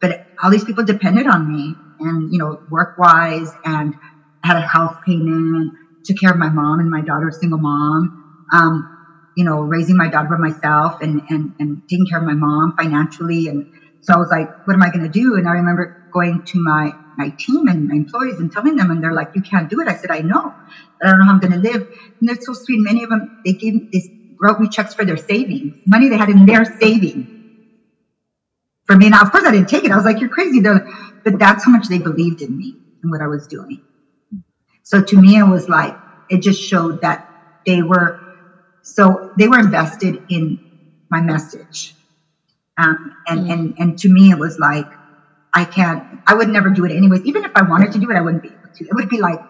but 0.00 0.28
all 0.40 0.48
these 0.48 0.62
people 0.62 0.84
depended 0.84 1.26
on 1.26 1.52
me 1.52 1.74
and, 1.98 2.32
you 2.32 2.38
know, 2.38 2.62
work 2.70 2.96
wise 2.98 3.50
and 3.64 3.96
had 4.44 4.56
a 4.56 4.60
house 4.60 4.96
payment, 5.04 5.72
took 6.04 6.20
care 6.20 6.30
of 6.30 6.36
my 6.36 6.50
mom 6.50 6.78
and 6.78 6.88
my 6.88 7.00
daughter, 7.00 7.32
single 7.32 7.58
mom. 7.58 8.46
Um, 8.52 8.97
you 9.38 9.46
know, 9.46 9.60
raising 9.62 9.96
my 9.96 10.10
daughter 10.10 10.28
by 10.30 10.38
myself 10.38 10.96
and, 11.00 11.22
and, 11.30 11.54
and 11.60 11.82
taking 11.90 12.06
care 12.10 12.18
of 12.20 12.26
my 12.26 12.34
mom 12.36 12.74
financially. 12.78 13.48
And 13.48 13.66
so 14.02 14.14
I 14.14 14.18
was 14.18 14.30
like, 14.32 14.48
what 14.66 14.74
am 14.74 14.82
I 14.84 14.90
going 14.90 15.04
to 15.04 15.10
do? 15.10 15.36
And 15.36 15.48
I 15.48 15.52
remember 15.52 15.90
going 16.14 16.42
to 16.48 16.60
my, 16.62 16.92
my 17.18 17.32
team 17.40 17.68
and 17.68 17.88
my 17.88 17.96
employees 17.96 18.40
and 18.40 18.52
telling 18.52 18.76
them, 18.76 18.90
and 18.92 19.02
they're 19.02 19.14
like, 19.14 19.30
you 19.34 19.42
can't 19.42 19.70
do 19.70 19.80
it. 19.80 19.88
I 19.88 19.94
said, 19.94 20.12
I 20.12 20.20
know. 20.22 20.56
But 21.00 21.08
I 21.08 21.12
don't 21.12 21.20
know 21.20 21.26
how 21.26 21.32
I'm 21.32 21.40
going 21.40 21.52
to 21.54 21.58
live. 21.70 21.82
And 22.20 22.28
they're 22.30 22.36
so 22.42 22.54
sweet. 22.54 22.80
Many 22.82 23.04
of 23.04 23.10
them, 23.10 23.30
they 23.46 23.54
gave, 23.54 23.74
they 23.94 24.02
wrote 24.42 24.60
me 24.60 24.68
checks 24.68 24.94
for 24.94 25.06
their 25.06 25.18
savings, 25.18 25.76
money 25.86 26.10
they 26.10 26.18
had 26.18 26.30
in 26.30 26.46
their 26.46 26.66
savings 26.82 27.28
for 28.86 28.96
me. 28.96 29.10
Now, 29.10 29.22
of 29.22 29.32
course, 29.32 29.44
I 29.46 29.52
didn't 29.52 29.68
take 29.70 29.84
it. 29.84 29.92
I 29.92 29.96
was 29.96 30.06
like, 30.06 30.20
you're 30.20 30.30
crazy. 30.30 30.60
They're, 30.60 30.84
but 31.24 31.38
that's 31.38 31.64
how 31.64 31.72
much 31.72 31.88
they 31.88 31.98
believed 32.00 32.42
in 32.42 32.56
me 32.56 32.76
and 33.02 33.12
what 33.12 33.22
I 33.22 33.28
was 33.28 33.46
doing. 33.48 33.80
So 34.84 35.02
to 35.02 35.20
me, 35.20 35.38
it 35.38 35.44
was 35.44 35.68
like, 35.68 35.94
it 36.28 36.42
just 36.42 36.60
showed 36.60 37.02
that 37.02 37.20
they 37.66 37.82
were, 37.82 38.16
so 38.88 39.32
they 39.36 39.48
were 39.48 39.58
invested 39.58 40.22
in 40.28 40.58
my 41.10 41.20
message. 41.20 41.94
Um, 42.78 43.14
and, 43.26 43.40
mm. 43.40 43.52
and, 43.52 43.74
and 43.78 43.98
to 43.98 44.08
me, 44.08 44.30
it 44.30 44.38
was 44.38 44.58
like, 44.58 44.86
I 45.52 45.64
can't, 45.64 46.20
I 46.26 46.34
would 46.34 46.48
never 46.48 46.70
do 46.70 46.84
it 46.84 46.92
anyways. 46.92 47.22
Even 47.24 47.44
if 47.44 47.52
I 47.54 47.62
wanted 47.62 47.92
to 47.92 47.98
do 47.98 48.10
it, 48.10 48.16
I 48.16 48.20
wouldn't 48.20 48.42
be 48.42 48.48
able 48.48 48.74
to. 48.76 48.84
It 48.84 48.94
would 48.94 49.08
be 49.08 49.20
like, 49.20 49.40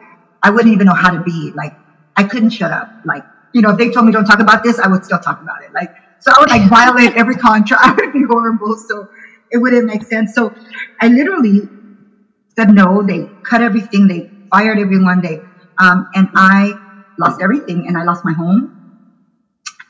I 0.43 0.51
wouldn't 0.51 0.73
even 0.73 0.87
know 0.87 0.95
how 0.95 1.11
to 1.11 1.23
be 1.23 1.53
like, 1.55 1.75
I 2.17 2.25
couldn't 2.25 2.51
shut 2.51 2.73
up. 2.73 2.91
Like, 3.05 3.25
you 3.53 3.63
know, 3.63 3.71
if 3.71 3.79
they 3.79 3.91
told 3.91 4.07
me 4.07 4.13
don't 4.13 4.25
talk 4.25 4.41
about 4.41 4.63
this, 4.63 4.79
I 4.79 4.89
would 4.89 5.05
still 5.05 5.19
talk 5.19 5.41
about 5.41 5.63
it. 5.63 5.73
Like, 5.73 5.95
so 6.21 6.33
I 6.35 6.41
would 6.41 6.51
like 6.51 6.69
violate 6.69 7.17
every 7.17 7.35
contract. 7.47 7.83
I 7.85 7.95
would 7.95 8.13
be 8.13 8.25
horrible. 8.29 8.77
So 8.77 9.09
it 9.51 9.59
wouldn't 9.59 9.87
make 9.87 10.03
sense. 10.05 10.35
So 10.35 10.55
I 11.01 11.09
literally 11.09 11.69
said 12.57 12.71
no. 12.71 13.03
They 13.03 13.31
cut 13.45 13.63
everything. 13.63 14.09
They 14.09 14.31
fired 14.51 14.79
everyone. 14.79 15.21
They, 15.23 15.41
um, 15.79 16.09
and 16.15 16.29
I 16.35 16.73
lost 17.19 17.41
everything 17.43 17.87
and 17.87 17.97
I 17.97 18.05
lost 18.05 18.25
my 18.25 18.33
home. 18.33 18.78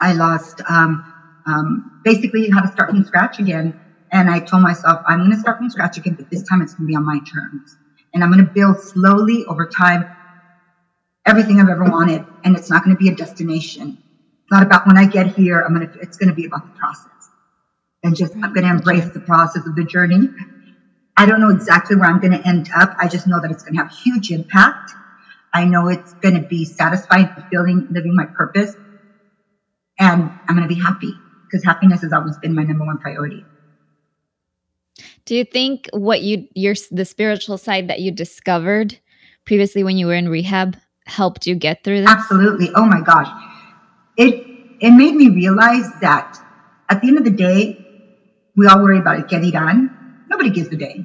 I 0.01 0.15
lost, 0.15 0.61
um, 0.69 1.05
um, 1.47 1.93
basically 2.05 2.51
how 2.51 2.61
to 2.61 2.69
start 2.69 2.91
from 2.91 3.05
scratch 3.05 3.39
again. 3.39 3.79
And 4.13 4.31
I 4.31 4.41
told 4.41 4.63
myself, 4.63 5.01
I'm 5.07 5.19
going 5.21 5.33
to 5.33 5.39
start 5.39 5.59
from 5.59 5.71
scratch 5.71 5.99
again, 5.99 6.15
but 6.15 6.31
this 6.31 6.45
time 6.45 6.63
it's 6.63 6.75
going 6.75 6.87
to 6.87 6.91
be 6.93 6.97
on 6.97 7.05
my 7.07 7.21
terms. 7.33 7.79
And 8.15 8.25
I'm 8.25 8.33
going 8.33 8.45
to 8.45 8.53
build 8.55 8.81
slowly 8.81 9.45
over 9.47 9.67
time 9.67 10.07
everything 11.27 11.61
I've 11.61 11.69
ever 11.69 11.85
wanted. 11.85 12.27
And 12.45 12.57
it's 12.57 12.71
not 12.71 12.85
going 12.85 12.97
to 12.97 12.99
be 12.99 13.09
a 13.11 13.17
destination. 13.17 13.99
It's 14.45 14.53
not 14.53 14.65
about 14.65 14.87
when 14.87 14.99
I 14.99 15.07
get 15.07 15.29
here, 15.29 15.63
I'm 15.67 15.75
going 15.75 15.89
to, 15.89 15.99
it's 16.01 16.17
going 16.17 16.31
to 16.31 16.35
be 16.35 16.47
about 16.47 16.65
the 16.65 16.73
process 16.79 17.31
and 18.05 18.17
just, 18.17 18.35
I'm 18.43 18.53
going 18.53 18.65
to 18.65 18.71
embrace 18.71 19.11
the 19.13 19.21
process 19.21 19.67
of 19.67 19.77
the 19.77 19.85
journey. 19.85 20.31
I 21.17 21.27
don't 21.27 21.41
know 21.41 21.51
exactly 21.51 21.97
where 21.97 22.09
I'm 22.11 22.21
going 22.21 22.33
to 22.33 22.49
end 22.49 22.69
up. 22.77 22.91
I 22.99 23.09
just 23.09 23.27
know 23.27 23.41
that 23.41 23.51
it's 23.51 23.63
going 23.65 23.75
to 23.75 23.81
have 23.83 23.91
huge 24.05 24.31
impact. 24.31 24.97
I 25.55 25.65
know 25.65 25.89
it's 25.89 26.15
going 26.23 26.37
to 26.37 26.43
be 26.43 26.65
satisfying, 26.67 27.31
fulfilling, 27.35 27.87
living 27.91 28.15
my 28.17 28.27
purpose. 28.37 28.77
And 29.99 30.31
I'm 30.49 30.57
going 30.57 30.69
to 30.69 30.75
be 30.75 30.81
happy 30.81 31.13
because 31.45 31.65
happiness 31.65 32.03
has 32.03 32.13
always 32.13 32.37
been 32.39 32.55
my 32.55 32.63
number 32.63 32.85
one 32.85 32.99
priority. 32.99 33.45
Do 35.25 35.35
you 35.35 35.45
think 35.45 35.89
what 35.93 36.23
you 36.23 36.49
your 36.55 36.75
the 36.91 37.05
spiritual 37.05 37.59
side 37.59 37.89
that 37.89 38.01
you 38.01 38.11
discovered 38.11 38.99
previously 39.45 39.85
when 39.85 39.99
you 39.99 40.07
were 40.07 40.15
in 40.15 40.29
rehab 40.29 40.77
helped 41.07 41.47
you 41.47 41.55
get 41.55 41.85
through 41.85 42.01
this? 42.01 42.09
Absolutely. 42.09 42.71
Oh 42.75 42.87
my 42.87 43.01
gosh. 43.01 43.29
It 44.17 44.47
it 44.81 44.91
made 44.93 45.15
me 45.15 45.29
realize 45.29 45.87
that 46.01 46.39
at 46.89 47.03
the 47.03 47.09
end 47.09 47.19
of 47.19 47.25
the 47.25 47.31
day, 47.31 47.85
we 48.57 48.67
all 48.67 48.83
worry 48.83 48.99
about 48.99 49.19
it. 49.19 49.29
Get 49.29 49.45
it 49.45 49.53
done. 49.53 50.25
Nobody 50.29 50.51
gives 50.51 50.69
a 50.69 50.77
day. 50.77 51.05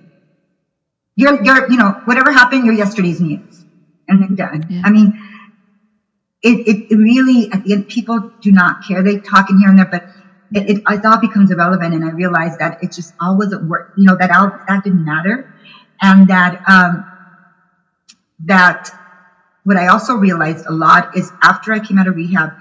You're, 1.15 1.43
you're, 1.43 1.69
you 1.69 1.77
know, 1.77 1.91
whatever 2.05 2.31
happened, 2.31 2.65
you're 2.65 2.73
yesterday's 2.73 3.21
news, 3.21 3.63
and 4.07 4.21
then 4.21 4.35
done. 4.35 4.65
Yeah. 4.69 4.81
I 4.83 4.89
mean, 4.89 5.13
it, 6.43 6.87
it, 6.89 6.95
really 6.95 7.49
at 7.51 7.63
the 7.63 7.73
end, 7.73 7.87
people 7.87 8.31
do 8.41 8.51
not 8.51 8.83
care. 8.87 9.01
They 9.03 9.19
talk 9.19 9.49
in 9.49 9.57
here 9.59 9.69
and 9.69 9.77
there, 9.79 9.87
but 9.89 10.03
it, 10.53 10.77
it, 10.77 10.83
it 10.87 11.05
all 11.05 11.19
becomes 11.19 11.51
irrelevant. 11.51 11.93
And 11.93 12.05
I 12.05 12.11
realized 12.11 12.59
that 12.59 12.77
it 12.81 12.91
just 12.91 13.13
all 13.19 13.37
wasn't 13.37 13.69
work. 13.69 13.91
You 13.95 14.05
know, 14.05 14.17
that 14.19 14.31
all 14.31 14.51
that 14.67 14.83
didn't 14.83 15.05
matter, 15.05 15.45
and 16.01 16.27
that 16.27 16.61
um, 16.69 17.05
that 18.45 18.89
what 19.63 19.77
I 19.77 19.87
also 19.87 20.15
realized 20.15 20.65
a 20.67 20.73
lot 20.73 21.15
is 21.15 21.31
after 21.41 21.73
I 21.73 21.79
came 21.79 21.97
out 21.97 22.07
of 22.07 22.15
rehab 22.15 22.51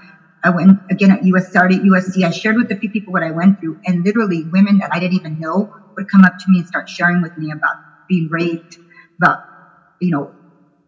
I 0.43 0.49
went 0.49 0.77
again 0.91 1.11
at 1.11 1.23
US, 1.23 1.49
started 1.49 1.79
at 1.79 1.85
USC. 1.85 2.23
I 2.23 2.31
shared 2.31 2.57
with 2.57 2.69
a 2.71 2.75
few 2.75 2.89
people 2.91 3.13
what 3.13 3.23
I 3.23 3.31
went 3.31 3.59
through, 3.59 3.79
and 3.85 4.03
literally 4.03 4.43
women 4.51 4.79
that 4.79 4.89
I 4.91 4.99
didn't 4.99 5.15
even 5.15 5.39
know 5.39 5.69
would 5.95 6.09
come 6.09 6.25
up 6.25 6.33
to 6.37 6.45
me 6.49 6.59
and 6.59 6.67
start 6.67 6.89
sharing 6.89 7.21
with 7.21 7.37
me 7.37 7.51
about 7.51 7.77
being 8.09 8.27
raped, 8.29 8.77
about 9.21 9.39
you 10.01 10.11
know, 10.11 10.33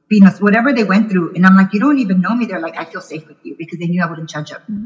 being 0.07 0.25
whatever 0.39 0.73
they 0.73 0.83
went 0.83 1.09
through. 1.09 1.33
And 1.35 1.45
I'm 1.45 1.55
like, 1.55 1.73
you 1.73 1.79
don't 1.79 1.99
even 1.99 2.21
know 2.21 2.35
me. 2.35 2.45
They're 2.45 2.59
like, 2.59 2.77
I 2.77 2.85
feel 2.85 3.01
safe 3.01 3.27
with 3.27 3.37
you 3.43 3.55
because 3.57 3.79
they 3.79 3.87
knew 3.87 4.03
I 4.03 4.09
wouldn't 4.09 4.29
judge 4.29 4.49
them. 4.49 4.61
Mm-hmm. 4.61 4.85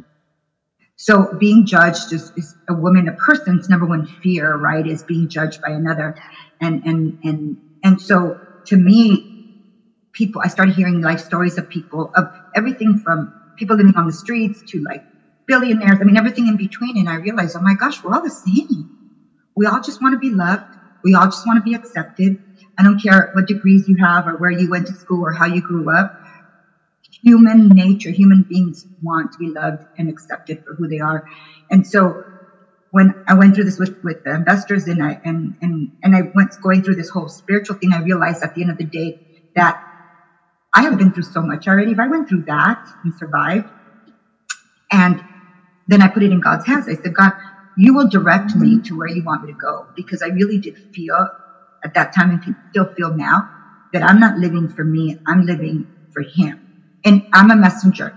So 0.96 1.34
being 1.40 1.66
judged 1.66 2.12
is, 2.12 2.32
is 2.36 2.56
a 2.68 2.74
woman, 2.74 3.08
a 3.08 3.14
person's 3.14 3.70
number 3.70 3.86
one 3.86 4.06
fear, 4.06 4.56
right? 4.56 4.86
Is 4.86 5.04
being 5.04 5.30
judged 5.30 5.62
by 5.62 5.70
another, 5.70 6.16
and 6.60 6.84
and 6.86 7.20
and 7.24 7.58
and 7.84 8.02
so 8.02 8.38
to 8.66 8.76
me, 8.76 9.40
people, 10.12 10.42
I 10.44 10.50
started 10.50 10.76
hearing 10.76 11.02
life 11.02 11.22
stories 11.22 11.58
of 11.58 11.70
people 11.70 12.12
of 12.16 12.26
everything 12.54 13.00
from 13.00 13.34
people 13.58 13.78
living 13.78 13.96
on 13.96 14.08
the 14.08 14.14
streets 14.14 14.62
to 14.72 14.82
like 14.82 15.04
billionaires. 15.48 16.00
I 16.02 16.04
mean, 16.04 16.18
everything 16.18 16.48
in 16.48 16.58
between. 16.58 16.98
And 16.98 17.10
I 17.10 17.16
realized, 17.16 17.56
oh 17.56 17.62
my 17.62 17.76
gosh, 17.76 18.04
we're 18.04 18.14
all 18.14 18.22
the 18.22 18.30
same. 18.30 18.90
We 19.56 19.66
all 19.66 19.82
just 19.82 20.02
want 20.02 20.14
to 20.14 20.20
be 20.20 20.32
loved. 20.32 20.66
We 21.04 21.16
all 21.16 21.26
just 21.26 21.48
want 21.48 21.58
to 21.58 21.64
be 21.64 21.76
accepted. 21.76 22.42
I 22.78 22.84
don't 22.84 23.02
care 23.02 23.30
what 23.34 23.48
degrees 23.48 23.88
you 23.88 23.98
have 24.00 24.28
or 24.28 24.38
where 24.38 24.52
you 24.52 24.70
went 24.70 24.88
to 24.88 24.96
school 24.96 25.22
or 25.24 25.34
how 25.34 25.46
you 25.46 25.62
grew 25.62 25.92
up. 25.96 26.12
Human 27.24 27.70
nature, 27.70 28.12
human 28.12 28.46
beings 28.50 28.86
want 29.02 29.32
to 29.34 29.40
be 29.40 29.52
loved 29.56 29.86
and 29.98 30.10
accepted 30.10 30.60
for 30.66 30.76
who 30.76 30.88
they 30.88 31.00
are. 31.00 31.24
And 31.70 31.88
so 31.88 32.24
when 32.92 33.16
I 33.28 33.36
went 33.36 33.56
through 33.56 33.66
this 33.66 33.80
with, 33.80 33.96
with 34.04 34.18
the 34.26 34.36
investors 34.36 34.88
and 34.88 35.04
I, 35.04 35.20
and, 35.24 35.56
and, 35.62 35.90
and 36.04 36.16
I 36.16 36.24
went 36.36 36.56
going 36.62 36.84
through 36.84 36.96
this 36.96 37.10
whole 37.10 37.30
spiritual 37.30 37.78
thing, 37.78 37.94
I 37.94 38.00
realized 38.00 38.44
at 38.44 38.54
the 38.56 38.62
end 38.64 38.72
of 38.72 38.78
the 38.78 38.86
day 38.86 39.18
that 39.56 39.78
I 40.74 40.84
have 40.84 40.98
been 40.98 41.14
through 41.14 41.24
so 41.24 41.44
much 41.44 41.68
already. 41.68 41.92
If 41.94 42.00
I 42.00 42.08
went 42.08 42.30
through 42.30 42.44
that 42.48 42.80
and 43.04 43.16
survived, 43.16 43.68
and 44.92 45.24
then 45.88 46.02
I 46.02 46.10
put 46.10 46.24
it 46.24 46.32
in 46.32 46.40
God's 46.42 46.66
hands, 46.66 46.88
I 46.90 46.96
said, 46.96 47.14
God, 47.16 47.32
you 47.76 47.94
will 47.96 48.10
direct 48.10 48.56
me 48.56 48.82
to 48.86 48.98
where 48.98 49.08
you 49.08 49.24
want 49.24 49.44
me 49.44 49.52
to 49.52 49.58
go. 49.58 49.90
Because 49.96 50.22
I 50.24 50.28
really 50.30 50.60
did 50.60 50.76
feel 50.94 51.28
at 51.84 51.94
that 51.96 52.14
time 52.16 52.32
and 52.32 52.44
can 52.44 52.56
still 52.72 52.88
feel 52.98 53.16
now 53.16 53.44
that 53.94 54.04
I'm 54.04 54.20
not 54.20 54.38
living 54.38 54.70
for 54.70 54.84
me, 54.86 55.18
I'm 55.28 55.42
living 55.44 55.88
for 56.14 56.24
Him. 56.36 56.60
And 57.06 57.24
I'm 57.34 57.52
a 57.52 57.56
messenger 57.58 58.14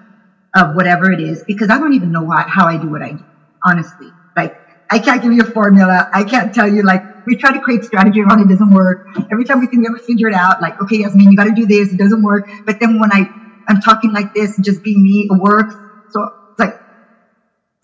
of 0.56 0.74
whatever 0.74 1.10
it 1.12 1.20
is 1.20 1.44
because 1.46 1.70
I 1.70 1.78
don't 1.78 1.94
even 1.94 2.10
know 2.12 2.22
why, 2.22 2.44
how 2.48 2.66
I 2.66 2.76
do 2.76 2.90
what 2.90 3.02
I 3.02 3.12
do, 3.12 3.24
honestly. 3.64 4.14
Like, 4.36 4.52
I 4.90 4.98
can't 4.98 5.22
give 5.22 5.32
you 5.32 5.42
a 5.42 5.46
formula. 5.52 6.08
I 6.14 6.24
can't 6.24 6.52
tell 6.54 6.68
you 6.68 6.82
like 6.82 7.02
we 7.26 7.36
try 7.36 7.52
to 7.52 7.60
create 7.60 7.84
strategy 7.84 8.22
around 8.22 8.40
it, 8.40 8.48
doesn't 8.48 8.72
work. 8.74 8.98
Every 9.32 9.44
time 9.44 9.60
we 9.60 9.66
think 9.68 9.82
we 9.82 9.86
ever 9.88 9.98
figure 10.06 10.28
it 10.28 10.34
out, 10.34 10.60
like, 10.60 10.80
okay, 10.82 10.98
Yasmin, 10.98 11.30
you 11.30 11.36
got 11.36 11.44
to 11.44 11.52
do 11.54 11.66
this. 11.66 11.92
It 11.92 11.98
doesn't 11.98 12.22
work. 12.22 12.44
But 12.66 12.78
then 12.80 12.98
when 12.98 13.12
I, 13.12 13.26
I'm 13.68 13.80
talking 13.80 14.12
like 14.12 14.26
this 14.34 14.58
just 14.64 14.82
being 14.82 15.02
me, 15.02 15.28
it 15.30 15.40
works. 15.40 15.74
So 16.08 16.22
it's 16.24 16.58
like, 16.58 16.74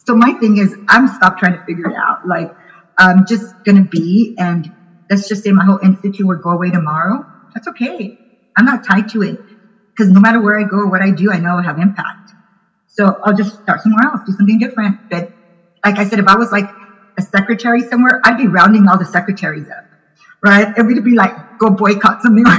so 0.07 0.17
my 0.17 0.33
thing 0.41 0.59
is 0.59 0.77
I'm 0.89 1.09
stop 1.09 1.39
trying 1.39 1.55
to 1.55 1.63
figure 1.65 1.89
it 1.89 1.97
out. 1.97 2.19
Like, 2.27 2.49
I'm 2.99 3.25
just 3.27 3.55
going 3.65 3.77
to 3.77 3.89
be, 3.89 4.35
and 4.39 4.69
let's 5.11 5.29
just 5.29 5.45
say 5.45 5.53
my 5.53 5.65
whole 5.65 5.79
institute 5.83 6.27
would 6.27 6.43
go 6.43 6.51
away 6.51 6.71
tomorrow. 6.71 7.25
That's 7.55 7.69
okay. 7.69 8.19
I'm 8.57 8.65
not 8.65 8.85
tied 8.85 9.09
to 9.11 9.23
it 9.23 9.41
because 9.91 10.11
no 10.13 10.21
matter 10.21 10.41
where 10.41 10.59
I 10.59 10.65
go 10.65 10.79
or 10.79 10.87
what 10.87 11.03
I 11.03 11.11
do, 11.11 11.33
I 11.33 11.39
know 11.39 11.57
I'll 11.57 11.63
have 11.63 11.79
impact. 11.79 12.33
So 12.87 13.21
I'll 13.25 13.37
just 13.37 13.63
start 13.63 13.81
somewhere 13.83 14.05
else, 14.05 14.21
do 14.27 14.33
something 14.33 14.59
different. 14.59 15.11
But 15.11 15.31
like 15.85 15.99
I 15.99 16.09
said, 16.09 16.19
if 16.19 16.27
I 16.27 16.37
was 16.37 16.51
like 16.53 16.69
a 17.17 17.23
secretary 17.23 17.83
somewhere, 17.83 18.21
I'd 18.25 18.39
be 18.39 18.47
rounding 18.49 18.89
all 18.89 18.99
the 18.99 19.05
secretaries 19.05 19.69
up, 19.69 19.85
right? 20.43 20.77
And 20.77 20.87
we'd 20.87 21.03
be 21.05 21.15
like, 21.15 21.59
go 21.59 21.71
boycott 21.71 22.23
something. 22.23 22.45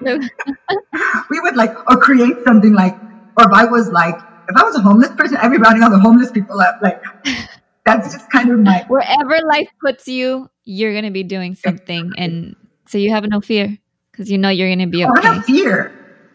we 1.30 1.40
would 1.40 1.56
like, 1.56 1.76
or 1.90 1.96
create 1.96 2.36
something 2.44 2.72
like, 2.72 2.94
or 3.36 3.44
if 3.44 3.52
I 3.52 3.64
was 3.64 3.90
like, 3.90 4.16
if 4.48 4.56
I 4.56 4.62
was 4.62 4.76
a 4.76 4.80
homeless 4.80 5.10
person, 5.12 5.38
I'd 5.38 5.50
be 5.50 5.56
rounding 5.56 5.82
all 5.82 5.90
the 5.90 5.98
homeless 5.98 6.30
people 6.30 6.60
up. 6.60 6.80
Like, 6.82 7.02
that's 7.86 8.12
just 8.12 8.30
kind 8.30 8.50
of 8.50 8.58
my. 8.60 8.84
Wherever 8.88 9.38
life 9.46 9.68
puts 9.80 10.06
you, 10.06 10.48
you're 10.64 10.92
going 10.92 11.04
to 11.04 11.10
be 11.10 11.22
doing 11.22 11.54
something. 11.54 12.12
And 12.16 12.56
so 12.88 12.98
you 12.98 13.10
have 13.10 13.24
no 13.24 13.40
fear 13.40 13.76
because 14.10 14.30
you 14.30 14.38
know 14.38 14.48
you're 14.48 14.68
going 14.68 14.78
to 14.80 14.86
be 14.86 15.04
okay. 15.04 15.28
I 15.28 15.34
have 15.34 15.44
fear, 15.44 15.92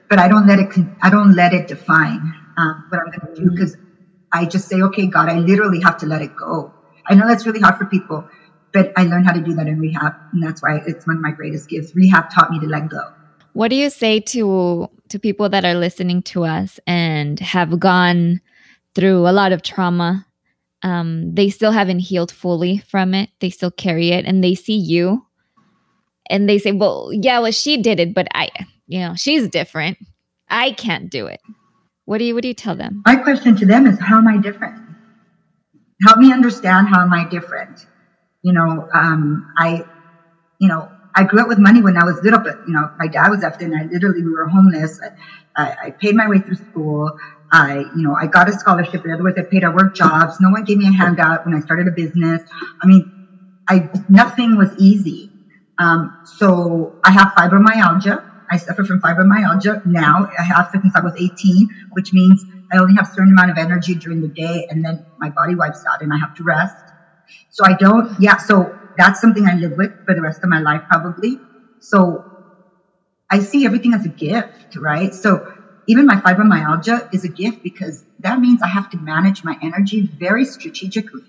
but 0.10 0.20
I 0.20 0.28
don't 0.28 0.48
let 0.48 0.60
it, 0.60 0.70
I 1.02 1.10
don't 1.10 1.34
let 1.34 1.54
it 1.54 1.68
define 1.68 2.34
um, 2.58 2.86
what 2.90 3.02
I'm 3.02 3.12
going 3.12 3.36
to 3.36 3.42
do 3.42 3.52
because 3.52 3.78
I 4.32 4.46
just 4.46 4.68
say, 4.68 4.82
okay, 4.82 5.08
God, 5.08 5.30
I 5.30 5.40
literally 5.40 5.82
have 5.82 5.98
to 5.98 6.06
let 6.06 6.22
it 6.22 6.36
go. 6.36 6.74
I 7.08 7.16
know 7.16 7.28
that's 7.28 7.46
really 7.46 7.60
hard 7.60 7.78
for 7.78 7.86
people, 7.86 8.28
but 8.72 8.92
I 8.96 9.04
learned 9.04 9.26
how 9.26 9.34
to 9.34 9.42
do 9.42 9.54
that 9.56 9.68
in 9.68 9.80
rehab. 9.80 10.14
And 10.34 10.44
that's 10.44 10.62
why 10.62 10.82
it's 10.86 11.08
one 11.08 11.18
of 11.18 11.22
my 11.22 11.32
greatest 11.32 11.70
gifts. 11.70 11.96
Rehab 11.96 12.30
taught 12.30 12.52
me 12.52 12.60
to 12.60 12.68
let 12.68 12.90
go. 12.90 13.02
What 13.54 13.70
do 13.70 13.76
you 13.76 13.90
say 13.90 14.20
to 14.20 14.90
to 15.10 15.20
people 15.20 15.50
that 15.50 15.66
are 15.66 15.74
listening 15.74 16.22
to 16.22 16.44
us 16.44 16.80
and 16.86 17.40
have 17.40 17.80
gone 17.80 18.42
through 18.94 19.28
a 19.28 19.34
lot 19.34 19.52
of 19.52 19.64
trauma? 19.64 20.26
Um, 20.82 21.36
they 21.36 21.50
still 21.50 21.72
haven't 21.72 22.00
healed 22.00 22.32
fully 22.32 22.78
from 22.78 23.14
it. 23.14 23.30
They 23.40 23.50
still 23.50 23.72
carry 23.72 24.10
it, 24.10 24.26
and 24.26 24.44
they 24.44 24.56
see 24.56 24.78
you, 24.78 25.26
and 26.30 26.48
they 26.48 26.58
say, 26.58 26.72
"Well, 26.72 27.12
yeah, 27.12 27.40
well, 27.40 27.52
she 27.52 27.82
did 27.82 28.00
it, 28.00 28.14
but 28.14 28.28
I, 28.34 28.50
you 28.88 29.00
know, 29.00 29.16
she's 29.16 29.48
different. 29.50 29.98
I 30.50 30.72
can't 30.72 31.10
do 31.10 31.28
it." 31.28 31.42
What 32.06 32.20
do 32.20 32.24
you 32.24 32.34
What 32.34 32.44
do 32.44 32.48
you 32.48 32.54
tell 32.54 32.76
them? 32.76 33.04
My 33.06 33.18
question 33.18 33.56
to 33.58 33.66
them 33.66 33.86
is, 33.86 34.00
"How 34.00 34.18
am 34.18 34.28
I 34.28 34.38
different?" 34.38 34.90
help 36.06 36.18
me 36.18 36.32
understand 36.32 36.88
how 36.88 37.02
am 37.02 37.14
I 37.14 37.28
different. 37.28 37.86
You 38.42 38.54
know, 38.54 38.88
um, 38.94 39.52
I, 39.58 39.84
you 40.60 40.68
know, 40.68 40.90
I 41.16 41.24
grew 41.24 41.42
up 41.42 41.48
with 41.48 41.60
money 41.60 41.82
when 41.82 41.98
I 41.98 42.06
was 42.06 42.22
little, 42.24 42.40
but 42.40 42.58
you 42.68 42.74
know, 42.74 42.90
my 42.98 43.08
dad 43.08 43.30
was 43.30 43.44
after, 43.44 43.66
and 43.66 43.76
I 43.76 43.84
literally 43.86 44.24
we 44.24 44.32
were 44.32 44.48
homeless. 44.48 45.00
I, 45.56 45.62
I, 45.62 45.76
I 45.86 45.92
paid 45.92 46.16
my 46.16 46.28
way 46.28 46.40
through 46.40 46.56
school. 46.56 47.12
I, 47.52 47.86
you 47.94 48.04
know, 48.08 48.16
I 48.20 48.28
got 48.28 48.50
a 48.50 48.54
scholarship. 48.54 49.06
In 49.06 49.12
other 49.12 49.24
words, 49.24 49.38
I 49.38 49.44
paid. 49.50 49.64
I 49.64 49.70
worked 49.70 49.98
jobs. 49.98 50.36
No 50.40 50.50
one 50.50 50.64
gave 50.64 50.78
me 50.78 50.88
a 50.88 50.92
handout 50.92 51.46
when 51.46 51.56
I 51.56 51.60
started 51.62 51.88
a 51.88 51.92
business. 51.92 52.42
I 52.84 52.88
mean, 52.88 53.12
I 53.70 53.90
nothing 54.10 54.58
was 54.58 54.72
easy. 54.78 55.32
Um, 55.80 56.16
so 56.24 56.96
I 57.06 57.12
have 57.12 57.30
fibromyalgia. 57.38 58.20
I 58.52 58.58
suffer 58.58 58.84
from 58.86 59.02
fibromyalgia 59.02 59.82
now. 59.86 60.28
I 60.40 60.44
have 60.44 60.68
since 60.72 60.94
I 60.96 61.02
was 61.02 61.14
18, 61.18 61.68
which 61.92 62.14
means 62.14 62.46
I 62.72 62.78
only 62.80 62.96
have 62.96 63.06
a 63.08 63.12
certain 63.14 63.32
amount 63.32 63.52
of 63.52 63.58
energy 63.58 63.96
during 63.96 64.22
the 64.22 64.30
day, 64.30 64.66
and 64.70 64.86
then 64.86 65.06
my 65.20 65.32
body 65.36 65.56
wipes 65.56 65.84
out, 65.92 66.02
and 66.02 66.14
I 66.14 66.18
have 66.18 66.34
to 66.36 66.44
rest. 66.44 66.76
So 67.50 67.66
I 67.66 67.74
don't. 67.74 68.10
Yeah. 68.20 68.38
So 68.38 68.78
that's 68.98 69.22
something 69.22 69.48
I 69.48 69.56
live 69.56 69.74
with 69.78 69.92
for 70.06 70.16
the 70.16 70.22
rest 70.22 70.44
of 70.44 70.50
my 70.50 70.60
life, 70.60 70.84
probably. 70.92 71.42
So 71.80 72.26
I 73.32 73.40
see 73.42 73.66
everything 73.66 73.94
as 73.94 74.06
a 74.06 74.10
gift, 74.10 74.78
right? 74.78 75.14
So 75.14 75.46
even 75.90 76.06
my 76.06 76.18
fibromyalgia 76.18 77.12
is 77.14 77.26
a 77.26 77.28
gift 77.28 77.64
because 77.64 78.06
that 78.20 78.40
means 78.40 78.62
I 78.62 78.68
have 78.68 78.92
to 78.92 78.98
manage 78.98 79.44
my 79.44 79.58
energy 79.64 80.02
very 80.02 80.46
strategically. 80.46 81.24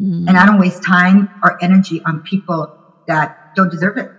Mm. 0.00 0.26
And 0.28 0.36
I 0.36 0.44
don't 0.44 0.58
waste 0.58 0.82
time 0.82 1.30
or 1.44 1.62
energy 1.62 2.02
on 2.04 2.22
people 2.22 2.76
that 3.06 3.54
don't 3.54 3.70
deserve 3.70 3.96
it. 3.96 4.10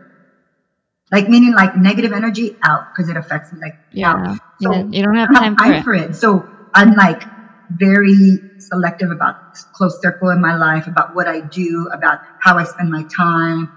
Like 1.11 1.27
meaning 1.27 1.51
like 1.53 1.75
negative 1.75 2.13
energy 2.13 2.55
out 2.63 2.87
because 2.91 3.09
it 3.09 3.17
affects 3.17 3.51
me 3.51 3.59
like 3.59 3.75
yeah. 3.91 4.13
out. 4.13 4.39
So 4.61 4.71
yeah. 4.71 4.85
you 4.89 5.03
don't 5.03 5.15
have 5.15 5.33
time, 5.33 5.55
have 5.55 5.57
time 5.57 5.83
for, 5.83 5.93
it. 5.93 6.05
for 6.05 6.11
it. 6.11 6.15
So 6.15 6.47
I'm 6.73 6.95
like 6.95 7.21
very 7.69 8.39
selective 8.57 9.11
about 9.11 9.55
close 9.73 10.01
circle 10.01 10.29
in 10.29 10.39
my 10.39 10.55
life, 10.55 10.87
about 10.87 11.13
what 11.13 11.27
I 11.27 11.41
do, 11.41 11.89
about 11.91 12.19
how 12.39 12.57
I 12.57 12.63
spend 12.63 12.89
my 12.89 13.03
time, 13.03 13.69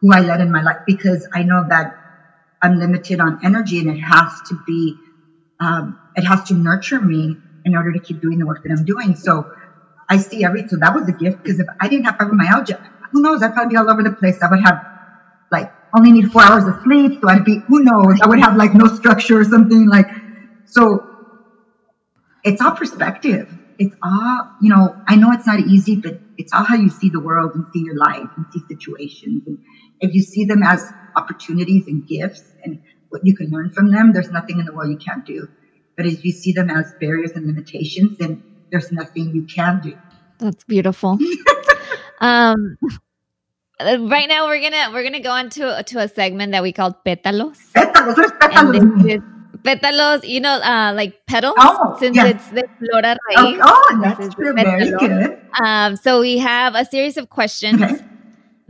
who 0.00 0.12
I 0.12 0.22
let 0.22 0.40
in 0.40 0.50
my 0.50 0.62
life, 0.62 0.78
because 0.88 1.28
I 1.32 1.44
know 1.44 1.64
that 1.68 1.96
I'm 2.62 2.80
limited 2.80 3.20
on 3.20 3.38
energy 3.44 3.78
and 3.78 3.90
it 3.90 4.00
has 4.00 4.32
to 4.48 4.58
be, 4.66 4.96
um, 5.60 5.98
it 6.16 6.24
has 6.24 6.44
to 6.44 6.54
nurture 6.54 7.00
me 7.00 7.38
in 7.64 7.76
order 7.76 7.92
to 7.92 8.00
keep 8.00 8.20
doing 8.20 8.38
the 8.38 8.46
work 8.46 8.62
that 8.64 8.76
I'm 8.76 8.84
doing. 8.84 9.16
So 9.16 9.48
I 10.08 10.18
see 10.18 10.44
every, 10.44 10.66
so 10.68 10.76
that 10.80 10.94
was 10.94 11.08
a 11.08 11.12
gift 11.12 11.38
because 11.42 11.60
if 11.60 11.66
I 11.80 11.88
didn't 11.88 12.06
have 12.06 12.16
fibromyalgia, 12.16 12.76
who 13.12 13.22
knows, 13.22 13.42
I'd 13.42 13.54
probably 13.54 13.74
be 13.74 13.76
all 13.76 13.90
over 13.90 14.02
the 14.02 14.14
place. 14.18 14.38
I 14.42 14.48
would 14.50 14.60
have 14.60 14.78
like 15.50 15.68
only 15.96 16.12
need 16.12 16.30
four 16.32 16.42
hours 16.42 16.64
of 16.66 16.74
sleep. 16.84 17.20
So 17.20 17.28
I'd 17.28 17.44
be, 17.44 17.64
who 17.68 17.80
knows, 17.80 18.18
I 18.22 18.28
would 18.28 18.40
have 18.40 18.56
like 18.56 18.74
no 18.74 18.86
structure 18.88 19.38
or 19.40 19.44
something 19.44 19.88
like, 19.88 20.06
so 20.64 21.06
it's 22.44 22.60
all 22.60 22.72
perspective. 22.72 23.48
It's 23.78 23.94
all, 24.02 24.44
you 24.60 24.70
know, 24.74 24.98
I 25.08 25.16
know 25.16 25.32
it's 25.32 25.46
not 25.46 25.60
easy, 25.60 26.00
but 26.02 26.14
it's 26.36 26.52
all 26.52 26.64
how 26.64 26.76
you 26.76 26.90
see 26.90 27.10
the 27.10 27.20
world 27.20 27.52
and 27.54 27.66
see 27.72 27.80
your 27.84 27.96
life 27.96 28.28
and 28.36 28.46
see 28.50 28.64
situations. 28.68 29.42
And 29.46 29.58
if 30.00 30.14
you 30.14 30.22
see 30.22 30.44
them 30.44 30.62
as 30.62 30.82
opportunities 31.16 31.84
and 31.86 32.06
gifts 32.06 32.54
and 32.64 32.78
what 33.10 33.26
you 33.26 33.36
can 33.36 33.50
learn 33.50 33.70
from 33.70 33.90
them, 33.90 34.12
there's 34.12 34.30
nothing 34.30 34.58
in 34.58 34.66
the 34.66 34.72
world 34.72 34.90
you 34.90 34.96
can't 34.96 35.24
do. 35.24 35.48
But 35.96 36.06
if 36.06 36.24
you 36.24 36.32
see 36.32 36.52
them 36.52 36.70
as 36.70 36.94
barriers 37.00 37.32
and 37.32 37.46
limitations, 37.46 38.18
then 38.18 38.42
there's 38.70 38.90
nothing 38.90 39.34
you 39.34 39.42
can 39.42 39.80
do. 39.80 39.98
That's 40.38 40.64
beautiful. 40.64 41.18
um, 42.20 42.78
right 43.80 44.28
now 44.28 44.46
we're 44.46 44.62
gonna 44.62 44.90
we're 44.92 45.02
gonna 45.02 45.20
go 45.20 45.30
on 45.30 45.50
to, 45.50 45.82
to 45.82 45.98
a 45.98 46.08
segment 46.08 46.52
that 46.52 46.62
we 46.62 46.72
call 46.72 46.96
pétalos. 47.04 47.58
Pétalos, 47.74 48.30
pétalos 48.38 49.22
pétalos, 49.62 50.26
you 50.26 50.40
know, 50.40 50.60
uh, 50.60 50.92
like 50.94 51.26
petals, 51.26 51.54
oh, 51.58 51.96
since 51.98 52.16
yeah. 52.16 52.26
it's 52.26 52.48
the 52.50 52.64
flora 52.78 53.16
raíz. 53.28 53.60
Oh, 53.62 53.86
oh 53.90 54.00
that's 54.02 54.34
very 54.34 54.90
good. 54.90 55.40
Um, 55.62 55.96
so 55.96 56.20
we 56.20 56.38
have 56.38 56.74
a 56.74 56.84
series 56.84 57.16
of 57.16 57.28
questions 57.28 57.82
okay. 57.82 57.98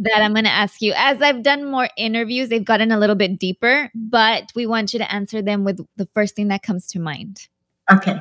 That 0.01 0.23
I'm 0.23 0.33
going 0.33 0.45
to 0.45 0.51
ask 0.51 0.81
you. 0.81 0.93
As 0.97 1.21
I've 1.21 1.43
done 1.43 1.71
more 1.71 1.89
interviews, 1.97 2.49
they've 2.49 2.65
gotten 2.65 2.91
a 2.91 2.99
little 2.99 3.17
bit 3.17 3.39
deeper, 3.39 3.91
but 3.95 4.51
we 4.55 4.67
want 4.67 4.93
you 4.93 4.99
to 4.99 5.13
answer 5.13 5.43
them 5.43 5.63
with 5.63 5.81
the 5.97 6.09
first 6.15 6.37
thing 6.37 6.49
that 6.49 6.63
comes 6.63 6.87
to 6.89 6.99
mind. 6.99 7.49
Okay. 7.91 8.17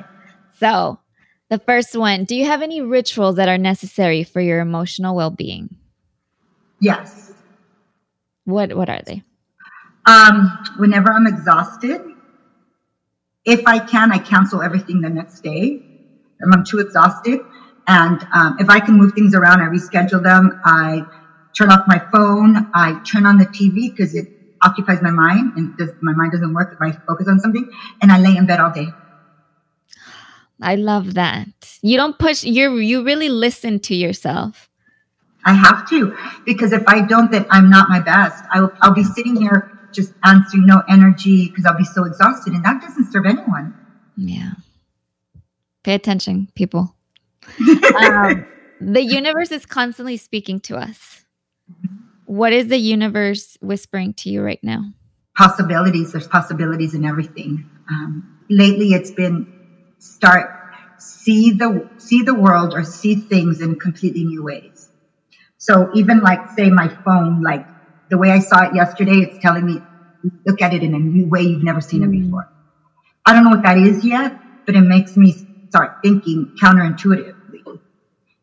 So 0.58 1.00
the 1.50 1.60
first 1.60 1.96
one, 1.96 2.26
do 2.26 2.36
you 2.36 2.46
have 2.46 2.62
any 2.62 2.82
rituals 2.82 3.38
that 3.38 3.48
are 3.48 3.58
necessary 3.58 4.24
for 4.24 4.42
your 4.42 4.60
emotional 4.60 5.16
well-being? 5.16 5.76
Yes. 6.82 7.32
What 8.44 8.76
What 8.76 8.90
are 8.90 9.02
they? 9.06 9.24
Um, 10.06 10.58
whenever 10.78 11.12
I'm 11.12 11.28
exhausted, 11.28 12.02
if 13.46 13.66
I 13.66 13.80
can, 13.80 14.12
I 14.12 14.18
cancel 14.18 14.62
everything 14.62 15.02
the 15.02 15.10
next 15.10 15.42
day. 15.42 15.82
If 16.40 16.50
I'm 16.54 16.66
too 16.66 16.80
exhausted. 16.80 17.40
And 17.88 18.26
um, 18.34 18.58
if 18.60 18.70
I 18.70 18.80
can 18.80 18.96
move 18.96 19.14
things 19.14 19.34
around, 19.34 19.62
I 19.62 19.66
reschedule 19.66 20.22
them. 20.22 20.60
I 20.66 21.04
turn 21.54 21.72
off 21.72 21.86
my 21.88 22.00
phone. 22.12 22.70
I 22.74 23.02
turn 23.04 23.26
on 23.26 23.38
the 23.38 23.45
TV 23.45 23.91
because 23.95 24.16
it 24.16 24.28
occupies 24.62 25.02
my 25.02 25.12
mind 25.12 25.54
and 25.58 25.78
does, 25.78 25.91
my 26.02 26.14
mind 26.14 26.32
doesn't 26.32 26.54
work 26.54 26.74
if 26.74 26.82
I 26.82 26.91
focus 27.06 27.28
on 27.28 27.39
something. 27.39 27.70
And 28.02 28.12
I 28.12 28.20
lay 28.20 28.36
in 28.36 28.45
bed 28.45 28.60
all 28.60 28.72
day. 28.72 28.88
I 30.62 30.76
love 30.76 31.14
that. 31.14 31.47
You 31.82 31.97
don't 31.97 32.20
push, 32.20 32.43
you 32.43 32.76
you 32.78 33.04
really 33.04 33.30
listen 33.30 33.80
to 33.82 33.95
yourself. 33.95 34.70
I 35.45 35.54
have 35.54 35.88
to 35.89 36.16
because 36.45 36.74
if 36.74 36.84
I 36.88 37.02
don't, 37.02 37.32
then 37.32 37.45
I'm 37.50 37.70
not 37.70 37.89
my 37.89 38.02
best. 38.02 38.43
I'll, 38.52 38.72
I'll 38.82 38.93
be 38.93 39.04
sitting 39.04 39.38
here 39.38 39.72
just 39.93 40.14
answering 40.24 40.66
no 40.66 40.84
energy 40.89 41.47
because 41.47 41.66
I'll 41.66 41.78
be 41.78 41.86
so 41.86 42.04
exhausted, 42.04 42.54
and 42.54 42.64
that 42.66 42.82
doesn't 42.82 43.12
serve 43.12 43.26
anyone. 43.26 43.74
Yeah. 44.18 44.52
Pay 45.84 45.93
attention, 45.93 46.50
people. 46.56 46.93
um, 47.95 48.45
the 48.82 49.02
universe 49.02 49.52
is 49.52 49.66
constantly 49.66 50.18
speaking 50.18 50.60
to 50.62 50.78
us. 50.78 51.24
What 52.26 52.53
is 52.53 52.67
the 52.67 52.78
universe 52.78 53.57
whispering 53.61 54.13
to 54.15 54.30
you 54.30 54.41
right 54.41 54.59
now? 54.63 54.84
Possibilities. 55.36 56.11
There's 56.11 56.28
possibilities 56.28 56.93
in 56.93 57.05
everything. 57.05 57.70
Um, 57.89 58.39
lately, 58.49 58.93
it's 58.93 59.11
been 59.11 59.51
start 59.97 60.59
see 60.99 61.51
the 61.51 61.89
see 61.97 62.24
the 62.24 62.34
world 62.34 62.74
or 62.74 62.84
see 62.84 63.15
things 63.15 63.61
in 63.61 63.80
completely 63.80 64.26
new 64.26 64.43
ways. 64.43 64.89
So 65.57 65.89
even 65.93 66.20
like 66.20 66.51
say 66.51 66.70
my 66.70 66.88
phone, 66.88 67.41
like 67.41 67.65
the 68.09 68.17
way 68.17 68.32
I 68.32 68.39
saw 68.39 68.67
it 68.67 68.76
yesterday, 68.76 69.20
it's 69.20 69.41
telling 69.41 69.65
me 69.65 69.82
look 70.45 70.61
at 70.61 70.74
it 70.74 70.84
in 70.84 70.93
a 70.93 70.99
new 70.99 71.28
way 71.28 71.41
you've 71.41 71.63
never 71.63 71.82
seen 71.82 72.03
it 72.03 72.09
mm. 72.09 72.24
before. 72.24 72.49
I 73.26 73.34
don't 73.34 73.43
know 73.43 73.51
what 73.51 73.63
that 73.63 73.78
is 73.78 74.05
yet, 74.05 74.38
but 74.65 74.76
it 74.76 74.82
makes 74.82 75.15
me 75.15 75.34
start 75.70 75.97
thinking 76.03 76.55
counterintuitively. 76.61 77.80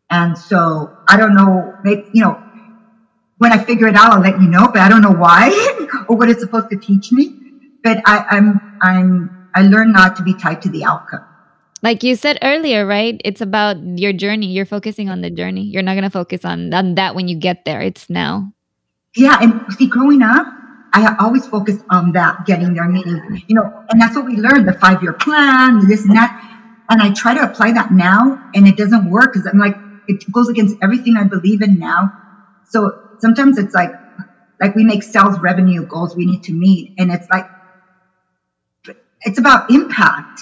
And 0.08 0.38
so 0.38 0.96
I 1.08 1.16
don't 1.16 1.34
know, 1.34 1.74
maybe, 1.82 2.08
you 2.12 2.22
know, 2.22 2.42
when 3.38 3.52
I 3.52 3.62
figure 3.62 3.86
it 3.86 3.96
out, 3.96 4.12
I'll 4.12 4.20
let 4.20 4.40
you 4.40 4.48
know, 4.48 4.68
but 4.68 4.80
I 4.80 4.88
don't 4.88 5.02
know 5.02 5.12
why 5.12 5.50
or 6.08 6.16
what 6.16 6.28
it's 6.28 6.40
supposed 6.40 6.70
to 6.70 6.76
teach 6.76 7.12
me. 7.12 7.34
But 7.82 7.98
I, 8.06 8.24
I'm, 8.30 8.78
I'm, 8.82 9.48
I 9.54 9.62
learn 9.62 9.92
not 9.92 10.16
to 10.16 10.22
be 10.22 10.34
tied 10.34 10.62
to 10.62 10.68
the 10.68 10.84
outcome. 10.84 11.24
Like 11.82 12.02
you 12.02 12.16
said 12.16 12.38
earlier, 12.42 12.86
right? 12.86 13.20
It's 13.24 13.40
about 13.40 13.76
your 13.98 14.12
journey. 14.12 14.46
You're 14.46 14.66
focusing 14.66 15.08
on 15.08 15.20
the 15.20 15.30
journey. 15.30 15.62
You're 15.62 15.82
not 15.82 15.92
going 15.92 16.04
to 16.04 16.10
focus 16.10 16.44
on, 16.44 16.72
on 16.72 16.94
that 16.94 17.14
when 17.14 17.28
you 17.28 17.36
get 17.36 17.64
there. 17.64 17.80
It's 17.80 18.08
now. 18.08 18.52
Yeah, 19.14 19.38
and 19.40 19.72
see, 19.74 19.86
growing 19.86 20.22
up, 20.22 20.46
I 20.92 21.14
always 21.20 21.46
focused 21.46 21.84
on 21.90 22.12
that, 22.12 22.46
getting 22.46 22.74
there, 22.74 22.88
meaning, 22.88 23.42
you 23.46 23.54
know, 23.54 23.84
and 23.90 24.00
that's 24.00 24.16
what 24.16 24.24
we 24.24 24.36
learned, 24.36 24.66
the 24.66 24.72
five-year 24.72 25.12
plan, 25.14 25.86
this 25.86 26.04
and 26.06 26.16
that. 26.16 26.32
And 26.88 27.02
I 27.02 27.12
try 27.12 27.34
to 27.34 27.42
apply 27.42 27.72
that 27.72 27.92
now, 27.92 28.50
and 28.54 28.66
it 28.66 28.76
doesn't 28.76 29.10
work 29.10 29.32
because 29.32 29.46
I'm 29.46 29.58
like, 29.58 29.76
it 30.08 30.30
goes 30.32 30.48
against 30.48 30.76
everything 30.82 31.16
I 31.16 31.24
believe 31.24 31.62
in 31.62 31.78
now. 31.78 32.12
So 32.68 33.05
sometimes 33.18 33.58
it's 33.58 33.74
like, 33.74 33.92
like 34.60 34.74
we 34.74 34.84
make 34.84 35.02
sales 35.02 35.38
revenue 35.40 35.86
goals 35.86 36.16
we 36.16 36.26
need 36.26 36.42
to 36.44 36.52
meet, 36.52 36.94
and 36.98 37.10
it's 37.10 37.28
like, 37.28 37.46
it's 39.22 39.38
about 39.38 39.70
impact. 39.70 40.40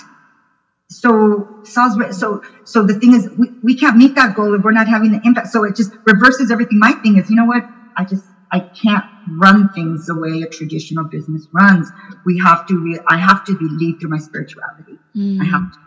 So 0.88 1.60
sales, 1.64 2.18
so 2.18 2.42
so 2.64 2.82
the 2.82 2.94
thing 2.94 3.14
is, 3.14 3.28
we, 3.38 3.48
we 3.62 3.76
can't 3.76 3.96
meet 3.96 4.14
that 4.14 4.36
goal 4.36 4.54
if 4.54 4.62
we're 4.62 4.72
not 4.72 4.86
having 4.86 5.12
the 5.12 5.20
impact. 5.24 5.48
So 5.48 5.64
it 5.64 5.74
just 5.74 5.92
reverses 6.04 6.50
everything. 6.50 6.78
My 6.78 6.92
thing 6.92 7.16
is, 7.16 7.30
you 7.30 7.36
know 7.36 7.46
what? 7.46 7.64
I 7.96 8.04
just 8.04 8.24
I 8.54 8.60
can't 8.60 9.04
run 9.30 9.70
things 9.70 10.06
the 10.06 10.14
way 10.14 10.42
a 10.42 10.46
traditional 10.46 11.04
business 11.04 11.48
runs. 11.52 11.90
We 12.24 12.38
have 12.38 12.66
to, 12.68 12.78
re- 12.78 13.00
I 13.08 13.16
have 13.16 13.44
to 13.46 13.58
be 13.58 13.66
lead 13.68 13.98
through 14.00 14.10
my 14.10 14.18
spirituality. 14.18 14.96
Mm. 15.16 15.40
I 15.40 15.44
have 15.44 15.72
to. 15.72 15.78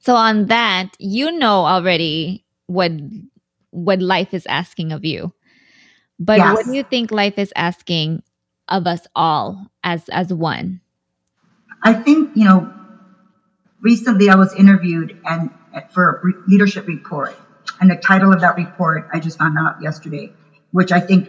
So 0.00 0.16
on 0.16 0.46
that, 0.46 0.96
you 0.98 1.30
know 1.30 1.66
already 1.66 2.46
what 2.66 2.92
what 3.70 4.00
life 4.00 4.32
is 4.32 4.46
asking 4.46 4.92
of 4.92 5.04
you. 5.04 5.34
But 6.24 6.38
yes. 6.38 6.54
what 6.54 6.66
do 6.66 6.72
you 6.72 6.84
think 6.84 7.10
life 7.10 7.36
is 7.36 7.52
asking 7.56 8.22
of 8.68 8.86
us 8.86 9.06
all 9.16 9.66
as 9.82 10.08
as 10.08 10.32
one? 10.32 10.80
I 11.82 11.94
think, 11.94 12.36
you 12.36 12.44
know, 12.44 12.72
recently 13.80 14.30
I 14.30 14.36
was 14.36 14.54
interviewed 14.54 15.20
and 15.24 15.50
for 15.90 16.22
a 16.22 16.50
leadership 16.50 16.86
report. 16.86 17.36
And 17.80 17.90
the 17.90 17.96
title 17.96 18.32
of 18.32 18.40
that 18.40 18.56
report 18.56 19.08
I 19.12 19.18
just 19.18 19.38
found 19.38 19.58
out 19.58 19.82
yesterday, 19.82 20.32
which 20.70 20.92
I 20.92 21.00
think 21.00 21.28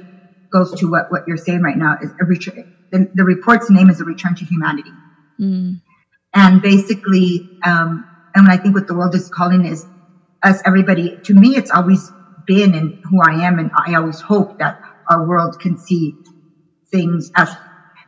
goes 0.51 0.71
to 0.79 0.91
what, 0.91 1.11
what 1.11 1.27
you're 1.27 1.37
saying 1.37 1.61
right 1.61 1.77
now 1.77 1.97
is 2.01 2.11
a 2.21 2.25
return. 2.25 2.75
The, 2.91 3.09
the 3.15 3.23
report's 3.23 3.71
name 3.71 3.89
is 3.89 3.99
a 3.99 4.03
return 4.03 4.35
to 4.35 4.45
humanity. 4.45 4.91
Mm. 5.39 5.81
And 6.35 6.61
basically, 6.61 7.49
um, 7.65 8.07
and 8.35 8.47
I 8.47 8.57
think 8.57 8.75
what 8.75 8.85
the 8.85 8.93
world 8.93 9.15
is 9.15 9.29
calling 9.29 9.65
is 9.65 9.87
as 10.43 10.61
everybody, 10.65 11.17
to 11.23 11.33
me, 11.33 11.55
it's 11.55 11.71
always 11.71 12.11
been 12.45 12.75
and 12.75 13.03
who 13.05 13.21
I 13.21 13.45
am. 13.45 13.57
And 13.57 13.71
I 13.75 13.95
always 13.95 14.21
hope 14.21 14.59
that 14.59 14.82
our 15.09 15.27
world 15.27 15.57
can 15.61 15.77
see 15.77 16.17
things 16.91 17.29
as 17.37 17.49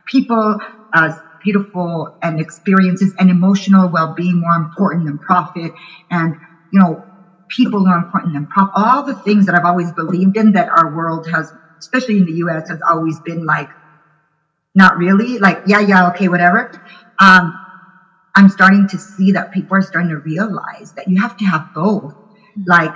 people, 0.06 0.58
as 0.94 1.14
beautiful 1.44 2.10
and 2.22 2.40
experiences 2.40 3.14
and 3.18 3.30
emotional 3.30 3.90
well-being 3.90 4.40
more 4.40 4.56
important 4.56 5.06
than 5.06 5.18
profit. 5.18 5.72
And 6.10 6.36
you 6.70 6.80
know 6.80 7.06
people 7.50 7.86
are 7.88 7.98
important 7.98 8.34
than 8.34 8.46
profit. 8.48 8.72
All 8.76 9.04
the 9.04 9.14
things 9.14 9.46
that 9.46 9.54
i've 9.54 9.64
always 9.64 9.92
believed 9.92 10.36
in 10.36 10.52
that 10.52 10.68
our 10.68 10.94
world 10.94 11.26
has 11.32 11.52
especially 11.80 12.18
in 12.18 12.24
the 12.26 12.32
us 12.34 12.68
has 12.68 12.80
always 12.90 13.20
been 13.20 13.44
like 13.46 13.68
not 14.74 14.96
really 14.98 15.38
like 15.38 15.62
yeah 15.66 15.80
yeah 15.80 16.08
okay 16.08 16.28
whatever. 16.28 16.70
Um, 17.20 17.60
i'm 18.36 18.48
starting 18.50 18.88
to 18.88 18.98
see 18.98 19.32
that 19.32 19.52
people 19.52 19.76
are 19.78 19.82
starting 19.82 20.10
to 20.10 20.18
realize 20.20 20.92
that 20.96 21.06
you 21.08 21.20
have 21.20 21.36
to 21.38 21.44
have 21.46 21.66
both. 21.74 22.12
Like 22.66 22.94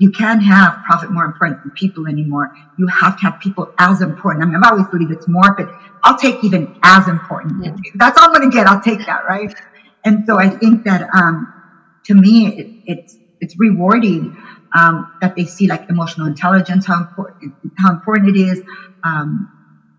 you 0.00 0.10
can't 0.10 0.42
have 0.42 0.82
profit 0.84 1.10
more 1.12 1.24
important 1.24 1.62
than 1.62 1.70
people 1.72 2.08
anymore. 2.08 2.50
You 2.78 2.86
have 2.86 3.16
to 3.18 3.22
have 3.22 3.38
people 3.38 3.72
as 3.78 4.00
important. 4.00 4.42
I 4.42 4.46
mean, 4.46 4.56
I've 4.56 4.72
always 4.72 4.88
believed 4.88 5.12
it's 5.12 5.28
more, 5.28 5.54
but 5.54 5.68
I'll 6.02 6.16
take 6.16 6.42
even 6.42 6.74
as 6.82 7.06
important. 7.06 7.64
Yeah. 7.64 7.76
That's 7.96 8.18
all 8.18 8.28
I'm 8.28 8.34
going 8.34 8.50
to 8.50 8.56
get. 8.56 8.66
I'll 8.66 8.80
take 8.80 9.04
that, 9.06 9.26
right? 9.28 9.54
And 10.04 10.24
so 10.26 10.38
I 10.38 10.48
think 10.48 10.84
that 10.84 11.08
um, 11.14 11.52
to 12.04 12.14
me, 12.14 12.48
it, 12.48 12.66
it's 12.86 13.16
it's 13.40 13.58
rewarding 13.58 14.36
um, 14.74 15.12
that 15.20 15.36
they 15.36 15.44
see 15.44 15.66
like 15.66 15.88
emotional 15.90 16.26
intelligence, 16.26 16.86
how 16.86 17.00
important 17.00 17.54
how 17.76 17.92
important 17.92 18.34
it 18.34 18.40
is, 18.40 18.62
um, 19.04 19.52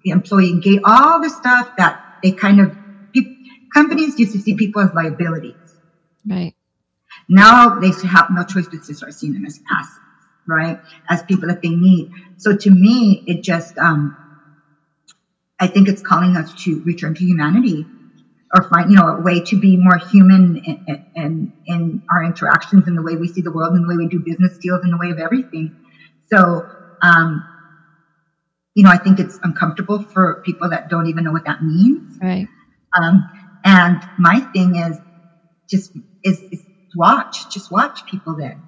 the 0.04 0.10
employee 0.10 0.50
engage, 0.50 0.82
all 0.84 1.22
the 1.22 1.30
stuff 1.30 1.74
that 1.78 2.18
they 2.24 2.32
kind 2.32 2.60
of 2.60 2.76
companies 3.74 4.20
used 4.20 4.34
to 4.34 4.40
see 4.40 4.56
people 4.56 4.82
as 4.82 4.94
liabilities, 4.94 5.56
right? 6.28 6.56
Now 7.32 7.80
they 7.80 7.92
have 8.10 8.28
no 8.30 8.44
choice 8.44 8.68
but 8.68 8.84
to 8.84 8.94
start 8.94 9.14
seeing 9.14 9.32
them 9.32 9.46
as 9.46 9.58
assets, 9.72 10.00
right? 10.46 10.82
As 11.10 11.24
people 11.24 11.48
that 11.48 11.62
they 11.62 11.70
need. 11.70 12.12
So 12.36 12.58
to 12.58 12.70
me, 12.70 13.24
it 13.26 13.42
just, 13.42 13.78
um, 13.78 14.18
I 15.58 15.68
think 15.68 15.88
it's 15.88 16.02
calling 16.02 16.36
us 16.36 16.54
to 16.66 16.84
return 16.84 17.16
to 17.16 17.24
humanity 17.24 17.86
or 18.54 18.64
find, 18.64 18.92
you 18.92 18.98
know, 18.98 19.08
a 19.08 19.22
way 19.22 19.40
to 19.46 19.58
be 19.58 19.78
more 19.78 19.98
human 19.98 20.58
in, 20.58 21.06
in, 21.16 21.54
in 21.68 22.04
our 22.12 22.22
interactions 22.22 22.86
and 22.86 22.98
the 22.98 23.02
way 23.02 23.16
we 23.16 23.30
see 23.30 23.42
the 23.42 23.52
world 23.52 23.76
and 23.76 23.86
the 23.86 23.88
way 23.88 23.96
we 23.96 24.10
do 24.10 24.20
business 24.20 24.58
deals 24.58 24.82
and 24.84 24.92
the 24.92 24.98
way 24.98 25.12
of 25.12 25.18
everything. 25.18 25.74
So, 26.30 26.68
um, 27.02 27.48
you 28.76 28.84
know, 28.84 28.90
I 28.90 28.98
think 28.98 29.22
it's 29.22 29.40
uncomfortable 29.42 30.04
for 30.04 30.42
people 30.46 30.72
that 30.72 30.90
don't 30.90 31.08
even 31.08 31.24
know 31.24 31.32
what 31.32 31.46
that 31.46 31.64
means. 31.64 32.18
Right. 32.22 32.50
Um, 33.02 33.24
and 33.64 34.04
my 34.20 34.42
thing 34.42 34.76
is 34.76 34.98
just 35.70 35.92
is, 36.26 36.42
is 36.52 36.66
watch, 36.96 37.50
just 37.50 37.72
watch 37.72 38.06
people 38.06 38.36
then. 38.36 38.62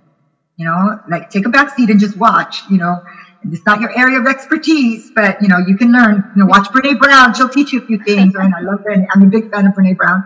You 0.58 0.66
know, 0.66 1.00
like 1.10 1.30
take 1.32 1.46
a 1.46 1.50
back 1.50 1.76
seat 1.76 1.90
and 1.90 2.00
just 2.00 2.18
watch, 2.18 2.62
you 2.70 2.78
know. 2.78 3.04
It's 3.52 3.66
not 3.66 3.82
your 3.82 3.98
area 3.98 4.20
of 4.20 4.28
expertise, 4.28 5.12
but 5.14 5.42
you 5.42 5.50
know, 5.50 5.58
you 5.68 5.76
can 5.76 5.92
learn, 5.92 6.32
you 6.36 6.42
know, 6.42 6.46
watch 6.46 6.70
Brene 6.70 6.98
Brown, 6.98 7.34
she'll 7.34 7.50
teach 7.50 7.74
you 7.74 7.82
a 7.82 7.86
few 7.86 8.02
things. 8.02 8.36
And 8.36 8.54
I 8.56 8.62
love 8.62 8.80
Brene, 8.80 9.06
I'm 9.14 9.24
a 9.24 9.26
big 9.26 9.52
fan 9.52 9.68
of 9.68 9.74
Brene 9.74 9.98
Brown. 9.98 10.24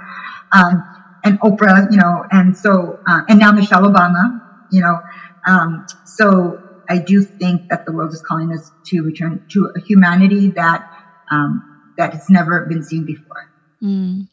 Um, 0.51 0.83
and 1.23 1.39
Oprah, 1.39 1.91
you 1.91 1.97
know, 1.97 2.25
and 2.31 2.55
so, 2.55 2.99
uh, 3.07 3.21
and 3.27 3.39
now 3.39 3.51
Michelle 3.51 3.81
Obama, 3.83 4.41
you 4.71 4.81
know. 4.81 4.99
Um, 5.45 5.87
so 6.05 6.61
I 6.89 6.99
do 6.99 7.21
think 7.21 7.69
that 7.69 7.85
the 7.85 7.91
world 7.91 8.13
is 8.13 8.21
calling 8.21 8.51
us 8.53 8.71
to 8.87 9.01
return 9.01 9.45
to 9.49 9.71
a 9.75 9.79
humanity 9.79 10.49
that, 10.51 10.89
um, 11.31 11.93
that 11.97 12.13
has 12.13 12.29
never 12.29 12.65
been 12.65 12.83
seen 12.83 13.05
before. 13.05 13.51
Mm. 13.81 14.27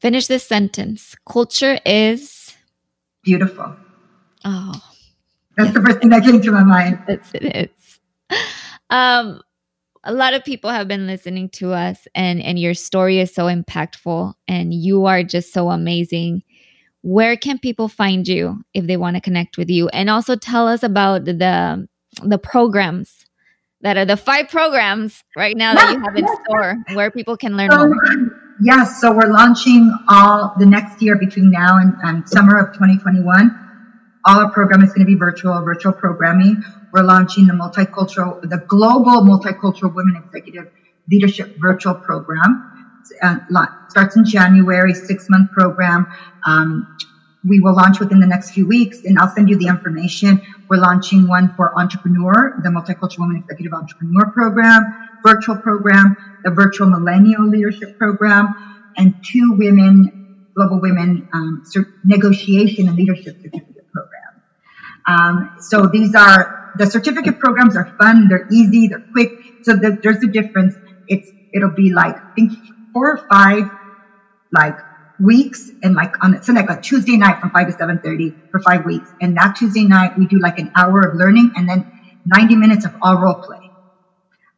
Finish 0.00 0.26
this 0.26 0.44
sentence. 0.44 1.14
Culture 1.28 1.78
is 1.84 2.41
beautiful. 3.22 3.76
Oh, 4.44 4.72
that's 5.56 5.68
yes. 5.68 5.74
the 5.74 5.82
first 5.82 5.98
thing 6.00 6.10
that 6.10 6.22
came 6.22 6.40
to 6.40 6.52
my 6.52 6.64
mind. 6.64 7.02
Yes, 7.08 7.30
it 7.34 7.70
is. 7.70 8.00
Um, 8.90 9.40
a 10.04 10.12
lot 10.12 10.34
of 10.34 10.44
people 10.44 10.68
have 10.68 10.86
been 10.86 11.06
listening 11.06 11.48
to 11.50 11.72
us, 11.72 12.06
and 12.14 12.42
and 12.42 12.58
your 12.58 12.74
story 12.74 13.20
is 13.20 13.34
so 13.34 13.46
impactful, 13.46 14.34
and 14.46 14.74
you 14.74 15.06
are 15.06 15.22
just 15.22 15.50
so 15.52 15.70
amazing. 15.70 16.42
Where 17.00 17.34
can 17.36 17.58
people 17.58 17.88
find 17.88 18.28
you 18.28 18.62
if 18.74 18.86
they 18.86 18.98
want 18.98 19.16
to 19.16 19.22
connect 19.22 19.56
with 19.56 19.70
you, 19.70 19.88
and 19.88 20.10
also 20.10 20.36
tell 20.36 20.68
us 20.68 20.82
about 20.82 21.24
the 21.24 21.88
the 22.22 22.38
programs 22.38 23.24
that 23.80 23.96
are 23.96 24.04
the 24.04 24.18
five 24.18 24.48
programs 24.48 25.24
right 25.36 25.56
now 25.56 25.74
that 25.74 25.92
you 25.92 26.00
have 26.00 26.16
in 26.16 26.28
store 26.44 26.76
where 26.92 27.10
people 27.10 27.36
can 27.38 27.56
learn 27.56 27.70
more? 27.70 28.38
Yes, 28.64 29.00
so 29.00 29.10
we're 29.12 29.32
launching 29.32 29.92
all 30.08 30.54
the 30.56 30.66
next 30.66 31.02
year 31.02 31.16
between 31.16 31.50
now 31.50 31.78
and, 31.78 31.94
and 32.04 32.28
summer 32.28 32.60
of 32.60 32.72
2021. 32.74 33.58
All 34.24 34.38
our 34.38 34.52
program 34.52 34.84
is 34.84 34.90
going 34.92 35.04
to 35.04 35.04
be 35.04 35.16
virtual, 35.16 35.60
virtual 35.62 35.92
programming. 35.92 36.62
We're 36.92 37.02
launching 37.02 37.48
the 37.48 37.54
multicultural, 37.54 38.40
the 38.48 38.58
global 38.68 39.22
multicultural 39.22 39.92
women 39.92 40.22
executive 40.24 40.70
leadership 41.10 41.56
virtual 41.60 41.96
program. 41.96 42.68
Uh, 43.20 43.38
starts 43.88 44.14
in 44.14 44.24
January, 44.24 44.94
six 44.94 45.28
month 45.28 45.50
program. 45.50 46.06
Um, 46.46 46.96
we 47.44 47.58
will 47.58 47.74
launch 47.74 47.98
within 47.98 48.20
the 48.20 48.28
next 48.28 48.52
few 48.52 48.68
weeks 48.68 49.04
and 49.04 49.18
I'll 49.18 49.34
send 49.34 49.48
you 49.50 49.58
the 49.58 49.66
information. 49.66 50.40
We're 50.68 50.76
launching 50.76 51.26
one 51.26 51.52
for 51.56 51.76
entrepreneur, 51.76 52.60
the 52.62 52.68
multicultural 52.68 53.26
women 53.26 53.36
executive 53.38 53.72
entrepreneur 53.72 54.26
program, 54.26 55.10
virtual 55.22 55.56
program, 55.56 56.16
the 56.44 56.50
virtual 56.50 56.88
millennial 56.88 57.46
leadership 57.46 57.98
program, 57.98 58.54
and 58.96 59.14
two 59.22 59.54
women, 59.56 60.46
global 60.54 60.80
women 60.80 61.28
um, 61.32 61.62
negotiation 62.04 62.88
and 62.88 62.96
leadership 62.96 63.36
certificate 63.42 63.86
program. 63.92 64.42
Um, 65.06 65.56
so 65.60 65.86
these 65.86 66.14
are 66.14 66.72
the 66.76 66.86
certificate 66.86 67.38
programs 67.38 67.76
are 67.76 67.94
fun, 67.98 68.28
they're 68.28 68.48
easy, 68.50 68.88
they're 68.88 69.04
quick. 69.12 69.30
So 69.62 69.74
the, 69.74 69.98
there's 70.02 70.22
a 70.22 70.26
difference. 70.26 70.74
It's 71.08 71.30
it'll 71.52 71.70
be 71.70 71.92
like 71.92 72.16
I 72.16 72.34
think 72.34 72.52
four 72.92 73.12
or 73.12 73.26
five 73.28 73.70
like 74.52 74.76
weeks 75.20 75.70
and 75.82 75.94
like 75.94 76.22
on 76.22 76.42
so 76.42 76.52
like 76.52 76.70
a 76.70 76.80
Tuesday 76.80 77.16
night 77.16 77.40
from 77.40 77.50
five 77.50 77.66
to 77.68 77.72
seven 77.72 77.98
thirty 77.98 78.34
for 78.50 78.60
five 78.60 78.84
weeks. 78.84 79.10
And 79.20 79.36
that 79.36 79.56
Tuesday 79.56 79.84
night 79.84 80.18
we 80.18 80.26
do 80.26 80.38
like 80.40 80.58
an 80.58 80.72
hour 80.74 81.00
of 81.00 81.16
learning 81.16 81.52
and 81.56 81.68
then 81.68 81.90
90 82.24 82.56
minutes 82.56 82.84
of 82.84 82.94
all 83.02 83.18
role 83.18 83.34
play 83.34 83.61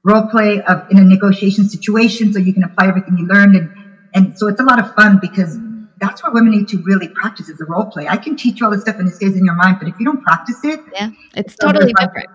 role 0.05 0.27
play 0.29 0.63
of 0.63 0.89
in 0.91 0.99
a 0.99 1.05
negotiation 1.05 1.69
situation 1.69 2.33
so 2.33 2.39
you 2.39 2.53
can 2.53 2.63
apply 2.63 2.87
everything 2.87 3.19
you 3.19 3.27
learned 3.27 3.57
and 3.57 3.71
and 4.15 4.39
so 4.39 4.47
it's 4.47 4.61
a 4.61 4.65
lot 4.65 4.79
of 4.79 4.95
fun 4.95 5.19
because 5.21 5.59
that's 5.99 6.23
what 6.23 6.35
women 6.35 6.53
need 6.53 6.69
to 6.69 6.79
really 6.83 7.09
practice 7.09 7.49
is 7.49 7.59
the 7.59 7.65
role 7.65 7.87
play. 7.87 8.07
I 8.09 8.17
can 8.17 8.37
teach 8.37 8.61
you 8.61 8.67
all 8.67 8.73
this 8.73 8.83
stuff 8.83 8.97
and 8.97 9.09
it 9.09 9.15
stays 9.15 9.37
in 9.37 9.45
your 9.45 9.55
mind, 9.55 9.79
but 9.81 9.89
if 9.89 9.99
you 9.99 10.05
don't 10.05 10.23
practice 10.23 10.61
it, 10.65 10.81
yeah, 10.93 11.11
it's, 11.35 11.57
totally 11.57 11.93
different. 11.93 12.29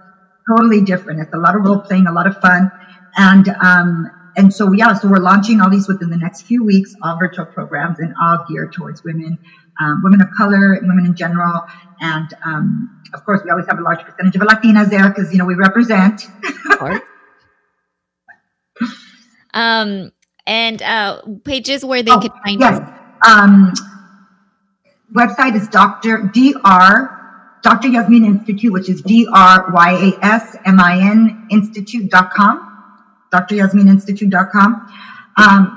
Totally 0.49 0.81
different. 0.81 1.21
It's 1.21 1.33
a 1.33 1.37
lot 1.37 1.55
of 1.55 1.63
role 1.63 1.79
playing, 1.79 2.07
a 2.07 2.11
lot 2.11 2.25
of 2.25 2.37
fun, 2.41 2.71
and 3.17 3.47
um, 3.61 4.09
and 4.35 4.53
so 4.53 4.71
yeah, 4.73 4.93
so 4.93 5.07
we're 5.07 5.19
launching 5.19 5.61
all 5.61 5.69
these 5.69 5.87
within 5.87 6.09
the 6.09 6.17
next 6.17 6.43
few 6.43 6.63
weeks, 6.63 6.95
all 7.03 7.17
virtual 7.17 7.45
programs 7.45 7.99
and 7.99 8.13
all 8.21 8.43
geared 8.49 8.73
towards 8.73 9.03
women, 9.03 9.37
um, 9.79 10.01
women 10.03 10.21
of 10.21 10.29
color, 10.35 10.73
and 10.73 10.87
women 10.87 11.05
in 11.05 11.15
general, 11.15 11.67
and 12.01 12.33
um, 12.43 13.03
of 13.13 13.23
course 13.25 13.41
we 13.43 13.51
always 13.51 13.67
have 13.67 13.77
a 13.77 13.83
large 13.83 14.03
percentage 14.03 14.35
of 14.35 14.41
Latinas 14.41 14.89
there 14.89 15.07
because 15.09 15.31
you 15.31 15.37
know 15.37 15.45
we 15.45 15.55
represent. 15.55 16.23
um, 19.53 20.11
and 20.45 20.81
uh, 20.81 21.21
pages 21.43 21.85
where 21.85 22.03
they 22.03 22.11
oh, 22.11 22.19
could 22.19 22.31
find 22.43 22.59
yes. 22.59 22.79
Um, 23.27 23.73
website 25.13 25.55
is 25.55 25.67
Dr. 25.67 26.31
Dr. 26.33 27.15
Dr. 27.61 27.87
Yasmin 27.89 28.25
Institute, 28.25 28.71
which 28.71 28.89
is 28.89 29.01
D 29.01 29.27
R 29.31 29.71
Y 29.73 30.15
A 30.21 30.25
S 30.25 30.55
M 30.65 30.79
I 30.79 30.97
N 30.97 31.47
Institute.com. 31.51 32.65
Um, 35.37 35.75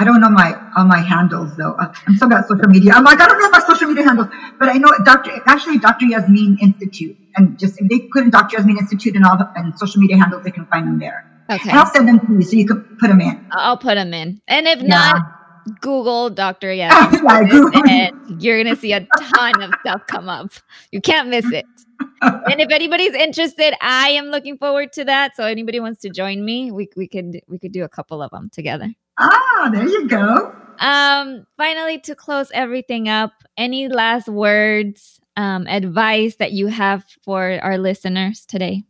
I 0.00 0.04
don't 0.04 0.20
know 0.20 0.30
my 0.30 0.54
all 0.76 0.84
my 0.84 1.00
handles 1.00 1.56
though. 1.56 1.72
Uh, 1.72 1.92
I'm 2.06 2.16
so 2.16 2.28
bad 2.28 2.38
at 2.38 2.48
social 2.48 2.68
media. 2.68 2.92
I'm 2.92 3.02
like 3.02 3.20
I 3.20 3.26
don't 3.26 3.40
know 3.40 3.50
my 3.50 3.58
social 3.66 3.88
media 3.88 4.04
handles, 4.04 4.28
but 4.58 4.68
I 4.68 4.74
know 4.74 4.92
Dr. 5.04 5.32
Actually, 5.46 5.78
Dr. 5.78 6.06
Yasmin 6.06 6.58
Institute, 6.62 7.16
and 7.36 7.58
just 7.58 7.80
if 7.80 7.88
they 7.88 8.08
put 8.12 8.22
in 8.22 8.30
Dr. 8.30 8.56
Yasmin 8.56 8.78
Institute 8.78 9.16
and 9.16 9.24
all 9.24 9.36
the 9.36 9.50
and 9.56 9.76
social 9.78 10.00
media 10.00 10.16
handles, 10.16 10.44
they 10.44 10.52
can 10.52 10.66
find 10.66 10.86
them 10.86 11.00
there. 11.00 11.37
Okay. 11.50 11.70
I'll 11.70 11.86
send 11.86 12.08
them 12.08 12.20
to 12.20 12.32
you 12.34 12.42
so 12.42 12.56
you 12.56 12.66
can 12.66 12.96
put 13.00 13.08
them 13.08 13.20
in. 13.20 13.46
I'll 13.52 13.78
put 13.78 13.94
them 13.94 14.12
in. 14.12 14.40
And 14.48 14.66
if 14.66 14.80
yeah. 14.82 14.88
not, 14.88 15.22
Google 15.80 16.30
Dr. 16.30 16.72
Yes. 16.72 16.92
and 17.88 18.42
you're 18.42 18.62
going 18.62 18.74
to 18.74 18.80
see 18.80 18.92
a 18.92 19.06
ton 19.18 19.62
of 19.62 19.72
stuff 19.80 20.02
come 20.06 20.28
up. 20.28 20.50
You 20.92 21.00
can't 21.00 21.28
miss 21.28 21.50
it. 21.52 21.66
and 22.22 22.60
if 22.60 22.70
anybody's 22.70 23.14
interested, 23.14 23.74
I 23.80 24.10
am 24.10 24.26
looking 24.26 24.56
forward 24.56 24.92
to 24.92 25.04
that. 25.04 25.36
So 25.36 25.44
anybody 25.44 25.80
wants 25.80 26.00
to 26.02 26.10
join 26.10 26.44
me, 26.44 26.70
we, 26.70 26.88
we 26.96 27.08
could 27.08 27.40
we 27.48 27.58
could 27.58 27.72
do 27.72 27.84
a 27.84 27.88
couple 27.88 28.22
of 28.22 28.30
them 28.30 28.50
together. 28.50 28.92
Ah, 29.18 29.70
there 29.72 29.86
you 29.86 30.08
go. 30.08 30.54
Um, 30.78 31.44
finally, 31.56 31.98
to 32.00 32.14
close 32.14 32.50
everything 32.52 33.08
up, 33.08 33.32
any 33.56 33.88
last 33.88 34.28
words, 34.28 35.20
um, 35.36 35.66
advice 35.68 36.36
that 36.36 36.52
you 36.52 36.66
have 36.66 37.04
for 37.22 37.58
our 37.62 37.78
listeners 37.78 38.44
today? 38.44 38.82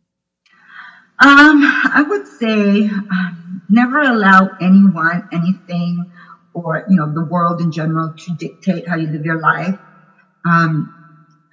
Um, 1.21 1.61
I 1.63 2.05
would 2.07 2.27
say 2.27 2.87
um, 2.87 3.61
never 3.69 3.99
allow 3.99 4.51
anyone, 4.61 5.27
anything, 5.33 6.09
or 6.53 6.85
you 6.89 6.95
know 6.95 7.13
the 7.13 7.25
world 7.25 7.59
in 7.59 7.71
general 7.73 8.13
to 8.13 8.35
dictate 8.35 8.87
how 8.87 8.95
you 8.95 9.07
live 9.07 9.25
your 9.25 9.39
life. 9.39 9.77
Um, 10.45 10.95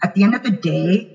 at 0.02 0.14
the 0.14 0.22
end 0.22 0.36
of 0.36 0.44
the 0.44 0.52
day, 0.52 1.12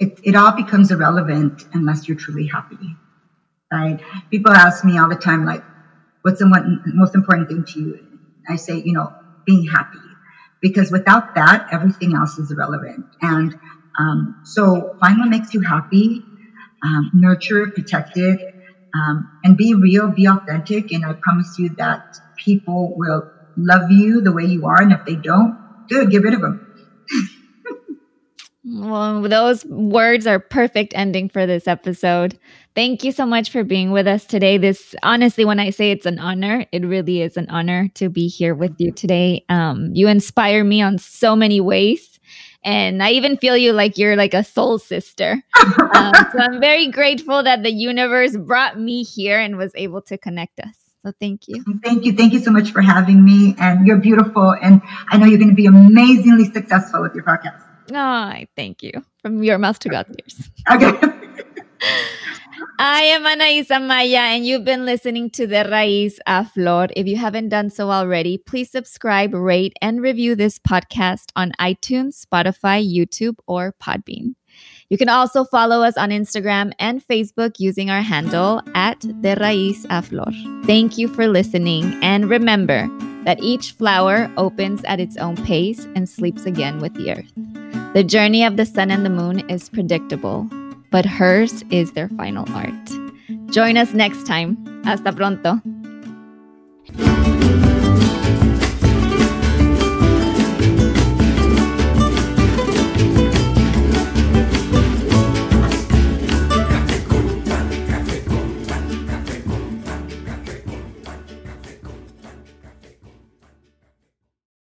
it, 0.00 0.18
it 0.24 0.34
all 0.34 0.52
becomes 0.52 0.90
irrelevant 0.90 1.64
unless 1.72 2.08
you're 2.08 2.16
truly 2.16 2.48
happy, 2.48 2.96
right? 3.72 4.00
People 4.30 4.52
ask 4.52 4.84
me 4.84 4.98
all 4.98 5.08
the 5.08 5.14
time, 5.16 5.44
like, 5.44 5.62
what's 6.22 6.40
the 6.40 6.48
one, 6.48 6.82
most 6.86 7.14
important 7.14 7.48
thing 7.48 7.64
to 7.64 7.80
you? 7.80 8.06
I 8.48 8.56
say, 8.56 8.82
you 8.84 8.92
know, 8.92 9.12
being 9.46 9.68
happy, 9.68 9.98
because 10.60 10.90
without 10.90 11.36
that, 11.36 11.68
everything 11.70 12.16
else 12.16 12.38
is 12.38 12.50
irrelevant. 12.50 13.06
And 13.22 13.56
um, 13.98 14.40
so 14.44 14.96
find 15.00 15.18
what 15.18 15.28
makes 15.28 15.54
you 15.54 15.60
happy, 15.60 16.22
um, 16.84 17.10
nurture 17.14 17.66
protect 17.68 18.16
it, 18.16 18.54
um, 18.94 19.28
and 19.44 19.56
be 19.56 19.74
real, 19.74 20.08
be 20.08 20.26
authentic. 20.26 20.92
And 20.92 21.04
I 21.04 21.14
promise 21.14 21.58
you 21.58 21.70
that 21.76 22.16
people 22.36 22.94
will 22.96 23.30
love 23.56 23.90
you 23.90 24.20
the 24.20 24.32
way 24.32 24.44
you 24.44 24.66
are. 24.66 24.80
And 24.80 24.92
if 24.92 25.04
they 25.04 25.16
don't, 25.16 25.58
good, 25.88 26.10
get 26.10 26.22
rid 26.22 26.34
of 26.34 26.40
them. 26.40 26.64
Well, 28.70 29.22
those 29.22 29.64
words 29.64 30.26
are 30.26 30.38
perfect 30.38 30.92
ending 30.94 31.30
for 31.30 31.46
this 31.46 31.66
episode. 31.66 32.38
Thank 32.74 33.02
you 33.02 33.12
so 33.12 33.24
much 33.24 33.50
for 33.50 33.64
being 33.64 33.92
with 33.92 34.06
us 34.06 34.26
today. 34.26 34.58
This 34.58 34.94
honestly, 35.02 35.44
when 35.46 35.58
I 35.58 35.70
say 35.70 35.90
it's 35.90 36.04
an 36.04 36.18
honor, 36.18 36.66
it 36.70 36.84
really 36.84 37.22
is 37.22 37.38
an 37.38 37.48
honor 37.48 37.88
to 37.94 38.10
be 38.10 38.28
here 38.28 38.54
with 38.54 38.74
you 38.78 38.92
today. 38.92 39.44
Um, 39.48 39.90
you 39.94 40.06
inspire 40.06 40.64
me 40.64 40.82
on 40.82 40.98
so 40.98 41.34
many 41.34 41.60
ways. 41.60 42.17
And 42.68 43.02
I 43.02 43.12
even 43.12 43.38
feel 43.38 43.56
you 43.56 43.72
like 43.72 43.96
you're 43.96 44.14
like 44.14 44.34
a 44.34 44.44
soul 44.44 44.78
sister. 44.78 45.42
um, 45.94 46.12
so 46.32 46.38
I'm 46.38 46.60
very 46.60 46.88
grateful 46.88 47.42
that 47.42 47.62
the 47.62 47.72
universe 47.72 48.36
brought 48.36 48.78
me 48.78 49.04
here 49.04 49.40
and 49.40 49.56
was 49.56 49.72
able 49.74 50.02
to 50.02 50.18
connect 50.18 50.60
us. 50.60 50.76
So 51.02 51.12
thank 51.18 51.48
you. 51.48 51.64
Thank 51.82 52.04
you. 52.04 52.12
Thank 52.12 52.34
you 52.34 52.40
so 52.40 52.50
much 52.50 52.72
for 52.72 52.82
having 52.82 53.24
me. 53.24 53.54
And 53.58 53.86
you're 53.86 53.96
beautiful. 53.96 54.54
And 54.60 54.82
I 55.08 55.16
know 55.16 55.24
you're 55.24 55.38
going 55.38 55.48
to 55.48 55.54
be 55.54 55.64
amazingly 55.64 56.52
successful 56.52 57.00
with 57.00 57.14
your 57.14 57.24
podcast. 57.24 57.58
Oh, 57.90 58.44
thank 58.54 58.82
you. 58.82 58.92
From 59.22 59.42
your 59.42 59.56
mouth 59.56 59.78
to 59.78 59.88
God's 59.88 60.14
ears. 60.18 60.50
Okay. 60.70 60.92
I 62.78 63.02
am 63.02 63.24
Anaisa 63.24 63.84
Maya, 63.84 64.34
and 64.34 64.46
you've 64.46 64.64
been 64.64 64.84
listening 64.84 65.30
to 65.30 65.46
De 65.46 65.64
Raíz 65.64 66.18
a 66.26 66.44
Flor. 66.44 66.88
If 66.96 67.06
you 67.06 67.16
haven't 67.16 67.50
done 67.50 67.70
so 67.70 67.90
already, 67.90 68.38
please 68.38 68.70
subscribe, 68.70 69.32
rate, 69.32 69.74
and 69.80 70.00
review 70.00 70.34
this 70.34 70.58
podcast 70.58 71.30
on 71.36 71.52
iTunes, 71.60 72.24
Spotify, 72.24 72.82
YouTube, 72.82 73.36
or 73.46 73.74
Podbean. 73.80 74.34
You 74.88 74.98
can 74.98 75.08
also 75.08 75.44
follow 75.44 75.82
us 75.82 75.96
on 75.96 76.10
Instagram 76.10 76.72
and 76.80 77.06
Facebook 77.06 77.60
using 77.60 77.90
our 77.90 78.02
handle 78.02 78.62
at 78.74 79.00
De 79.00 79.36
Raíz 79.36 79.86
a 79.90 80.02
Flor. 80.02 80.32
Thank 80.64 80.98
you 80.98 81.06
for 81.06 81.28
listening, 81.28 81.98
and 82.02 82.28
remember 82.28 82.88
that 83.24 83.42
each 83.42 83.72
flower 83.72 84.30
opens 84.36 84.82
at 84.84 84.98
its 84.98 85.16
own 85.18 85.36
pace 85.44 85.86
and 85.94 86.08
sleeps 86.08 86.44
again 86.44 86.80
with 86.80 86.94
the 86.94 87.12
earth. 87.12 87.32
The 87.94 88.02
journey 88.02 88.42
of 88.44 88.56
the 88.56 88.66
sun 88.66 88.90
and 88.90 89.04
the 89.04 89.10
moon 89.10 89.48
is 89.50 89.68
predictable, 89.68 90.48
but 90.90 91.04
hers 91.04 91.62
is 91.70 91.92
their 91.92 92.08
final 92.10 92.44
art. 92.54 92.90
Join 93.50 93.76
us 93.76 93.92
next 93.92 94.26
time. 94.26 94.56
Hasta 94.84 95.12
pronto. 95.12 95.60